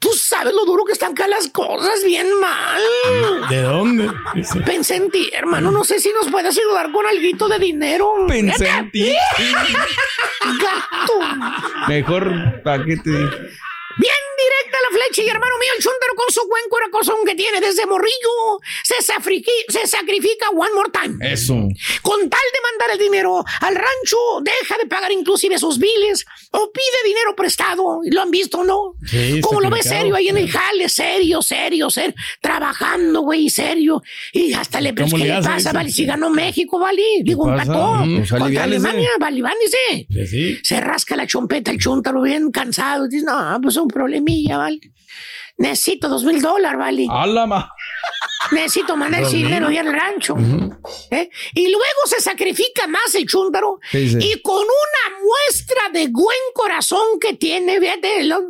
Tú 0.00 0.08
sabes 0.14 0.54
lo 0.54 0.64
duro 0.64 0.86
que 0.86 0.94
están 0.94 1.12
acá 1.12 1.28
las 1.28 1.48
cosas, 1.48 2.02
bien 2.02 2.26
mal. 2.40 2.80
¿De 3.50 3.60
dónde? 3.60 4.10
Pensé 4.64 4.96
en 4.96 5.10
ti, 5.10 5.30
hermano. 5.30 5.70
No 5.70 5.84
sé 5.84 6.00
si 6.00 6.10
nos 6.14 6.30
puedes 6.32 6.56
ayudar 6.56 6.90
con 6.90 7.04
algo 7.06 7.48
de 7.48 7.58
dinero. 7.58 8.10
Pensé 8.26 8.66
en 8.66 8.90
ti. 8.90 9.14
Gato. 10.58 11.20
Mejor 11.86 12.62
paquete. 12.62 13.10
Bien 13.10 14.14
directa 14.46 14.78
la 14.90 14.96
flecha 14.98 15.22
y 15.22 15.28
hermano 15.28 15.54
mío, 15.58 15.70
el 15.76 15.82
chúntaro 15.82 16.14
con 16.16 16.32
su 16.32 16.40
buen 16.48 16.62
corazón 16.70 17.16
que 17.26 17.34
tiene 17.34 17.60
desde 17.60 17.86
morrillo 17.86 18.60
se, 18.84 18.96
safriqui- 18.96 19.66
se 19.68 19.86
sacrifica 19.86 20.50
one 20.50 20.70
more 20.74 20.90
time. 20.90 21.18
Eso. 21.32 21.54
Con 22.02 22.20
tal 22.28 22.40
de 22.52 22.60
mandar 22.70 22.90
el 22.92 22.98
dinero 22.98 23.44
al 23.60 23.74
rancho, 23.74 24.18
deja 24.42 24.76
de 24.78 24.86
pagar 24.86 25.12
inclusive 25.12 25.58
sus 25.58 25.78
biles 25.78 26.24
o 26.52 26.70
pide 26.72 27.08
dinero 27.08 27.34
prestado. 27.36 28.00
¿Lo 28.04 28.22
han 28.22 28.30
visto, 28.30 28.64
no? 28.64 28.94
Sí, 29.06 29.40
Como 29.40 29.60
lo 29.60 29.70
ves 29.70 29.86
serio 29.86 30.14
ahí 30.16 30.28
en 30.28 30.36
el 30.36 30.50
jale, 30.50 30.88
serio, 30.88 31.42
serio, 31.42 31.90
serio, 31.90 32.14
trabajando, 32.40 33.20
güey, 33.22 33.48
serio. 33.50 34.02
Y 34.32 34.52
hasta 34.52 34.80
le 34.80 34.94
¿Cómo 34.94 35.16
¿qué 35.16 35.24
le 35.24 35.42
pasa, 35.42 35.72
vale? 35.72 35.90
Si 35.90 36.04
ganó 36.04 36.30
México, 36.30 36.78
vale. 36.78 37.02
Digo, 37.22 37.48
empató. 37.48 38.04
Mm, 38.04 38.16
pues, 38.18 38.30
Contra. 38.30 38.64
Alemania, 38.64 39.10
vale, 39.18 39.42
dice. 39.62 40.06
Sí, 40.10 40.26
sí. 40.26 40.58
Se 40.62 40.80
rasca 40.80 41.16
la 41.16 41.26
chompeta 41.26 41.70
el 41.70 41.78
chúntaro 41.78 42.22
bien 42.22 42.50
cansado. 42.50 43.06
Dice, 43.08 43.24
no, 43.24 43.58
pues 43.62 43.76
un 43.76 43.88
problemilla, 44.30 44.56
¿vale? 44.58 44.80
Necesito 45.58 46.08
dos 46.08 46.24
mil 46.24 46.40
dólares, 46.40 46.78
¿vale? 46.78 47.06
A 47.10 47.26
la 47.26 47.46
ma. 47.46 47.70
Necesito 48.52 48.96
mandar 48.96 49.22
ese 49.22 49.36
dinero 49.36 49.70
ya 49.70 49.80
al 49.82 49.92
rancho. 49.92 50.34
¿Eh? 51.10 51.28
Y 51.54 51.64
luego 51.70 52.00
se 52.06 52.20
sacrifica 52.20 52.86
más 52.86 53.14
el 53.14 53.26
chúntaro. 53.26 53.78
Y 53.92 54.40
con 54.40 54.56
una 54.62 55.18
muestra 55.22 55.90
de 55.92 56.08
buen 56.08 56.38
corazón 56.54 57.18
que 57.20 57.34
tiene, 57.34 57.78
fíjate, 57.78 58.24
lo- 58.24 58.48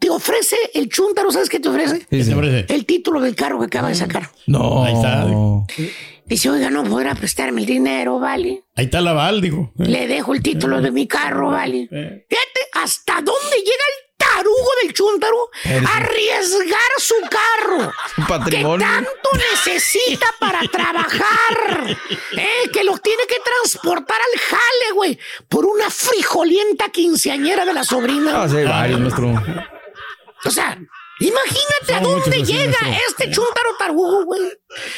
te 0.00 0.10
ofrece 0.10 0.56
el 0.74 0.88
chúntaro, 0.88 1.30
¿sabes 1.30 1.48
qué 1.48 1.60
te 1.60 1.68
ofrece? 1.68 2.04
¿Qué 2.10 2.24
te 2.24 2.34
parece? 2.34 2.66
El 2.74 2.84
título 2.84 3.20
del 3.20 3.34
carro 3.36 3.58
que 3.60 3.66
acaba 3.66 3.88
de 3.88 3.94
sacar. 3.94 4.28
No. 4.46 4.84
Ahí 4.84 4.92
está. 4.94 5.26
Dice, 6.26 6.50
oiga, 6.50 6.68
no 6.70 6.84
podrá 6.84 7.14
prestarme 7.14 7.60
el 7.60 7.66
dinero, 7.66 8.18
¿vale? 8.18 8.64
Ahí 8.74 8.86
está 8.86 9.00
la 9.00 9.12
Val, 9.12 9.40
dijo. 9.40 9.72
Le 9.76 10.06
dejo 10.08 10.34
el 10.34 10.42
título 10.42 10.80
de 10.82 10.90
mi 10.90 11.06
carro, 11.06 11.50
¿vale? 11.50 11.86
Fíjate 11.88 12.60
hasta 12.72 13.14
dónde 13.22 13.56
llega 13.58 13.70
el 13.70 14.03
tarugo 14.34 14.70
del 14.82 14.92
chúntaro 14.92 15.50
a 15.86 15.96
arriesgar 15.96 16.90
su 16.98 17.14
carro. 17.30 17.92
Un 18.18 18.26
patrimonio. 18.26 18.86
Que 18.86 18.92
tanto 18.92 19.30
necesita 19.52 20.26
para 20.38 20.60
trabajar. 20.62 21.96
¿eh? 22.36 22.70
Que 22.72 22.84
lo 22.84 22.98
tiene 22.98 23.24
que 23.26 23.36
transportar 23.44 24.16
al 24.20 24.40
jale, 24.40 24.92
güey. 24.94 25.18
Por 25.48 25.66
una 25.66 25.90
frijolienta 25.90 26.88
quinceañera 26.90 27.64
de 27.64 27.72
la 27.74 27.84
sobrina. 27.84 28.42
Ah, 28.42 28.48
sí, 28.48 28.62
varios, 28.64 29.00
nuestro. 29.00 29.32
O 30.46 30.50
sea, 30.50 30.76
imagínate 31.20 31.94
a 31.94 32.00
dónde 32.00 32.42
llega 32.42 32.78
este 33.08 33.30
chúntaro 33.30 33.76
tarugo, 33.78 34.24
güey. 34.24 34.42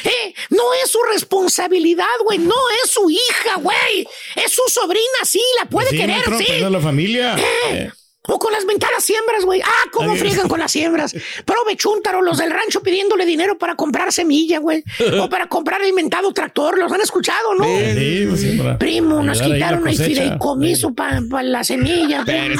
Eh, 0.03 0.33
no 0.49 0.73
es 0.83 0.91
su 0.91 0.99
responsabilidad, 1.03 2.05
güey. 2.25 2.39
No 2.39 2.55
es 2.83 2.89
su 2.91 3.09
hija, 3.09 3.55
güey. 3.61 4.07
Es 4.35 4.51
su 4.51 4.63
sobrina, 4.67 5.19
sí, 5.23 5.41
la 5.59 5.65
puede 5.65 5.89
Sí, 5.91 5.97
querer, 5.97 6.23
sí. 6.37 6.45
pero 6.47 6.65
es 6.65 6.71
la 6.71 6.79
familia. 6.81 7.35
Eh, 7.37 7.91
O 8.27 8.39
con 8.39 8.51
las 8.51 8.65
mentadas 8.65 9.03
siembras, 9.03 9.45
güey. 9.45 9.61
Ah, 9.61 9.89
cómo 9.91 10.11
Ay, 10.11 10.17
friegan 10.17 10.47
con 10.47 10.59
las 10.59 10.71
siembras. 10.71 11.13
Prove 11.45 11.75
chúntaro, 11.75 12.21
los 12.21 12.37
del 12.37 12.51
rancho 12.51 12.81
pidiéndole 12.81 13.25
dinero 13.25 13.57
para 13.57 13.75
comprar 13.75 14.11
semilla, 14.11 14.59
güey. 14.59 14.83
O 15.19 15.29
para 15.29 15.47
comprar 15.47 15.81
el 15.81 15.89
inventado 15.89 16.31
tractor. 16.33 16.77
Los 16.77 16.91
han 16.91 17.01
escuchado, 17.01 17.55
¿no? 17.57 17.65
Sí, 17.65 18.37
sí, 18.37 18.57
para 18.57 18.77
Primo, 18.77 19.23
nos 19.23 19.41
quitaron 19.41 19.87
el 19.87 19.97
fideicomiso 19.97 20.93
para 20.93 21.21
la 21.41 21.63
semilla. 21.63 22.23
De 22.23 22.57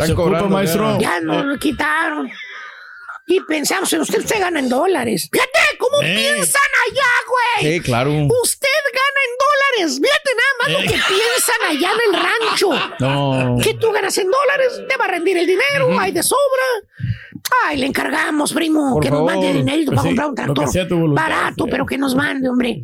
Se 0.00 0.12
ocupa, 0.12 0.42
maestro. 0.42 0.98
Ya 1.00 1.20
nos 1.20 1.44
lo 1.44 1.58
quitaron. 1.58 2.30
Y 3.26 3.40
pensamos 3.40 3.92
en 3.92 4.00
usted, 4.00 4.18
usted 4.18 4.40
gana 4.40 4.58
en 4.58 4.68
dólares. 4.68 5.28
Fíjate 5.32 5.58
cómo 5.78 6.02
Eh. 6.02 6.14
piensan 6.14 6.62
allá, 6.90 7.60
güey. 7.60 7.72
Sí, 7.74 7.80
claro. 7.80 8.10
Usted 8.10 8.68
gana 8.92 9.20
en 9.26 9.32
dólares. 9.86 10.00
Fíjate 10.02 10.30
nada 10.34 10.52
más 10.60 10.68
lo 10.72 10.78
Eh. 10.80 10.82
que 10.82 11.14
piensan 11.14 11.62
allá 11.68 11.90
en 11.92 12.14
el 12.14 12.20
rancho. 12.22 12.96
No. 13.00 13.56
Que 13.62 13.74
tú 13.74 13.90
ganas 13.92 14.16
en 14.18 14.28
dólares, 14.30 14.82
te 14.88 14.96
va 14.96 15.04
a 15.04 15.08
rendir 15.08 15.38
el 15.38 15.46
dinero, 15.46 15.98
hay 15.98 16.12
de 16.12 16.22
sobra. 16.22 16.38
Ay, 17.64 17.78
le 17.78 17.86
encargamos, 17.86 18.52
primo, 18.52 18.94
Por 18.94 19.02
que 19.02 19.10
nos 19.10 19.24
mande 19.24 19.52
Pues 19.52 19.86
para 19.86 20.02
sí, 20.02 20.08
comprar 20.08 20.28
un 20.28 20.34
tractor. 20.34 21.14
Barato, 21.14 21.66
pero 21.66 21.86
que 21.86 21.98
nos 21.98 22.14
mande, 22.14 22.48
hombre. 22.48 22.82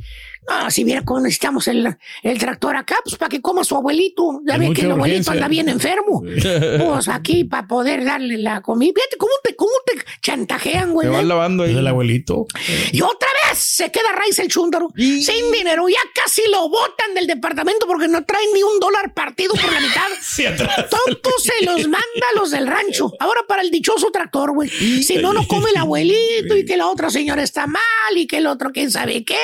Ah, 0.49 0.71
si 0.71 0.85
viera 0.85 1.03
cómo 1.05 1.21
necesitamos 1.21 1.69
el, 1.69 1.97
el 2.23 2.39
tractor 2.39 2.77
acá, 2.77 2.97
pues 3.05 3.17
para 3.17 3.29
que 3.29 3.41
coma 3.41 3.65
su 3.65 3.77
abuelito. 3.77 4.41
Ya 4.47 4.57
ve 4.57 4.73
que 4.73 4.83
el 4.83 4.93
abuelito 4.93 5.19
urgencia. 5.19 5.33
anda 5.35 5.49
bien 5.49 5.69
enfermo. 5.69 6.23
Pues 6.23 7.09
aquí 7.09 7.45
para 7.45 7.67
poder 7.67 8.05
darle 8.05 8.39
la 8.39 8.61
comida. 8.63 8.93
Fíjate 8.95 9.17
cómo 9.19 9.33
te, 9.43 9.55
cómo 9.57 9.73
te 9.87 9.93
chantajean, 10.23 10.93
güey. 10.93 11.07
Te 11.09 11.13
van 11.15 11.29
lavando 11.29 11.65
Es 11.65 11.71
ahí. 11.71 11.79
el 11.79 11.87
abuelito. 11.87 12.47
Y 12.93 13.01
otra 13.03 13.29
vez 13.43 13.48
se 13.55 13.91
queda 13.91 14.13
raíz 14.13 14.39
el 14.39 14.49
chúntaro. 14.49 14.89
Sin 14.97 15.53
dinero. 15.53 15.89
Ya 15.89 15.99
casi 16.15 16.43
lo 16.51 16.69
botan 16.69 17.15
del 17.15 17.27
departamento 17.27 17.87
porque 17.87 18.09
no 18.09 18.25
traen 18.25 18.49
ni 18.53 18.63
un 18.63 18.79
dólar 18.81 19.13
partido 19.15 19.55
por 19.55 19.73
la 19.73 19.81
mitad. 19.81 20.07
Sí. 20.21 20.45
Tonto 20.45 21.31
se 21.43 21.65
los 21.65 21.83
manda 21.89 22.27
a 22.33 22.39
los 22.39 22.51
del 22.51 22.67
rancho. 22.67 23.13
Ahora 23.19 23.41
para 23.49 23.63
el 23.63 23.71
dichoso 23.71 24.11
tractor, 24.11 24.53
güey. 24.53 24.69
Si 24.69 25.17
no, 25.17 25.33
no 25.33 25.47
come 25.49 25.71
el 25.71 25.77
abuelito 25.79 26.57
y 26.57 26.65
que 26.65 26.77
la 26.77 26.87
otra 26.87 27.11
señora 27.11 27.43
está 27.43 27.67
mal 27.67 27.83
y 28.17 28.27
que 28.27 28.39
el 28.39 28.47
otro 28.47 28.71
quién 28.73 28.91
sabe 28.91 29.25
qué. 29.25 29.37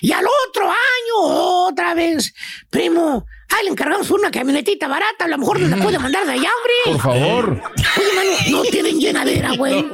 Y 0.00 0.12
al 0.12 0.24
otro 0.48 0.64
año 0.64 1.14
otra 1.66 1.94
vez. 1.94 2.34
Primo, 2.70 3.26
ah, 3.50 3.62
le 3.62 3.70
encargamos 3.70 4.10
una 4.10 4.30
camionetita 4.30 4.88
barata. 4.88 5.26
A 5.26 5.28
lo 5.28 5.38
mejor 5.38 5.60
nos 5.60 5.70
la 5.70 5.76
puede 5.84 5.98
mandar 5.98 6.26
de 6.26 6.32
allá, 6.32 6.50
Por 6.84 6.94
hombre. 6.94 7.02
favor. 7.02 7.62
Oye, 7.98 8.12
mano, 8.14 8.30
no 8.50 8.62
tienen 8.62 8.98
llenadera, 8.98 9.52
güey. 9.56 9.74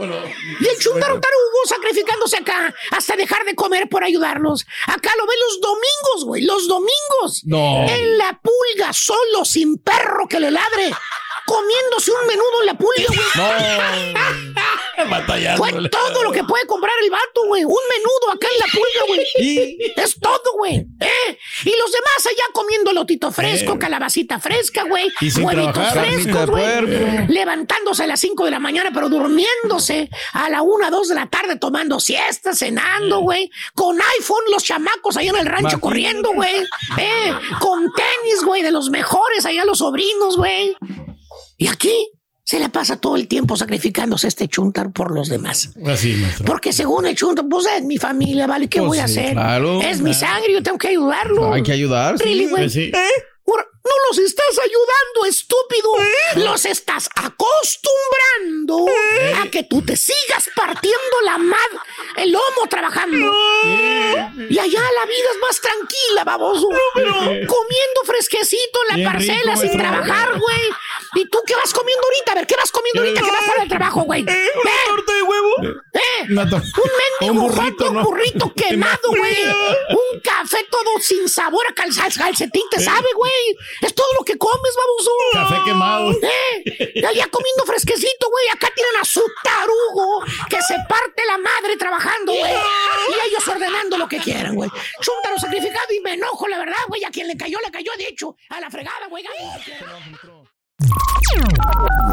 Y 0.60 0.66
el 0.68 0.78
chuntaro 0.78 1.20
tarugo 1.20 1.53
sacrificándose 1.66 2.36
acá 2.36 2.74
hasta 2.90 3.16
dejar 3.16 3.44
de 3.44 3.54
comer 3.54 3.88
por 3.88 4.04
ayudarlos. 4.04 4.66
Acá 4.86 5.10
lo 5.16 5.26
ven 5.26 5.38
los 5.48 5.60
domingos, 5.60 6.24
güey, 6.24 6.42
los 6.42 6.68
domingos. 6.68 7.42
No. 7.44 7.86
En 7.88 8.18
la 8.18 8.38
pulga, 8.40 8.92
solo, 8.92 9.44
sin 9.44 9.78
perro 9.78 10.26
que 10.28 10.40
le 10.40 10.50
ladre. 10.50 10.92
Comiéndose 11.46 12.10
un 12.10 12.26
menudo 12.26 12.60
en 12.60 12.66
la 12.66 12.74
pulga, 12.74 13.06
güey. 13.08 14.14
Fue 15.58 15.70
todo 15.90 16.22
lo 16.22 16.32
que 16.32 16.44
puede 16.44 16.66
comprar 16.66 16.92
el 17.02 17.10
vato, 17.10 17.46
güey. 17.46 17.64
Un 17.64 17.70
menudo 17.70 18.32
acá 18.34 18.46
en 18.52 18.58
la 18.58 18.66
pulga, 18.72 19.06
güey. 19.08 19.20
Y 19.38 20.00
Es 20.00 20.18
todo, 20.20 20.40
güey. 20.58 20.76
¿eh? 21.00 21.38
Y 21.64 21.70
los 21.78 21.92
demás 21.92 22.26
allá 22.26 22.44
comiendo 22.52 22.92
lotito 22.92 23.30
fresco, 23.32 23.74
Eh. 23.74 23.78
calabacita 23.78 24.38
fresca, 24.40 24.84
güey. 24.84 25.10
Huevitos 25.44 25.92
frescos, 25.92 26.50
güey. 26.50 26.64
Levantándose 27.28 28.04
a 28.04 28.06
las 28.06 28.20
5 28.20 28.44
de 28.44 28.50
la 28.50 28.58
mañana, 28.60 28.90
pero 28.92 29.08
durmiéndose 29.08 30.08
a 30.32 30.48
la 30.50 30.62
1, 30.62 30.90
2 30.90 31.08
de 31.08 31.14
la 31.14 31.26
tarde, 31.28 31.56
tomando 31.56 32.00
siestas, 32.00 32.58
cenando, 32.58 33.20
güey. 33.20 33.50
Con 33.74 33.98
iPhone, 34.18 34.44
los 34.50 34.62
chamacos 34.64 35.16
allá 35.16 35.30
en 35.30 35.36
el 35.36 35.46
rancho 35.46 35.60
Imagínate. 35.60 35.80
corriendo, 35.80 36.32
güey. 36.32 36.62
¿eh? 36.98 37.34
Con 37.60 37.90
tenis, 37.92 38.42
güey, 38.44 38.62
de 38.62 38.70
los 38.72 38.90
mejores 38.90 39.44
allá 39.46 39.64
los 39.64 39.78
sobrinos, 39.78 40.36
güey. 40.36 40.76
Y 41.56 41.68
aquí 41.68 42.10
se 42.44 42.60
le 42.60 42.68
pasa 42.68 42.96
todo 42.96 43.16
el 43.16 43.26
tiempo 43.26 43.56
sacrificándose 43.56 44.28
este 44.28 44.48
chuntar 44.48 44.92
por 44.92 45.10
los 45.14 45.28
demás. 45.28 45.70
Así, 45.86 46.12
maestro. 46.14 46.44
Porque 46.44 46.72
según 46.72 47.06
el 47.06 47.16
chuntar, 47.16 47.46
pues 47.50 47.66
es 47.66 47.82
mi 47.82 47.96
familia, 47.98 48.46
¿vale? 48.46 48.68
¿Qué 48.68 48.78
Pues 48.80 48.88
voy 48.88 48.98
a 48.98 49.08
sí, 49.08 49.18
hacer? 49.18 49.32
claro. 49.32 49.80
es 49.80 50.00
mi 50.00 50.12
sangre, 50.14 50.52
yo 50.52 50.62
tengo 50.62 50.76
que 50.78 50.88
ayudarlo. 50.88 51.52
hay 51.54 51.62
que 51.62 51.72
ayudar. 51.72 52.16
Really, 52.18 52.44
güey? 52.46 52.64
Pues 52.64 52.72
sí. 52.74 52.92
¿Eh? 52.94 53.24
No 53.86 53.92
los 54.08 54.18
estás 54.18 54.46
ayudando, 54.58 55.26
estúpido. 55.28 55.90
Los 56.46 56.64
estás 56.64 57.10
acostumbrando 57.14 58.86
a 59.42 59.50
que 59.50 59.64
tú 59.64 59.82
te 59.82 59.94
sigas 59.94 60.48
partiendo 60.56 61.20
la 61.26 61.36
madre, 61.36 61.78
el 62.16 62.32
lomo 62.32 62.66
trabajando. 62.70 63.30
Y 64.48 64.58
allá 64.58 64.80
la 64.80 65.04
vida 65.04 65.28
es 65.34 65.38
más 65.40 65.60
tranquila, 65.60 66.24
baboso. 66.24 66.68
Comiendo 66.94 68.00
fresquecito 68.06 68.78
en 68.84 68.88
la 68.88 68.94
Bien 68.96 69.12
parcela 69.12 69.56
sin 69.56 69.72
trabajar, 69.76 70.38
güey. 70.38 70.60
¿Y 71.14 71.28
tú 71.28 71.38
qué 71.46 71.54
vas 71.56 71.72
comiendo 71.72 72.02
ahorita? 72.06 72.32
A 72.32 72.34
ver, 72.36 72.46
¿qué 72.46 72.56
vas 72.56 72.70
comiendo 72.72 73.02
ahorita 73.02 73.20
que 73.22 73.30
vas 73.30 73.44
para 73.46 73.62
el 73.62 73.68
trabajo, 73.68 74.02
güey? 74.02 74.22
¿Una 74.22 74.32
¿Eh? 74.32 74.48
torta 74.88 75.12
de 75.14 75.22
huevo? 75.22 75.50
¿Eh? 75.92 76.26
Una 76.30 76.48
to- 76.50 76.56
Un 76.56 76.90
mendigo 77.20 77.44
Un 77.44 77.50
burrito, 77.54 77.92
burrito 78.02 78.52
quemado, 78.56 79.08
güey. 79.08 79.44
Un 79.90 80.20
café 80.22 80.64
todo 80.70 80.98
sin 81.00 81.28
sabor 81.28 81.64
a 81.68 81.74
calza- 81.74 82.08
calcetín, 82.16 82.62
te 82.70 82.80
sabe, 82.80 83.06
güey. 83.16 83.56
Es 83.82 83.94
todo 83.94 84.06
lo 84.18 84.24
que 84.24 84.36
comes, 84.38 84.74
baboso. 84.76 85.10
Café 85.32 85.54
quemado. 85.64 86.10
¿Eh? 86.12 86.92
Y 86.94 87.04
Allá 87.04 87.26
comiendo 87.28 87.64
fresquecito, 87.66 88.28
güey. 88.30 88.48
Acá 88.48 88.70
tienen 88.74 88.96
a 89.00 89.04
su 89.04 89.22
tarugo 89.42 90.24
que 90.50 90.60
se 90.62 90.76
parte 90.88 91.22
la 91.28 91.38
madre 91.38 91.76
trabajando, 91.76 92.32
güey. 92.32 92.52
Y 92.52 93.28
ellos 93.28 93.46
ordenando 93.46 93.98
lo 93.98 94.08
que 94.08 94.18
quieran, 94.18 94.54
güey. 94.54 94.70
Chúntaro 95.00 95.38
sacrificado 95.38 95.92
y 95.94 96.00
me 96.00 96.14
enojo, 96.14 96.48
la 96.48 96.58
verdad, 96.58 96.78
güey. 96.88 97.04
A 97.04 97.10
quien 97.10 97.28
le 97.28 97.36
cayó, 97.36 97.58
le 97.64 97.70
cayó, 97.70 97.92
de 97.96 98.08
hecho. 98.08 98.36
A 98.50 98.60
la 98.60 98.70
fregada, 98.70 99.06
güey. 99.08 99.24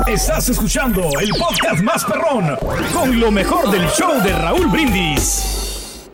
Estás 0.07 0.49
escuchando 0.49 1.01
el 1.19 1.29
podcast 1.31 1.81
más 1.81 2.05
perrón 2.05 2.55
con 2.93 3.19
lo 3.19 3.31
mejor 3.31 3.71
del 3.71 3.87
show 3.89 4.21
de 4.23 4.33
Raúl 4.33 4.67
Brindis. 4.67 6.09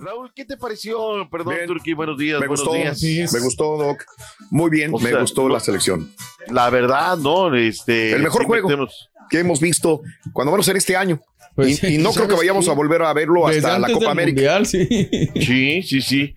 Raúl, 0.00 0.32
¿qué 0.34 0.44
te 0.44 0.56
pareció? 0.56 1.28
Perdón, 1.30 1.54
Turquí, 1.66 1.92
buenos 1.94 2.18
días. 2.18 2.40
Me 2.40 2.46
buenos 2.46 2.64
gustó, 2.64 2.74
días. 3.02 3.32
me 3.32 3.40
gustó, 3.40 3.76
Doc. 3.76 4.04
Muy 4.50 4.70
bien, 4.70 4.92
O 4.94 4.98
me 4.98 5.10
sea, 5.10 5.20
gustó 5.20 5.42
no- 5.42 5.54
la 5.54 5.60
selección. 5.60 6.12
La 6.48 6.68
verdad, 6.70 7.16
¿no? 7.16 7.54
Este, 7.54 8.12
El 8.12 8.22
mejor 8.22 8.42
sí 8.42 8.46
juego 8.46 8.68
metemos- 8.68 9.10
que 9.30 9.38
hemos 9.40 9.60
visto, 9.60 10.02
cuando 10.32 10.52
menos 10.52 10.68
en 10.68 10.76
este 10.76 10.96
año. 10.96 11.20
Pues 11.54 11.82
y, 11.84 11.98
no 11.98 12.10
creo 12.10 12.24
que 12.26 12.32
¿sabes 12.32 12.36
vayamos 12.38 12.64
qué? 12.64 12.70
a 12.72 12.74
volver 12.74 13.02
a 13.02 13.12
verlo 13.12 13.46
Desde 13.46 13.58
hasta 13.58 13.70
la 13.78 13.86
antes 13.86 13.92
Copa 13.94 14.04
del 14.06 14.10
América. 14.10 14.64
Sí, 14.64 15.82
sí, 15.82 16.00
sí. 16.02 16.34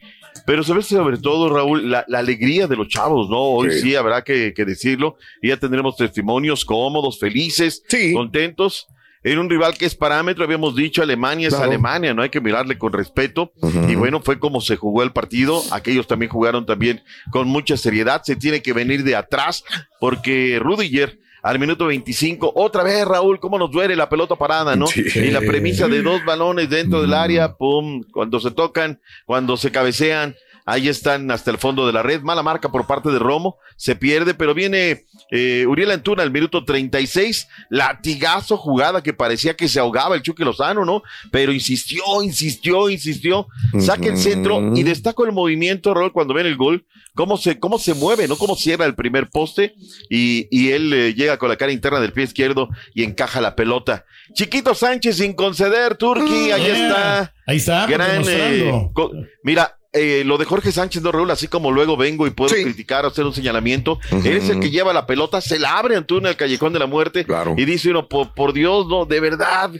Pero 0.48 0.64
sabes 0.64 0.86
sobre 0.86 1.18
todo, 1.18 1.54
Raúl, 1.54 1.91
la, 1.91 2.06
la 2.08 2.20
alegría 2.20 2.68
de 2.68 2.78
los 2.78 2.88
chavos, 2.88 3.30
¿no? 3.30 3.38
Hoy 3.38 3.70
sí, 3.72 3.82
Sí. 3.82 3.95
habrá 3.95 4.24
que, 4.24 4.54
que 4.56 4.64
decirlo. 4.64 5.18
Y 5.41 5.50
ya 5.50 5.58
tendremos 5.58 5.98
testimonios 5.98 6.64
cómodos, 6.64 7.20
felices, 7.20 7.84
contentos. 8.14 8.88
En 9.24 9.39
un 9.39 9.50
rival 9.50 9.78
que 9.78 9.86
es 9.86 9.93
parámetro, 9.93 10.45
habíamos 10.45 10.74
dicho, 10.74 11.02
Alemania 11.04 11.50
es 11.50 11.54
Claro. 11.54 11.70
Alemania, 11.70 12.14
no 12.14 12.22
hay 12.22 12.30
que 12.30 12.39
mirarle 12.39 12.78
con 12.78 12.93
respeto. 12.93 13.52
Y 13.89 13.95
bueno, 13.95 14.22
fue 14.22 14.39
como 14.39 14.62
se 14.62 14.78
jugó 14.78 15.04
el 15.04 15.12
partido. 15.12 15.62
Aquellos 15.72 16.08
también 16.08 16.32
jugaron 16.32 16.66
también 16.66 17.04
con 17.32 17.48
mucha 17.50 17.76
seriedad. 17.76 18.22
Se 18.24 18.38
tiene 18.38 18.62
que 18.62 18.72
venir 18.72 19.04
de 19.04 19.18
atrás 19.18 19.66
porque 20.00 20.60
Rudiger 20.62 21.20
al 21.48 21.60
minuto 21.60 21.86
25, 21.86 22.52
otra 22.56 22.84
vez 22.84 23.06
Raúl, 23.06 23.39
cómo 23.39 23.58
nos 23.58 23.72
duele 23.72 23.95
la 23.95 24.10
pelota 24.10 24.36
parada, 24.36 24.76
¿no? 24.76 24.86
Sí. 24.88 25.06
Y 25.16 25.32
la 25.32 25.39
premisa 25.39 25.88
de 25.88 26.02
dos 26.02 26.26
balones 26.26 26.70
dentro 26.70 27.02
del 27.02 27.14
área, 27.14 27.54
pum, 27.54 28.04
cuando 28.12 28.41
se 28.41 28.52
tocan, 28.52 29.00
cuando 29.26 29.56
se 29.56 29.72
cabecean, 29.72 30.36
ahí 30.68 30.88
están 30.88 31.32
hasta 31.32 31.49
el 31.49 31.57
fondo 31.57 31.88
de 31.88 31.93
la 31.93 32.03
red. 32.03 32.22
Mala 32.22 32.43
marca 32.43 32.70
por 32.70 32.86
parte 32.86 33.09
de 33.09 33.18
Romo, 33.18 33.57
se 33.78 33.95
pierde, 33.95 34.36
pero 34.36 34.53
viene 34.53 35.05
eh, 35.32 35.65
Uriel 35.68 35.89
Antuna 35.91 36.22
al 36.22 36.30
minuto 36.32 36.63
36, 36.63 37.47
latigazo 37.70 38.57
jugada 38.57 39.01
que 39.01 39.13
parecía 39.13 39.55
que 39.55 39.68
se 39.68 39.80
ahogaba 39.80 40.15
el 40.15 40.22
Chucky 40.22 40.43
Lozano, 40.43 40.86
¿no? 40.86 41.01
Pero 41.32 41.51
insistió, 41.51 42.03
insistió, 42.22 42.89
insistió, 42.89 43.47
saca 43.80 44.07
el 44.07 44.18
centro 44.18 44.76
y 44.76 44.84
destaco 44.84 45.26
el 45.26 45.32
movimiento, 45.32 45.93
Raúl, 45.93 46.11
cuando 46.11 46.34
ven 46.34 46.45
el 46.45 46.57
gol, 46.57 46.86
cómo 47.15 47.38
se, 47.38 47.59
cómo 47.59 47.80
se 47.80 47.93
mueve, 47.93 48.28
¿no? 48.28 48.36
Cómo 48.38 48.55
cierra 48.55 48.86
el 48.86 48.93
primer 48.95 49.30
poste 49.30 49.74
y, 50.09 50.47
y 50.51 50.72
él 50.72 50.93
eh, 50.93 51.13
llega 51.13 51.38
con 51.38 51.49
la 51.49 51.55
cara 51.55 51.72
interna 51.72 51.99
del 51.99 52.13
pie 52.13 52.26
izquierdo 52.26 52.70
y 52.93 53.03
encaja 53.03 53.41
la 53.41 53.55
pelota. 53.55 54.05
Chiquito 54.34 54.76
Sánchez 54.76 55.18
sin 55.18 55.34
conceder, 55.34 55.95
Turquí, 55.95 56.51
ahí 56.51 56.63
Yeah. 56.68 56.88
está. 56.88 57.34
Ahí 57.47 57.57
está, 57.57 57.86
pues, 57.86 57.97
Gran, 57.97 58.24
demostrando. 58.24 59.13
eh, 59.15 59.30
mira, 59.43 59.76
eh, 59.98 60.24
lo 60.24 60.38
de 60.38 60.45
Jorge 60.45 60.72
Sánchez, 60.72 61.02
no, 61.02 61.12
Raúl, 61.12 61.32
así 61.32 61.48
como 61.48 61.72
luego 61.72 61.98
vengo 61.98 62.28
y 62.28 62.32
puedo 62.32 62.54
criticar 62.54 63.06
o 63.06 63.10
hacer 63.10 63.26
un 63.26 63.34
señalamiento, 63.34 64.00
él 64.12 64.38
es 64.38 64.50
el 64.50 64.60
que 64.60 64.70
lleva 64.70 64.93
la 64.93 65.06
pelota, 65.06 65.41
se 65.41 65.60
la 65.60 65.78
abre 65.78 65.95
Antuna 65.95 66.30
al 66.30 66.38
callejón 66.38 66.74
de 66.74 66.80
la 66.80 66.88
muerte 66.88 67.26
y 67.56 67.66
dice 67.66 67.89
uno, 67.89 68.08
por, 68.08 68.34
por 68.34 68.54
Dios, 68.54 68.88
no, 68.88 69.06
de 69.06 69.20
verdad, 69.20 69.72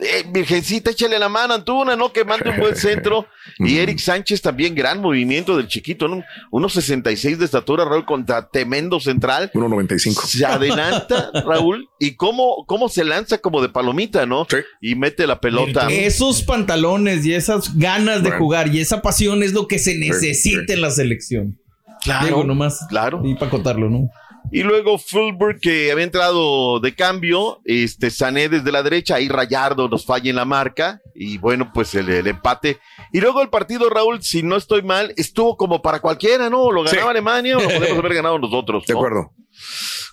eh, 0.00 0.24
Virgencita, 0.30 0.90
échale 0.90 1.18
la 1.18 1.28
mano 1.28 1.52
a 1.54 1.56
Antuna, 1.56 1.96
¿no? 1.96 2.12
Que 2.12 2.24
mande 2.24 2.50
un 2.50 2.56
buen 2.58 2.76
centro. 2.76 3.26
y 3.58 3.78
Eric 3.78 3.98
Sánchez 3.98 4.40
también, 4.42 4.74
gran 4.74 5.00
movimiento 5.00 5.56
del 5.56 5.66
chiquito, 5.66 6.06
¿no? 6.06 6.22
Unos 6.50 6.72
66 6.74 7.38
de 7.38 7.44
estatura, 7.44 7.84
Raúl, 7.84 8.04
contra 8.04 8.48
tremendo 8.48 9.00
central. 9.00 9.50
1.95. 9.54 10.24
Se 10.26 10.46
adelanta, 10.46 11.30
Raúl, 11.44 11.88
y 11.98 12.14
cómo, 12.14 12.64
cómo 12.66 12.88
se 12.88 13.04
lanza 13.04 13.38
como 13.38 13.60
de 13.60 13.68
palomita, 13.70 14.24
¿no? 14.26 14.46
Y 14.80 14.94
mete 14.94 15.26
la 15.26 15.40
pelota. 15.40 15.88
Esos 15.90 16.42
pantalones 16.42 17.26
y 17.26 17.34
esas 17.34 17.76
ganas 17.76 18.22
de 18.22 18.28
Bueno. 18.30 18.38
jugar 18.44 18.74
y 18.74 18.80
esa 18.80 19.02
pasión 19.02 19.42
es 19.42 19.52
lo 19.52 19.66
que 19.66 19.78
se 19.78 19.94
Sí, 19.94 19.98
necesita 19.98 20.62
sí. 20.66 20.72
en 20.74 20.80
la 20.80 20.90
selección. 20.92 21.58
Claro, 22.04 22.26
Digo, 22.26 22.44
nomás. 22.44 22.86
Claro. 22.88 23.20
Y 23.24 23.34
para 23.34 23.50
contarlo, 23.50 23.90
¿no? 23.90 24.08
Y 24.50 24.62
luego 24.62 24.98
Fulberg, 24.98 25.60
que 25.60 25.92
había 25.92 26.04
entrado 26.04 26.80
de 26.80 26.94
cambio, 26.94 27.60
este 27.64 28.10
Sané 28.10 28.48
desde 28.48 28.72
la 28.72 28.82
derecha, 28.82 29.16
ahí 29.16 29.28
Rayardo 29.28 29.88
nos 29.88 30.06
falla 30.06 30.30
en 30.30 30.36
la 30.36 30.44
marca, 30.44 31.00
y 31.14 31.36
bueno, 31.38 31.70
pues 31.74 31.94
el, 31.94 32.08
el 32.08 32.26
empate. 32.26 32.78
Y 33.12 33.20
luego 33.20 33.42
el 33.42 33.50
partido, 33.50 33.90
Raúl, 33.90 34.22
si 34.22 34.42
no 34.42 34.56
estoy 34.56 34.82
mal, 34.82 35.12
estuvo 35.16 35.56
como 35.56 35.82
para 35.82 36.00
cualquiera, 36.00 36.48
¿no? 36.48 36.70
Lo 36.72 36.82
ganaba 36.82 37.02
Sí. 37.02 37.08
Alemania 37.10 37.58
o 37.58 37.60
lo 37.60 37.68
podemos 37.68 37.98
haber 37.98 38.14
ganado 38.14 38.38
nosotros. 38.38 38.84
De 38.86 38.94
acuerdo. 38.94 39.32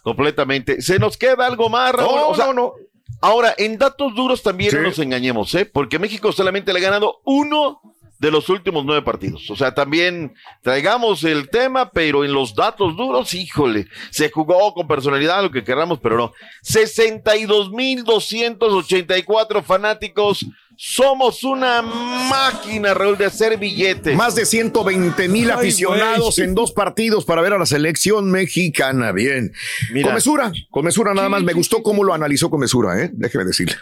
Completamente. 0.03 0.81
¿Se 0.81 0.99
nos 0.99 1.17
queda 1.17 1.45
algo 1.45 1.69
más, 1.69 1.93
Raúl? 1.93 2.15
No, 2.15 2.27
O 2.29 2.35
sea, 2.35 2.45
no, 2.47 2.53
no. 2.53 2.73
Ahora, 3.21 3.55
en 3.57 3.77
datos 3.77 4.13
duros 4.13 4.43
también 4.43 4.69
Sí. 4.71 4.75
no 4.77 4.83
nos 4.83 4.99
engañemos, 4.99 5.53
¿eh? 5.55 5.65
Porque 5.65 5.97
México 5.99 6.31
solamente 6.31 6.73
le 6.73 6.79
ha 6.79 6.83
ganado 6.83 7.21
uno 7.25 7.81
de 8.19 8.31
los 8.31 8.49
últimos 8.49 8.83
nueve 8.85 9.01
partidos. 9.01 9.49
O 9.49 9.55
sea, 9.55 9.73
también 9.73 10.35
traigamos 10.61 11.23
el 11.23 11.49
tema, 11.49 11.89
pero 11.91 12.23
en 12.23 12.33
los 12.33 12.53
datos 12.55 12.95
duros, 12.95 13.33
híjole, 13.33 13.87
se 14.09 14.29
jugó 14.29 14.73
con 14.73 14.87
personalidad, 14.87 15.41
lo 15.43 15.51
que 15.51 15.63
queramos, 15.63 15.99
pero 15.99 16.17
no. 16.17 16.33
62.284 16.63 19.63
fanáticos. 19.63 20.45
Somos 20.77 21.45
una 21.45 21.81
máquina, 21.81 22.93
Raúl, 22.93 23.17
de 23.17 23.23
hacer 23.25 23.57
billetes. 23.57 24.13
Más 24.15 24.35
de 24.35 24.45
120 24.45 25.29
mil 25.29 25.49
aficionados 25.49 26.37
en 26.39 26.53
dos 26.53 26.73
partidos 26.73 27.23
para 27.23 27.41
ver 27.41 27.53
a 27.53 27.57
la 27.57 27.65
selección 27.65 28.29
mexicana. 28.29 29.13
Bien. 29.13 29.53
Mira. 29.93 30.07
Con 30.07 30.15
mesura, 30.15 30.51
con 30.69 30.83
mesura 30.83 31.13
nada 31.13 31.29
más. 31.29 31.43
Me 31.43 31.53
gustó 31.53 31.81
cómo 31.81 32.03
lo 32.03 32.13
analizó 32.13 32.49
con 32.49 32.59
mesura, 32.59 33.01
¿eh? 33.01 33.09
Déjeme 33.13 33.45
decirle. 33.45 33.77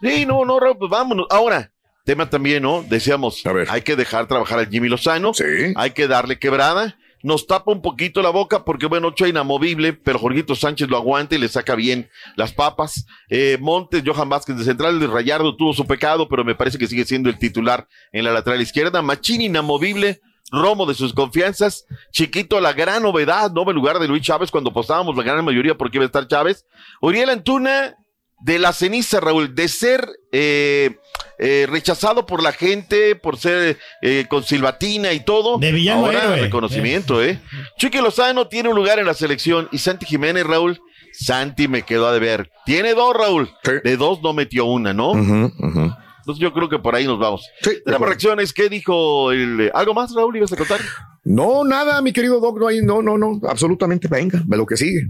Sí, 0.00 0.24
no, 0.26 0.44
no, 0.44 0.60
Raúl, 0.60 0.78
pues 0.78 0.90
vámonos. 0.90 1.26
Ahora, 1.28 1.72
tema 2.08 2.30
también, 2.30 2.62
¿no? 2.62 2.82
Decíamos, 2.82 3.42
hay 3.68 3.82
que 3.82 3.94
dejar 3.94 4.26
trabajar 4.26 4.58
al 4.58 4.70
Jimmy 4.70 4.88
Lozano. 4.88 5.32
Hay 5.76 5.90
que 5.90 6.08
darle 6.08 6.38
quebrada. 6.38 6.96
Nos 7.22 7.46
tapa 7.46 7.70
un 7.70 7.82
poquito 7.82 8.22
la 8.22 8.30
boca 8.30 8.64
porque, 8.64 8.86
bueno, 8.86 9.08
Ochoa 9.08 9.28
inamovible, 9.28 9.92
pero 9.92 10.18
Jorgito 10.18 10.54
Sánchez 10.54 10.88
lo 10.88 10.96
aguanta 10.96 11.34
y 11.34 11.38
le 11.38 11.48
saca 11.48 11.74
bien 11.74 12.08
las 12.34 12.54
papas. 12.54 13.04
Eh, 13.28 13.58
Montes, 13.60 14.02
Johan 14.06 14.30
Vázquez 14.30 14.56
de 14.56 14.64
central, 14.64 14.98
Rayardo 15.12 15.54
tuvo 15.54 15.74
su 15.74 15.86
pecado, 15.86 16.30
pero 16.30 16.44
me 16.44 16.54
parece 16.54 16.78
que 16.78 16.86
sigue 16.86 17.04
siendo 17.04 17.28
el 17.28 17.38
titular 17.38 17.86
en 18.10 18.24
la 18.24 18.32
lateral 18.32 18.62
izquierda. 18.62 19.02
Machín 19.02 19.42
inamovible. 19.42 20.22
Romo 20.50 20.86
de 20.86 20.94
sus 20.94 21.12
confianzas, 21.12 21.84
Chiquito 22.10 22.58
la 22.58 22.72
gran 22.72 23.02
novedad, 23.02 23.52
¿no? 23.52 23.68
En 23.68 23.76
lugar 23.76 23.98
de 23.98 24.08
Luis 24.08 24.22
Chávez 24.22 24.50
cuando 24.50 24.70
apostábamos 24.70 25.14
la 25.14 25.22
gran 25.22 25.44
mayoría 25.44 25.76
porque 25.76 25.98
iba 25.98 26.04
a 26.04 26.06
estar 26.06 26.26
Chávez. 26.26 26.64
Uriel 27.02 27.28
Antuna 27.28 27.97
de 28.40 28.58
la 28.58 28.72
ceniza, 28.72 29.20
Raúl, 29.20 29.54
de 29.54 29.68
ser 29.68 30.08
eh, 30.32 30.96
eh, 31.38 31.66
rechazado 31.68 32.26
por 32.26 32.42
la 32.42 32.52
gente, 32.52 33.16
por 33.16 33.38
ser 33.38 33.78
eh, 34.02 34.26
con 34.28 34.44
silbatina 34.44 35.12
y 35.12 35.20
todo. 35.20 35.58
De 35.58 35.72
villano 35.72 36.06
Ahora, 36.06 36.24
héroe. 36.24 36.40
reconocimiento, 36.42 37.22
¿eh? 37.22 37.40
Chiqui 37.78 37.98
Lozano 37.98 38.48
tiene 38.48 38.68
un 38.68 38.76
lugar 38.76 38.98
en 38.98 39.06
la 39.06 39.14
selección 39.14 39.68
y 39.72 39.78
Santi 39.78 40.06
Jiménez, 40.06 40.44
Raúl, 40.46 40.80
Santi 41.12 41.68
me 41.68 41.82
quedó 41.82 42.06
a 42.06 42.12
deber. 42.12 42.50
Tiene 42.64 42.94
dos, 42.94 43.14
Raúl. 43.16 43.50
De 43.84 43.96
dos 43.96 44.22
no 44.22 44.32
metió 44.32 44.66
una, 44.66 44.92
¿no? 44.92 45.12
Entonces 45.14 46.42
yo 46.42 46.52
creo 46.52 46.68
que 46.68 46.78
por 46.78 46.94
ahí 46.94 47.06
nos 47.06 47.18
vamos. 47.18 47.48
Tenemos 47.84 48.06
reacciones. 48.06 48.52
¿Qué 48.52 48.68
dijo 48.68 49.32
el... 49.32 49.70
¿Algo 49.74 49.94
más, 49.94 50.14
Raúl, 50.14 50.36
ibas 50.36 50.52
a 50.52 50.56
contar? 50.56 50.80
No, 51.24 51.64
nada, 51.64 52.00
mi 52.02 52.12
querido 52.12 52.38
Doc, 52.38 52.58
no 52.58 52.68
hay, 52.68 52.82
no, 52.82 53.02
no, 53.02 53.16
no, 53.16 53.40
absolutamente. 53.48 54.08
Venga, 54.08 54.42
ve 54.46 54.56
lo 54.56 54.66
que 54.66 54.76
sigue. 54.76 55.02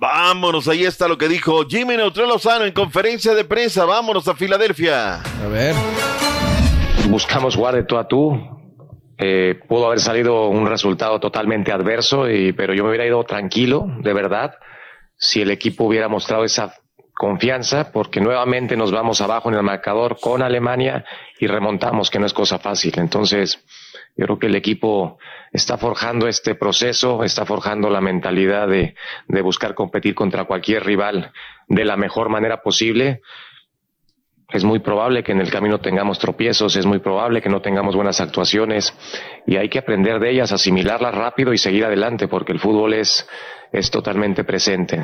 Vámonos, 0.00 0.66
ahí 0.66 0.84
está 0.86 1.06
lo 1.06 1.18
que 1.18 1.28
dijo 1.28 1.66
Jimmy 1.68 1.94
Neutral 1.94 2.26
Lozano 2.26 2.64
en 2.64 2.72
conferencia 2.72 3.34
de 3.34 3.44
prensa. 3.44 3.84
Vámonos 3.84 4.26
a 4.28 4.34
Filadelfia. 4.34 5.16
A 5.16 5.48
ver. 5.48 5.74
buscamos 7.10 7.54
jugar 7.54 7.74
de 7.74 7.82
tú 7.82 7.98
a 7.98 8.08
tú. 8.08 8.32
Eh, 9.18 9.60
pudo 9.68 9.88
haber 9.88 10.00
salido 10.00 10.48
un 10.48 10.66
resultado 10.66 11.20
totalmente 11.20 11.70
adverso, 11.70 12.30
y, 12.30 12.54
pero 12.54 12.72
yo 12.72 12.82
me 12.82 12.88
hubiera 12.88 13.04
ido 13.04 13.22
tranquilo, 13.24 13.84
de 13.98 14.14
verdad, 14.14 14.54
si 15.18 15.42
el 15.42 15.50
equipo 15.50 15.84
hubiera 15.84 16.08
mostrado 16.08 16.44
esa 16.44 16.72
confianza, 17.12 17.92
porque 17.92 18.22
nuevamente 18.22 18.78
nos 18.78 18.90
vamos 18.90 19.20
abajo 19.20 19.50
en 19.50 19.56
el 19.56 19.62
marcador 19.62 20.18
con 20.18 20.40
Alemania 20.40 21.04
y 21.38 21.46
remontamos, 21.46 22.08
que 22.08 22.18
no 22.18 22.24
es 22.24 22.32
cosa 22.32 22.58
fácil. 22.58 22.94
Entonces, 22.96 23.62
yo 24.16 24.26
creo 24.26 24.38
que 24.38 24.46
el 24.46 24.56
equipo 24.56 25.18
está 25.52 25.78
forjando 25.78 26.28
este 26.28 26.54
proceso, 26.54 27.24
está 27.24 27.46
forjando 27.46 27.88
la 27.90 28.00
mentalidad 28.00 28.68
de, 28.68 28.94
de 29.28 29.42
buscar 29.42 29.74
competir 29.74 30.14
contra 30.14 30.44
cualquier 30.44 30.84
rival 30.84 31.32
de 31.68 31.84
la 31.84 31.96
mejor 31.96 32.28
manera 32.28 32.62
posible. 32.62 33.22
Es 34.50 34.64
muy 34.64 34.80
probable 34.80 35.22
que 35.22 35.32
en 35.32 35.40
el 35.40 35.50
camino 35.50 35.78
tengamos 35.78 36.18
tropiezos, 36.18 36.74
es 36.74 36.84
muy 36.84 36.98
probable 36.98 37.40
que 37.40 37.48
no 37.48 37.62
tengamos 37.62 37.94
buenas 37.94 38.20
actuaciones 38.20 38.92
y 39.46 39.56
hay 39.56 39.68
que 39.68 39.78
aprender 39.78 40.18
de 40.18 40.30
ellas, 40.30 40.52
asimilarlas 40.52 41.14
rápido 41.14 41.52
y 41.52 41.58
seguir 41.58 41.84
adelante 41.84 42.26
porque 42.26 42.52
el 42.52 42.58
fútbol 42.58 42.94
es, 42.94 43.28
es 43.72 43.90
totalmente 43.90 44.42
presente. 44.42 45.00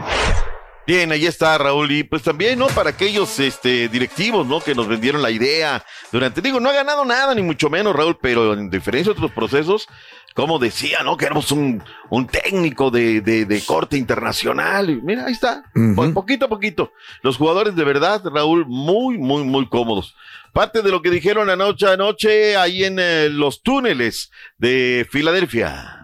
Bien, 0.86 1.10
ahí 1.10 1.26
está 1.26 1.58
Raúl 1.58 1.90
y 1.90 2.04
pues 2.04 2.22
también, 2.22 2.58
¿no? 2.60 2.68
Para 2.68 2.90
aquellos 2.90 3.40
este, 3.40 3.88
directivos, 3.88 4.46
¿no? 4.46 4.60
Que 4.60 4.74
nos 4.74 4.86
vendieron 4.86 5.20
la 5.20 5.32
idea 5.32 5.84
durante, 6.12 6.40
digo, 6.40 6.60
no 6.60 6.68
ha 6.70 6.74
ganado 6.74 7.04
nada, 7.04 7.34
ni 7.34 7.42
mucho 7.42 7.68
menos 7.68 7.94
Raúl, 7.96 8.16
pero 8.20 8.52
en 8.54 8.70
diferencia 8.70 9.12
de 9.12 9.18
otros 9.18 9.32
procesos, 9.32 9.88
como 10.34 10.60
decía, 10.60 11.02
¿no? 11.02 11.16
Que 11.16 11.24
éramos 11.24 11.50
un, 11.50 11.82
un 12.08 12.26
técnico 12.28 12.92
de, 12.92 13.20
de, 13.20 13.46
de 13.46 13.60
corte 13.62 13.96
internacional. 13.96 14.90
Y 14.90 15.00
mira, 15.02 15.26
ahí 15.26 15.32
está, 15.32 15.64
po- 15.96 16.12
poquito 16.14 16.44
a 16.44 16.48
poquito. 16.48 16.92
Los 17.22 17.36
jugadores 17.36 17.74
de 17.74 17.82
verdad, 17.84 18.22
Raúl, 18.24 18.64
muy, 18.68 19.18
muy, 19.18 19.42
muy 19.42 19.68
cómodos. 19.68 20.14
Parte 20.52 20.82
de 20.82 20.90
lo 20.90 21.02
que 21.02 21.10
dijeron 21.10 21.50
anoche, 21.50 21.86
anoche 21.88 22.56
ahí 22.56 22.84
en 22.84 22.98
eh, 23.00 23.28
los 23.28 23.62
túneles 23.62 24.30
de 24.56 25.06
Filadelfia. 25.10 26.02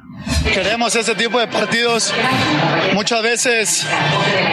Queremos 0.52 0.94
este 0.94 1.14
tipo 1.14 1.38
de 1.40 1.48
partidos. 1.48 2.12
Muchas 2.92 3.22
veces 3.22 3.86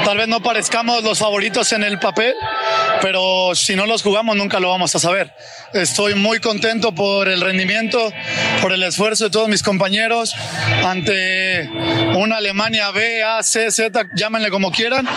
tal 0.05 0.17
vez 0.17 0.27
no 0.27 0.41
parezcamos 0.41 1.03
los 1.03 1.19
favoritos 1.19 1.73
en 1.73 1.83
el 1.83 1.99
papel, 1.99 2.33
pero 3.01 3.53
si 3.53 3.75
no 3.75 3.85
los 3.85 4.01
jugamos 4.01 4.35
nunca 4.35 4.59
lo 4.59 4.69
vamos 4.69 4.95
a 4.95 4.99
saber. 4.99 5.33
Estoy 5.73 6.15
muy 6.15 6.39
contento 6.39 6.93
por 6.93 7.27
el 7.27 7.41
rendimiento, 7.41 8.11
por 8.61 8.71
el 8.71 8.81
esfuerzo 8.83 9.25
de 9.25 9.29
todos 9.29 9.49
mis 9.49 9.61
compañeros 9.61 10.33
ante 10.85 11.69
una 12.15 12.37
Alemania 12.37 12.91
B, 12.91 13.21
A, 13.23 13.43
C, 13.43 13.69
Z, 13.69 14.07
llámenle 14.15 14.49
como 14.49 14.71
quieran, 14.71 15.07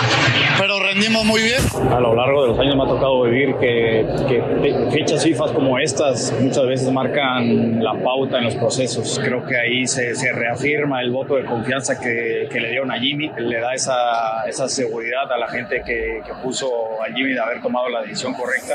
pero 0.58 0.80
rendimos 0.80 1.24
muy 1.24 1.42
bien. 1.42 1.62
A 1.90 2.00
lo 2.00 2.14
largo 2.14 2.42
de 2.42 2.48
los 2.48 2.58
años 2.58 2.76
me 2.76 2.82
ha 2.82 2.86
tocado 2.86 3.22
vivir 3.22 3.54
que, 3.60 4.04
que 4.28 4.90
fechas 4.90 5.22
FIFA 5.22 5.52
como 5.54 5.78
estas 5.78 6.32
muchas 6.40 6.66
veces 6.66 6.90
marcan 6.90 7.82
la 7.82 7.94
pauta 8.02 8.38
en 8.38 8.44
los 8.44 8.56
procesos. 8.56 9.20
Creo 9.22 9.46
que 9.46 9.56
ahí 9.56 9.86
se, 9.86 10.14
se 10.16 10.32
reafirma 10.32 10.71
el 10.74 11.10
voto 11.10 11.36
de 11.36 11.44
confianza 11.44 11.98
que, 11.98 12.48
que, 12.50 12.60
le 12.60 12.70
dieron 12.70 12.90
a 12.90 12.98
Jimmy, 12.98 13.30
le 13.38 13.60
da 13.60 13.74
esa, 13.74 14.44
esa 14.46 14.68
seguridad 14.68 15.30
a 15.32 15.38
la 15.38 15.48
gente 15.48 15.82
que, 15.84 16.22
que 16.26 16.34
puso 16.42 16.68
a 17.02 17.06
Jimmy 17.12 17.32
de 17.32 17.40
haber 17.40 17.62
tomado 17.62 17.88
la 17.88 18.02
decisión 18.02 18.34
correcta. 18.34 18.74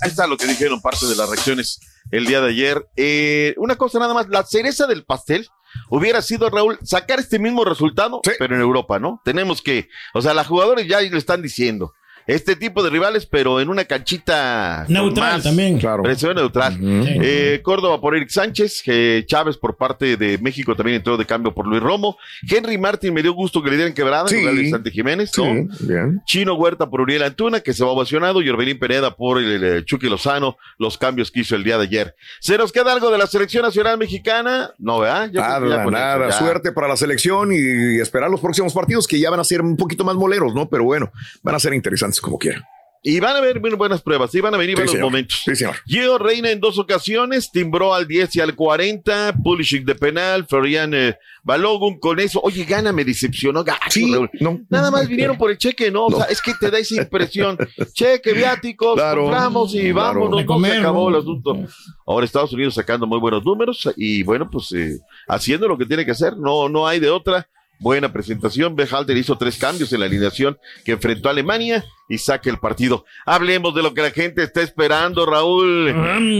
Ahí 0.00 0.10
está 0.10 0.26
lo 0.26 0.36
que 0.36 0.46
dijeron 0.46 0.80
parte 0.80 1.06
de 1.06 1.16
las 1.16 1.28
reacciones 1.28 1.80
el 2.10 2.26
día 2.26 2.40
de 2.40 2.50
ayer. 2.50 2.86
Eh, 2.96 3.54
una 3.58 3.76
cosa 3.76 3.98
nada 3.98 4.14
más, 4.14 4.28
la 4.28 4.44
cereza 4.44 4.86
del 4.86 5.04
pastel 5.04 5.48
hubiera 5.90 6.22
sido, 6.22 6.48
Raúl, 6.50 6.78
sacar 6.82 7.18
este 7.18 7.38
mismo 7.38 7.64
resultado, 7.64 8.20
pero 8.38 8.54
en 8.54 8.60
Europa, 8.60 8.98
¿no? 8.98 9.20
Tenemos 9.24 9.62
que, 9.62 9.88
o 10.14 10.22
sea, 10.22 10.34
los 10.34 10.46
jugadores 10.46 10.86
ya 10.86 11.00
lo 11.00 11.18
están 11.18 11.42
diciendo 11.42 11.92
este 12.28 12.54
tipo 12.54 12.82
de 12.84 12.90
rivales, 12.90 13.26
pero 13.26 13.58
en 13.60 13.68
una 13.68 13.84
canchita 13.86 14.84
neutral 14.88 15.42
también. 15.42 15.78
Claro. 15.78 16.02
Presión 16.04 16.36
neutral. 16.36 16.78
eh, 16.80 17.60
Córdoba 17.62 18.00
por 18.00 18.14
Eric 18.14 18.28
Sánchez, 18.28 18.82
eh, 18.86 19.24
Chávez 19.26 19.56
por 19.56 19.76
parte 19.76 20.16
de 20.16 20.38
México 20.38 20.76
también 20.76 20.96
entró 20.98 21.16
de 21.16 21.24
cambio 21.24 21.54
por 21.54 21.66
Luis 21.66 21.82
Romo. 21.82 22.16
Henry 22.48 22.78
Martin 22.78 23.12
me 23.14 23.22
dio 23.22 23.32
gusto 23.32 23.62
que 23.62 23.70
le 23.70 23.76
dieran 23.76 23.94
quebrada 23.94 24.28
Sí. 24.28 24.36
en 24.36 24.40
lugar 24.42 24.54
de 24.56 24.70
Santi 24.70 24.90
Jiménez, 24.90 25.30
¿no? 25.38 25.44
Sí, 25.44 25.86
bien. 25.86 26.22
Chino 26.26 26.54
Huerta 26.54 26.88
por 26.88 27.00
Uriel 27.00 27.22
Antuna, 27.22 27.60
que 27.60 27.72
se 27.72 27.82
va 27.82 27.90
ovacionado, 27.90 28.42
y 28.42 28.48
Orbelín 28.50 28.78
Pereda 28.78 29.16
por 29.16 29.38
el, 29.38 29.64
el 29.64 29.84
Chucky 29.84 30.08
Lozano, 30.08 30.56
los 30.78 30.98
cambios 30.98 31.30
que 31.30 31.40
hizo 31.40 31.56
el 31.56 31.64
día 31.64 31.78
de 31.78 31.84
ayer. 31.84 32.14
¿Se 32.40 32.58
nos 32.58 32.72
queda 32.72 32.92
algo 32.92 33.10
de 33.10 33.18
la 33.18 33.26
selección 33.26 33.62
nacional 33.62 33.96
mexicana? 33.98 34.70
No, 34.78 34.98
¿verdad? 35.00 35.30
Yo 35.32 35.40
Nada, 35.40 35.66
eso 35.82 35.90
nada. 35.90 36.28
ya. 36.28 36.32
Suerte 36.38 36.72
para 36.72 36.88
la 36.88 36.96
selección 36.96 37.52
y 37.52 38.00
esperar 38.00 38.30
los 38.30 38.40
próximos 38.40 38.74
partidos 38.74 39.06
que 39.06 39.18
ya 39.18 39.30
van 39.30 39.40
a 39.40 39.44
ser 39.44 39.62
un 39.62 39.76
poquito 39.78 40.04
más 40.04 40.14
moleros, 40.14 40.54
¿no? 40.54 40.68
Pero 40.68 40.84
bueno, 40.84 41.10
van 41.42 41.54
a 41.54 41.58
ser 41.58 41.72
interesantes 41.72 42.17
como 42.20 42.38
quiera. 42.38 42.66
Y 43.00 43.20
van 43.20 43.36
a 43.36 43.38
haber 43.38 43.60
buenas 43.60 44.02
pruebas, 44.02 44.34
y 44.34 44.40
van 44.40 44.54
a 44.54 44.58
venir 44.58 44.74
Sí, 44.74 44.80
buenos 44.80 44.90
señor. 44.92 45.04
momentos. 45.06 45.40
Sí, 45.44 45.54
señor. 45.54 45.76
Gio 45.86 46.18
Reina 46.18 46.50
en 46.50 46.58
dos 46.58 46.78
ocasiones, 46.80 47.50
timbró 47.52 47.94
al 47.94 48.08
10 48.08 48.34
y 48.36 48.40
al 48.40 48.56
40, 48.56 49.36
Pulisic 49.42 49.84
de 49.84 49.94
penal, 49.94 50.46
Florian 50.48 50.92
eh, 50.92 51.16
Balogun 51.44 52.00
con 52.00 52.18
eso. 52.18 52.40
Oye, 52.42 52.64
gana, 52.64 52.92
me 52.92 53.04
decepcionó. 53.04 53.62
gacho, 53.62 54.00
Raúl. 54.12 54.30
Nada 54.68 54.90
más 54.90 55.06
vinieron 55.08 55.38
por 55.38 55.50
el 55.52 55.58
cheque, 55.58 55.92
¿no? 55.92 56.06
O 56.06 56.10
sea, 56.16 56.24
es 56.26 56.42
que 56.42 56.52
te 56.58 56.72
da 56.72 56.78
esa 56.80 56.96
impresión. 56.96 57.56
cheque, 57.94 58.32
viáticos, 58.32 58.96
Claro, 58.96 59.22
compramos 59.22 59.74
y 59.76 59.92
claro. 59.92 59.94
vámonos, 59.94 60.40
no 60.40 60.46
comer, 60.46 60.72
se 60.72 60.78
acabó 60.78 61.08
¿no? 61.08 61.16
el 61.16 61.22
asunto. 61.22 61.56
Ahora 62.04 62.26
Estados 62.26 62.52
Unidos 62.52 62.74
sacando 62.74 63.06
muy 63.06 63.20
buenos 63.20 63.44
números 63.44 63.88
y 63.96 64.24
bueno, 64.24 64.50
pues 64.50 64.72
eh, 64.72 64.98
haciendo 65.28 65.68
lo 65.68 65.78
que 65.78 65.86
tiene 65.86 66.04
que 66.04 66.10
hacer, 66.10 66.36
no, 66.36 66.68
no 66.68 66.86
hay 66.86 66.98
de 66.98 67.10
otra. 67.10 67.48
Buena 67.80 68.12
presentación. 68.12 68.74
Behalter 68.74 69.16
hizo 69.16 69.38
tres 69.38 69.56
cambios 69.56 69.92
en 69.92 70.00
la 70.00 70.06
alineación 70.06 70.58
que 70.84 70.92
enfrentó 70.92 71.28
a 71.28 71.30
Alemania 71.32 71.84
y 72.08 72.18
saca 72.18 72.48
el 72.48 72.58
partido. 72.58 73.04
Hablemos 73.26 73.74
de 73.74 73.82
lo 73.82 73.92
que 73.92 74.00
la 74.02 74.10
gente 74.10 74.42
está 74.42 74.62
esperando, 74.62 75.26
Raúl. 75.26 75.88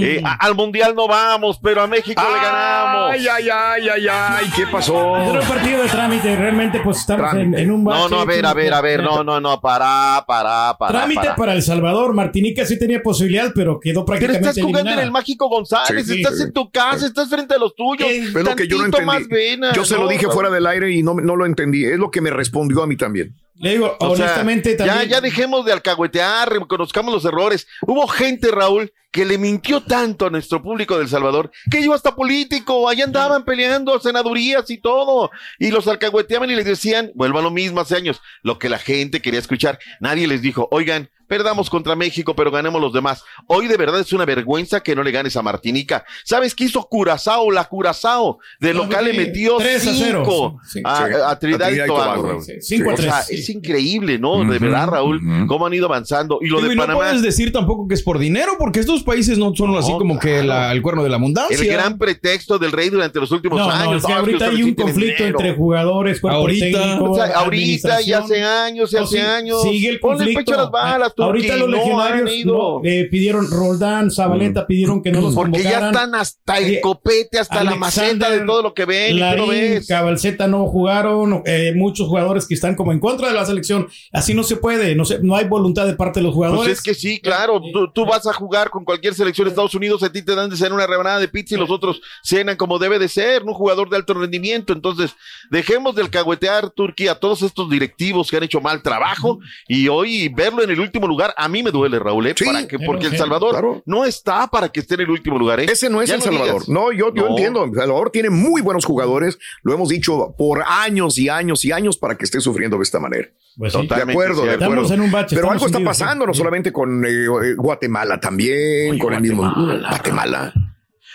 Eh, 0.02 0.22
a- 0.24 0.34
al 0.46 0.54
Mundial 0.54 0.94
no 0.96 1.06
vamos, 1.06 1.58
pero 1.62 1.82
a 1.82 1.86
México 1.86 2.22
le 2.22 2.36
ganamos. 2.40 3.10
Ay, 3.12 3.26
ay, 3.28 3.48
ay, 3.52 3.88
ay, 3.88 4.06
ay, 4.10 4.46
¿qué 4.56 4.66
pasó? 4.66 5.16
Era 5.18 5.40
un 5.40 5.46
partido 5.46 5.82
de 5.82 5.88
trámite, 5.88 6.36
realmente 6.36 6.80
pues 6.80 6.98
estamos 7.00 7.34
en, 7.34 7.54
en 7.56 7.70
un 7.70 7.84
No, 7.84 7.90
bache. 7.90 8.08
no, 8.14 8.20
a 8.20 8.24
ver, 8.24 8.46
a 8.46 8.54
ver, 8.54 8.72
a 8.72 8.80
ver, 8.80 9.02
no, 9.02 9.22
no, 9.22 9.40
no, 9.40 9.60
para, 9.60 10.24
para, 10.26 10.74
para. 10.78 10.92
Trámite 10.92 11.20
para. 11.20 11.36
para 11.36 11.52
El 11.52 11.62
Salvador. 11.62 12.14
Martinica 12.14 12.64
sí 12.64 12.78
tenía 12.78 13.02
posibilidad, 13.02 13.52
pero 13.54 13.78
quedó 13.78 14.04
Pero 14.04 14.06
prácticamente 14.06 14.48
estás 14.48 14.64
jugando 14.64 14.90
en 14.90 14.98
el 15.00 15.10
Mágico 15.10 15.48
González, 15.48 16.06
Sí, 16.06 16.14
sí, 16.14 16.20
estás 16.22 16.38
sí. 16.38 16.44
en 16.44 16.52
tu 16.52 16.70
casa, 16.70 17.06
estás 17.06 17.28
frente 17.28 17.54
a 17.54 17.58
los 17.58 17.74
tuyos. 17.74 18.08
Es 18.08 18.32
lo 18.32 18.56
que 18.56 18.66
yo 18.66 18.78
no 18.78 18.88
más 19.04 19.22
entendí. 19.22 19.34
vena, 19.34 19.72
Yo 19.74 19.84
se 19.84 19.94
lo 19.96 20.02
¿no, 20.04 20.08
dije 20.08 20.26
fuera 20.28 20.48
del 20.50 20.66
aire 20.66 20.90
y 20.92 21.02
no, 21.02 21.14
no 21.14 21.36
lo 21.36 21.44
entendí. 21.44 21.84
Es 21.84 21.98
lo 21.98 22.10
que 22.10 22.20
me 22.22 22.30
respondió 22.30 22.82
a 22.82 22.86
mí 22.86 22.96
también. 22.96 23.34
Le 23.58 23.70
digo, 23.72 23.96
O 24.00 24.10
honestamente 24.10 24.76
ya, 24.78 24.86
también. 24.86 25.08
ya 25.08 25.20
dejemos 25.20 25.64
de 25.64 25.72
alcahuetear, 25.72 26.52
reconozcamos 26.52 27.12
los 27.12 27.24
errores. 27.24 27.66
Hubo 27.82 28.06
gente, 28.06 28.50
Raúl, 28.50 28.92
que 29.10 29.24
le 29.24 29.38
mintió 29.38 29.82
tanto 29.82 30.26
a 30.26 30.30
nuestro 30.30 30.62
público 30.62 30.98
del 30.98 31.08
Salvador, 31.08 31.50
que 31.70 31.82
yo 31.82 31.92
hasta 31.94 32.14
político, 32.14 32.88
allá 32.88 33.04
andaban 33.04 33.44
peleando 33.44 33.98
senadurías 33.98 34.70
y 34.70 34.78
todo, 34.78 35.30
y 35.58 35.70
los 35.70 35.88
alcahueteaban 35.88 36.50
y 36.50 36.54
les 36.54 36.66
decían, 36.66 37.10
vuelvo 37.14 37.38
a 37.38 37.42
lo 37.42 37.50
mismo 37.50 37.80
hace 37.80 37.96
años, 37.96 38.20
lo 38.42 38.58
que 38.58 38.68
la 38.68 38.78
gente 38.78 39.20
quería 39.22 39.40
escuchar. 39.40 39.78
Nadie 40.00 40.28
les 40.28 40.42
dijo, 40.42 40.68
oigan, 40.70 41.10
perdamos 41.28 41.70
contra 41.70 41.94
México, 41.94 42.34
pero 42.34 42.50
ganemos 42.50 42.80
los 42.80 42.92
demás. 42.92 43.22
Hoy 43.46 43.68
de 43.68 43.76
verdad 43.76 44.00
es 44.00 44.12
una 44.12 44.24
vergüenza 44.24 44.80
que 44.80 44.96
no 44.96 45.02
le 45.02 45.12
ganes 45.12 45.36
a 45.36 45.42
Martinica. 45.42 46.04
¿Sabes 46.24 46.54
qué 46.54 46.64
hizo 46.64 46.82
Curazao? 46.88 47.50
La 47.50 47.64
Curazao 47.64 48.38
de 48.58 48.72
No, 48.74 48.84
local 48.84 49.04
le 49.04 49.12
metió 49.12 49.58
3 49.58 49.86
a 49.86 49.94
0. 49.94 50.22
cinco 50.24 50.60
Sí, 50.64 50.78
sí. 50.78 50.82
a, 50.84 51.06
Sí. 51.06 51.12
a 51.26 51.38
Trinidad 51.38 51.70
y 51.70 51.86
Tobago. 51.86 52.40
Cinco 52.60 52.90
a 52.90 52.94
O 52.94 52.96
sea, 52.96 53.20
es 53.28 53.48
increíble, 53.50 54.18
¿no? 54.18 54.44
De 54.44 54.58
verdad, 54.58 54.88
Raúl, 54.88 55.20
cómo 55.46 55.66
han 55.66 55.74
ido 55.74 55.86
avanzando. 55.86 56.38
Y 56.40 56.46
lo 56.48 56.56
Digo, 56.58 56.68
de 56.68 56.74
y 56.74 56.76
no 56.76 56.82
Panamá, 56.82 57.00
puedes 57.04 57.22
decir 57.22 57.52
tampoco 57.52 57.86
que 57.86 57.94
es 57.94 58.02
por 58.02 58.18
dinero, 58.18 58.52
porque 58.58 58.80
estos 58.80 59.02
países 59.02 59.38
no 59.38 59.54
son 59.54 59.76
así 59.76 59.92
como 59.92 60.18
que 60.18 60.42
la- 60.42 60.72
el 60.72 60.80
cuerno 60.82 61.02
de 61.02 61.10
la 61.10 61.16
abundancia. 61.16 61.56
el 61.58 61.66
gran 61.66 61.98
pretexto 61.98 62.58
del 62.58 62.72
rey 62.72 62.88
durante 62.88 63.18
los 63.20 63.30
últimos 63.30 63.58
No, 63.58 63.70
años. 63.70 63.90
no, 63.90 63.96
es 63.98 64.04
que 64.06 64.12
No, 64.12 64.18
ahorita 64.20 64.44
hay 64.46 64.62
un 64.62 64.74
conflicto 64.74 65.22
dinero. 65.24 65.38
entre 65.40 65.54
jugadores, 65.54 66.20
Ahorita. 66.24 66.64
técnico, 66.78 67.10
O 67.10 67.14
sea, 67.14 67.26
ahorita 67.38 68.02
y 68.02 68.12
hace 68.12 68.42
años 68.42 68.92
y 68.92 68.96
No, 68.96 69.02
hace 69.02 69.16
sí, 69.16 69.22
años. 69.22 69.62
Sigue 69.62 69.88
el 69.90 70.00
Ponle 70.00 70.16
conflicto. 70.18 70.40
pecho 70.40 70.54
a 70.54 70.62
las 70.62 70.70
balas, 70.70 71.14
Ahorita 71.18 71.56
los 71.56 71.68
no 71.68 71.76
legionarios 71.76 72.30
han 72.30 72.36
ido. 72.36 72.54
no, 72.54 72.80
eh, 72.84 73.08
pidieron 73.10 73.50
Roldán, 73.50 74.10
Zabaleta 74.10 74.66
pidieron 74.66 75.02
que 75.02 75.10
no 75.10 75.20
los 75.20 75.34
Porque 75.34 75.62
ya 75.62 75.88
están 75.88 76.14
hasta 76.14 76.58
el 76.58 76.74
Eh, 76.74 76.80
copete, 76.80 77.38
hasta 77.38 77.62
la 77.64 77.74
maceta 77.76 78.30
de 78.30 78.40
todo 78.40 78.62
lo 78.62 78.74
que 78.74 78.84
ven. 78.84 79.18
Larín, 79.18 79.48
ves. 79.48 79.86
Cabalceta 79.86 80.46
no 80.46 80.66
jugaron, 80.66 81.42
eh, 81.46 81.72
muchos 81.74 82.08
jugadores 82.08 82.46
que 82.46 82.54
están 82.54 82.74
como 82.74 82.92
en 82.92 83.00
contra 83.00 83.28
de 83.28 83.34
la 83.34 83.44
selección. 83.44 83.88
Así 84.12 84.34
no 84.34 84.42
se 84.42 84.56
puede, 84.56 84.94
no, 84.94 85.04
se, 85.04 85.18
no 85.20 85.36
hay 85.36 85.46
voluntad 85.46 85.86
de 85.86 85.94
parte 85.94 86.20
de 86.20 86.24
los 86.24 86.34
jugadores. 86.34 86.64
Pues 86.64 86.78
es 86.78 86.82
que 86.82 86.94
sí, 86.94 87.20
claro. 87.20 87.60
Tú, 87.72 87.90
tú 87.92 88.06
vas 88.06 88.26
a 88.26 88.32
jugar 88.32 88.70
con 88.70 88.84
cualquier 88.84 89.14
selección 89.14 89.46
de 89.46 89.50
Estados 89.50 89.74
Unidos, 89.74 90.02
a 90.02 90.12
ti 90.12 90.22
te 90.22 90.34
dan 90.34 90.48
de 90.48 90.56
ser 90.56 90.72
una 90.72 90.86
rebanada 90.86 91.18
de 91.18 91.28
pizza 91.28 91.54
y 91.54 91.58
los 91.58 91.70
otros 91.70 92.00
cenan 92.22 92.56
como 92.56 92.78
debe 92.78 92.98
de 92.98 93.08
ser, 93.08 93.44
¿no? 93.44 93.48
un 93.48 93.54
jugador 93.54 93.90
de 93.90 93.96
alto 93.96 94.14
rendimiento. 94.14 94.72
Entonces, 94.72 95.14
dejemos 95.50 95.94
de 95.94 96.02
alcahuetear 96.02 96.70
Turquía 96.70 97.12
a 97.12 97.14
todos 97.16 97.42
estos 97.42 97.68
directivos 97.68 98.30
que 98.30 98.36
han 98.36 98.44
hecho 98.44 98.60
mal 98.60 98.82
trabajo 98.82 99.40
y 99.66 99.88
hoy 99.88 100.28
verlo 100.28 100.62
en 100.62 100.70
el 100.70 100.80
último 100.80 101.07
lugar, 101.08 101.34
a 101.36 101.48
mí 101.48 101.62
me 101.62 101.70
duele, 101.70 101.98
Raúl, 101.98 102.26
¿eh? 102.28 102.34
Para 102.44 102.68
que, 102.68 102.78
porque 102.78 103.06
El 103.06 103.16
Salvador 103.16 103.50
claro. 103.52 103.82
no 103.86 104.04
está 104.04 104.46
para 104.46 104.68
que 104.68 104.80
esté 104.80 104.94
en 104.94 105.00
el 105.02 105.10
último 105.10 105.38
lugar, 105.38 105.60
¿eh? 105.60 105.66
Ese 105.68 105.88
no 105.90 106.00
es 106.02 106.08
Ya 106.08 106.16
El 106.16 106.22
Salvador. 106.22 106.46
digas. 106.62 106.68
No, 106.68 106.92
yo, 106.92 107.12
yo 107.14 107.22
No. 107.24 107.28
entiendo. 107.30 107.64
El 107.64 107.74
Salvador 107.74 108.10
tiene 108.10 108.30
muy 108.30 108.60
buenos 108.62 108.84
jugadores. 108.84 109.38
Lo 109.62 109.74
hemos 109.74 109.88
dicho 109.88 110.34
por 110.38 110.62
años 110.66 111.18
y 111.18 111.28
años 111.28 111.64
y 111.64 111.72
años 111.72 111.96
para 111.96 112.16
que 112.16 112.24
esté 112.24 112.40
sufriendo 112.40 112.76
de 112.76 112.82
esta 112.84 113.00
manera. 113.00 113.28
Pues 113.56 113.72
sí. 113.72 113.86
de 113.86 113.94
acuerdo, 113.94 114.44
de 114.44 114.52
acuerdo. 114.52 114.82
Estamos 114.82 114.90
en 114.92 115.00
un 115.00 115.10
bache, 115.10 115.34
Pero 115.34 115.50
algo 115.50 115.66
está 115.66 115.78
hundidos, 115.78 115.98
pasando, 115.98 116.26
no 116.26 116.34
solamente 116.34 116.72
con 116.72 117.04
eh, 117.04 117.08
eh, 117.24 117.54
Guatemala, 117.56 118.20
también 118.20 118.98
con 118.98 119.12
el 119.14 119.20
mismo 119.20 119.52
Guatemala. 119.88 120.52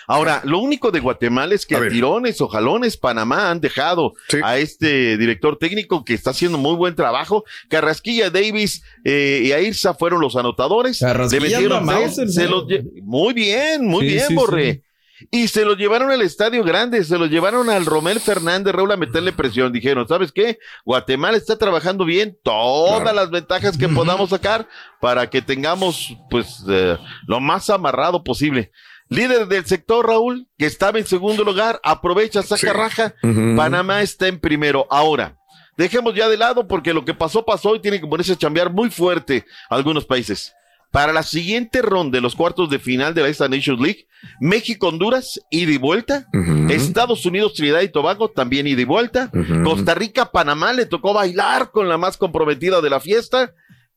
Ahora, 0.06 0.40
lo 0.44 0.58
único 0.58 0.90
de 0.90 1.00
Guatemala 1.00 1.54
es 1.54 1.64
que 1.66 1.76
a 1.76 1.78
tirones 1.88 2.40
o 2.40 2.48
jalones 2.48 2.96
Panamá 2.96 3.50
han 3.50 3.60
dejado 3.60 4.12
a 4.42 4.58
este 4.58 5.16
director 5.16 5.58
técnico 5.58 6.04
que 6.04 6.14
está 6.14 6.30
haciendo 6.30 6.58
muy 6.58 6.74
buen 6.76 6.94
trabajo. 6.94 7.44
Carrasquilla, 7.68 8.30
Davis 8.30 8.82
eh, 9.04 9.42
y 9.44 9.52
Airza 9.52 9.94
fueron 9.94 10.20
los 10.20 10.36
anotadores. 10.36 10.98
Carrasquilla 11.00 11.40
Le 11.42 11.48
metieron 11.50 11.78
anda 11.80 11.94
tres, 11.94 12.06
Mauser, 12.18 12.28
se 12.30 12.44
¿no? 12.44 12.50
los 12.50 12.64
lle- 12.66 12.84
muy 13.02 13.32
bien, 13.34 13.86
muy 13.86 14.00
Sí, 14.06 14.12
bien, 14.14 14.26
sí, 14.28 14.34
Borre. 14.34 14.82
Y 15.30 15.48
se 15.48 15.64
los 15.64 15.78
llevaron 15.78 16.10
al 16.10 16.20
estadio 16.22 16.64
grande, 16.64 17.02
se 17.04 17.16
los 17.16 17.30
llevaron 17.30 17.70
al 17.70 17.86
Romel 17.86 18.20
Fernández, 18.20 18.74
Raúl, 18.74 18.90
a 18.92 18.96
meterle 18.96 19.32
presión. 19.32 19.72
Dijeron, 19.72 20.06
¿sabes 20.08 20.32
qué? 20.32 20.58
Guatemala 20.84 21.36
está 21.38 21.56
trabajando 21.56 22.04
bien, 22.04 22.36
todas 22.42 23.14
las 23.14 23.30
ventajas 23.30 23.78
que 23.78 23.88
podamos 23.88 24.30
sacar 24.30 24.68
para 25.00 25.30
que 25.30 25.40
tengamos, 25.40 26.14
pues, 26.28 26.62
eh, 26.68 26.98
lo 27.26 27.40
más 27.40 27.70
amarrado 27.70 28.22
posible. 28.24 28.70
Líder 29.08 29.46
del 29.48 29.64
sector, 29.66 30.06
Raúl, 30.06 30.48
que 30.58 30.66
estaba 30.66 30.98
en 30.98 31.06
segundo 31.06 31.44
lugar, 31.44 31.78
aprovecha, 31.82 32.42
saca 32.42 32.56
Sí. 32.60 32.66
raja. 32.68 33.14
Panamá 33.56 34.02
está 34.02 34.28
en 34.28 34.38
primero. 34.40 34.86
Ahora, 34.90 35.36
dejemos 35.76 36.14
ya 36.14 36.28
de 36.28 36.36
lado 36.36 36.66
porque 36.66 36.94
lo 36.94 37.04
que 37.04 37.14
pasó, 37.14 37.44
pasó 37.44 37.76
y 37.76 37.80
tienen 37.80 38.00
que 38.00 38.06
ponerse 38.06 38.32
a 38.32 38.36
chambear 38.36 38.72
muy 38.72 38.90
fuerte 38.90 39.44
algunos 39.68 40.04
países. 40.06 40.54
Para 40.90 41.12
la 41.12 41.24
siguiente 41.24 41.82
ronda 41.82 42.16
de 42.18 42.22
los 42.22 42.36
cuartos 42.36 42.70
de 42.70 42.78
final 42.78 43.14
de 43.14 43.22
la 43.22 43.28
esta 43.28 43.48
Nations 43.48 43.80
League, 43.80 44.06
México, 44.40 44.86
Honduras, 44.88 45.40
ida 45.50 45.72
y 45.72 45.76
vuelta. 45.76 46.28
Estados 46.70 47.26
Unidos, 47.26 47.54
Trinidad 47.54 47.80
y 47.82 47.88
Tobago, 47.88 48.30
también 48.30 48.66
ida 48.68 48.80
y 48.80 48.84
vuelta. 48.84 49.28
Costa 49.64 49.94
Rica, 49.96 50.30
Panamá, 50.30 50.72
le 50.72 50.86
tocó 50.86 51.12
bailar 51.12 51.72
con 51.72 51.88
la 51.88 51.98
más 51.98 52.16
comprometida 52.16 52.80
de 52.80 52.90
la 52.90 53.00
fiesta. 53.00 53.52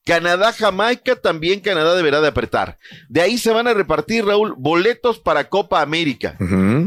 Canadá-Jamaica, 0.08 1.16
también 1.18 1.60
Canadá 1.60 1.95
deberá 1.95 2.22
de 2.22 2.28
apretar. 2.30 2.78
De 3.10 3.22
ahí 3.22 3.38
se 3.38 3.51
van 3.51 3.68
a 3.68 3.74
repartir, 3.74 4.26
Raúl, 4.26 4.53
boletos 4.58 5.20
para 5.20 5.49
Copa 5.49 5.82
América. 5.82 6.38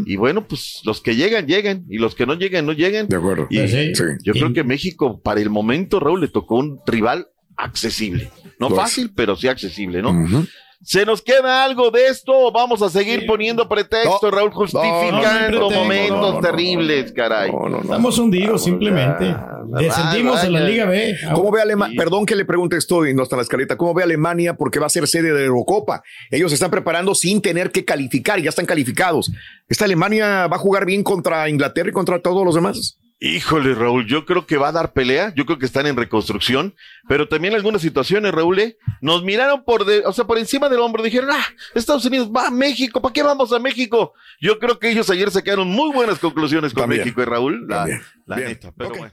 Y 0.07 0.16
bueno, 0.16 0.47
pues 0.49 0.81
los 0.85 1.01
que 1.01 1.14
llegan, 1.16 1.47
llegan. 1.47 1.85
Y 1.89 1.99
los 1.99 2.14
que 2.14 2.27
no 2.27 2.35
llegan, 2.35 2.66
no 2.66 2.73
llegan. 2.73 3.09
De 3.09 3.16
acuerdo. 3.16 3.47
Y 3.51 3.59
Sí. 3.68 3.95
Sí. 3.95 4.03
yo 4.25 4.33
creo 4.33 4.53
que 4.53 4.64
México, 4.64 5.21
para 5.21 5.41
el 5.41 5.51
momento, 5.51 6.01
Raúl, 6.01 6.21
le 6.23 6.29
tocó 6.29 6.57
un 6.57 6.81
rival 6.87 7.29
accesible. 7.57 8.31
No 8.59 8.68
Pues. 8.68 8.81
fácil, 8.81 9.12
pero 9.14 9.37
sí 9.37 9.49
accesible, 9.49 10.03
¿no? 10.03 10.12
¿Se 10.83 11.05
nos 11.05 11.20
queda 11.20 11.62
algo 11.62 11.91
de 11.91 12.07
esto 12.07 12.33
o 12.33 12.51
vamos 12.51 12.81
a 12.81 12.89
seguir 12.89 13.26
poniendo 13.26 13.68
pretextos, 13.68 14.31
Raúl, 14.31 14.51
justificando 14.51 15.61
no, 15.61 15.70
no, 15.70 15.76
momentos 15.76 16.16
no, 16.16 16.33
no, 16.33 16.33
no. 16.33 16.41
terribles, 16.41 17.12
caray? 17.12 17.51
Estamos 17.83 18.18
hundidos 18.18 18.64
simplemente. 18.64 19.37
Descendimos 19.66 20.41
de 20.41 20.49
la 20.49 20.61
Liga 20.61 20.87
B. 20.87 21.14
¿Cómo 21.35 21.51
ve 21.51 21.61
Alemania? 21.61 21.95
Perdón 21.99 22.24
que 22.24 22.35
le 22.35 22.47
pregunte 22.47 22.78
esto 22.78 23.07
y 23.07 23.12
no 23.12 23.24
está 23.24 23.37
en 23.37 23.41
la 23.41 23.43
escaleta. 23.43 23.76
¿Cómo 23.76 23.93
ve 23.93 24.05
Alemania? 24.05 24.55
Porque 24.55 24.78
va 24.78 24.87
a 24.87 24.91
ser 24.91 25.07
sede 25.07 25.35
de 25.35 25.41
la 25.41 25.47
Eurocopa. 25.47 26.03
Ellos 26.31 26.51
se 26.51 26.55
están 26.55 26.70
preparando 26.70 27.14
sin 27.14 27.43
tener 27.43 27.70
que 27.70 27.85
calificar 27.85 28.39
y 28.39 28.45
ya 28.45 28.49
están 28.49 28.64
calificados. 28.64 29.31
¿Esta 29.68 29.85
Alemania 29.85 30.47
va 30.47 30.57
a 30.57 30.61
jugar 30.61 30.87
bien 30.87 31.03
contra 31.03 31.47
Inglaterra 31.51 31.91
y 31.91 31.93
contra 31.93 32.20
todos 32.22 32.43
los 32.43 32.55
demás? 32.55 33.00
Híjole, 33.23 33.75
Raúl, 33.75 34.07
yo 34.07 34.25
creo 34.25 34.47
que 34.47 34.57
va 34.57 34.68
a 34.68 34.73
dar 34.73 34.95
pelea. 34.95 35.35
Yo 35.37 35.45
creo 35.45 35.59
que 35.59 35.66
están 35.66 35.87
en 35.87 35.95
reconstrucción, 35.95 36.75
pero 37.07 37.29
también 37.29 37.55
algunas 37.55 37.83
situaciones, 37.83 38.33
Raúl, 38.33 38.59
¿eh? 38.61 38.79
nos 39.03 39.23
miraron 39.23 39.62
por, 39.62 39.85
de, 39.85 40.01
o 40.07 40.12
sea, 40.14 40.25
por 40.25 40.39
encima 40.39 40.71
del 40.71 40.81
hombro. 40.81 41.03
Dijeron, 41.03 41.29
ah, 41.31 41.45
Estados 41.75 42.07
Unidos 42.07 42.31
va 42.35 42.47
a 42.47 42.51
México. 42.51 43.03
¿Para 43.03 43.12
qué 43.12 43.23
vamos 43.23 43.53
a 43.53 43.59
México? 43.59 44.14
Yo 44.41 44.59
creo 44.59 44.79
que 44.79 44.89
ellos 44.89 45.11
ayer 45.11 45.31
sacaron 45.31 45.68
muy 45.68 45.93
buenas 45.93 46.18
conclusiones 46.18 46.73
con 46.73 46.85
También. 46.85 47.03
México 47.03 47.21
y 47.21 47.25
Raúl. 47.27 47.68
La, 47.68 47.87
neta, 48.37 48.73
pero 48.75 48.89
bueno. 48.91 49.12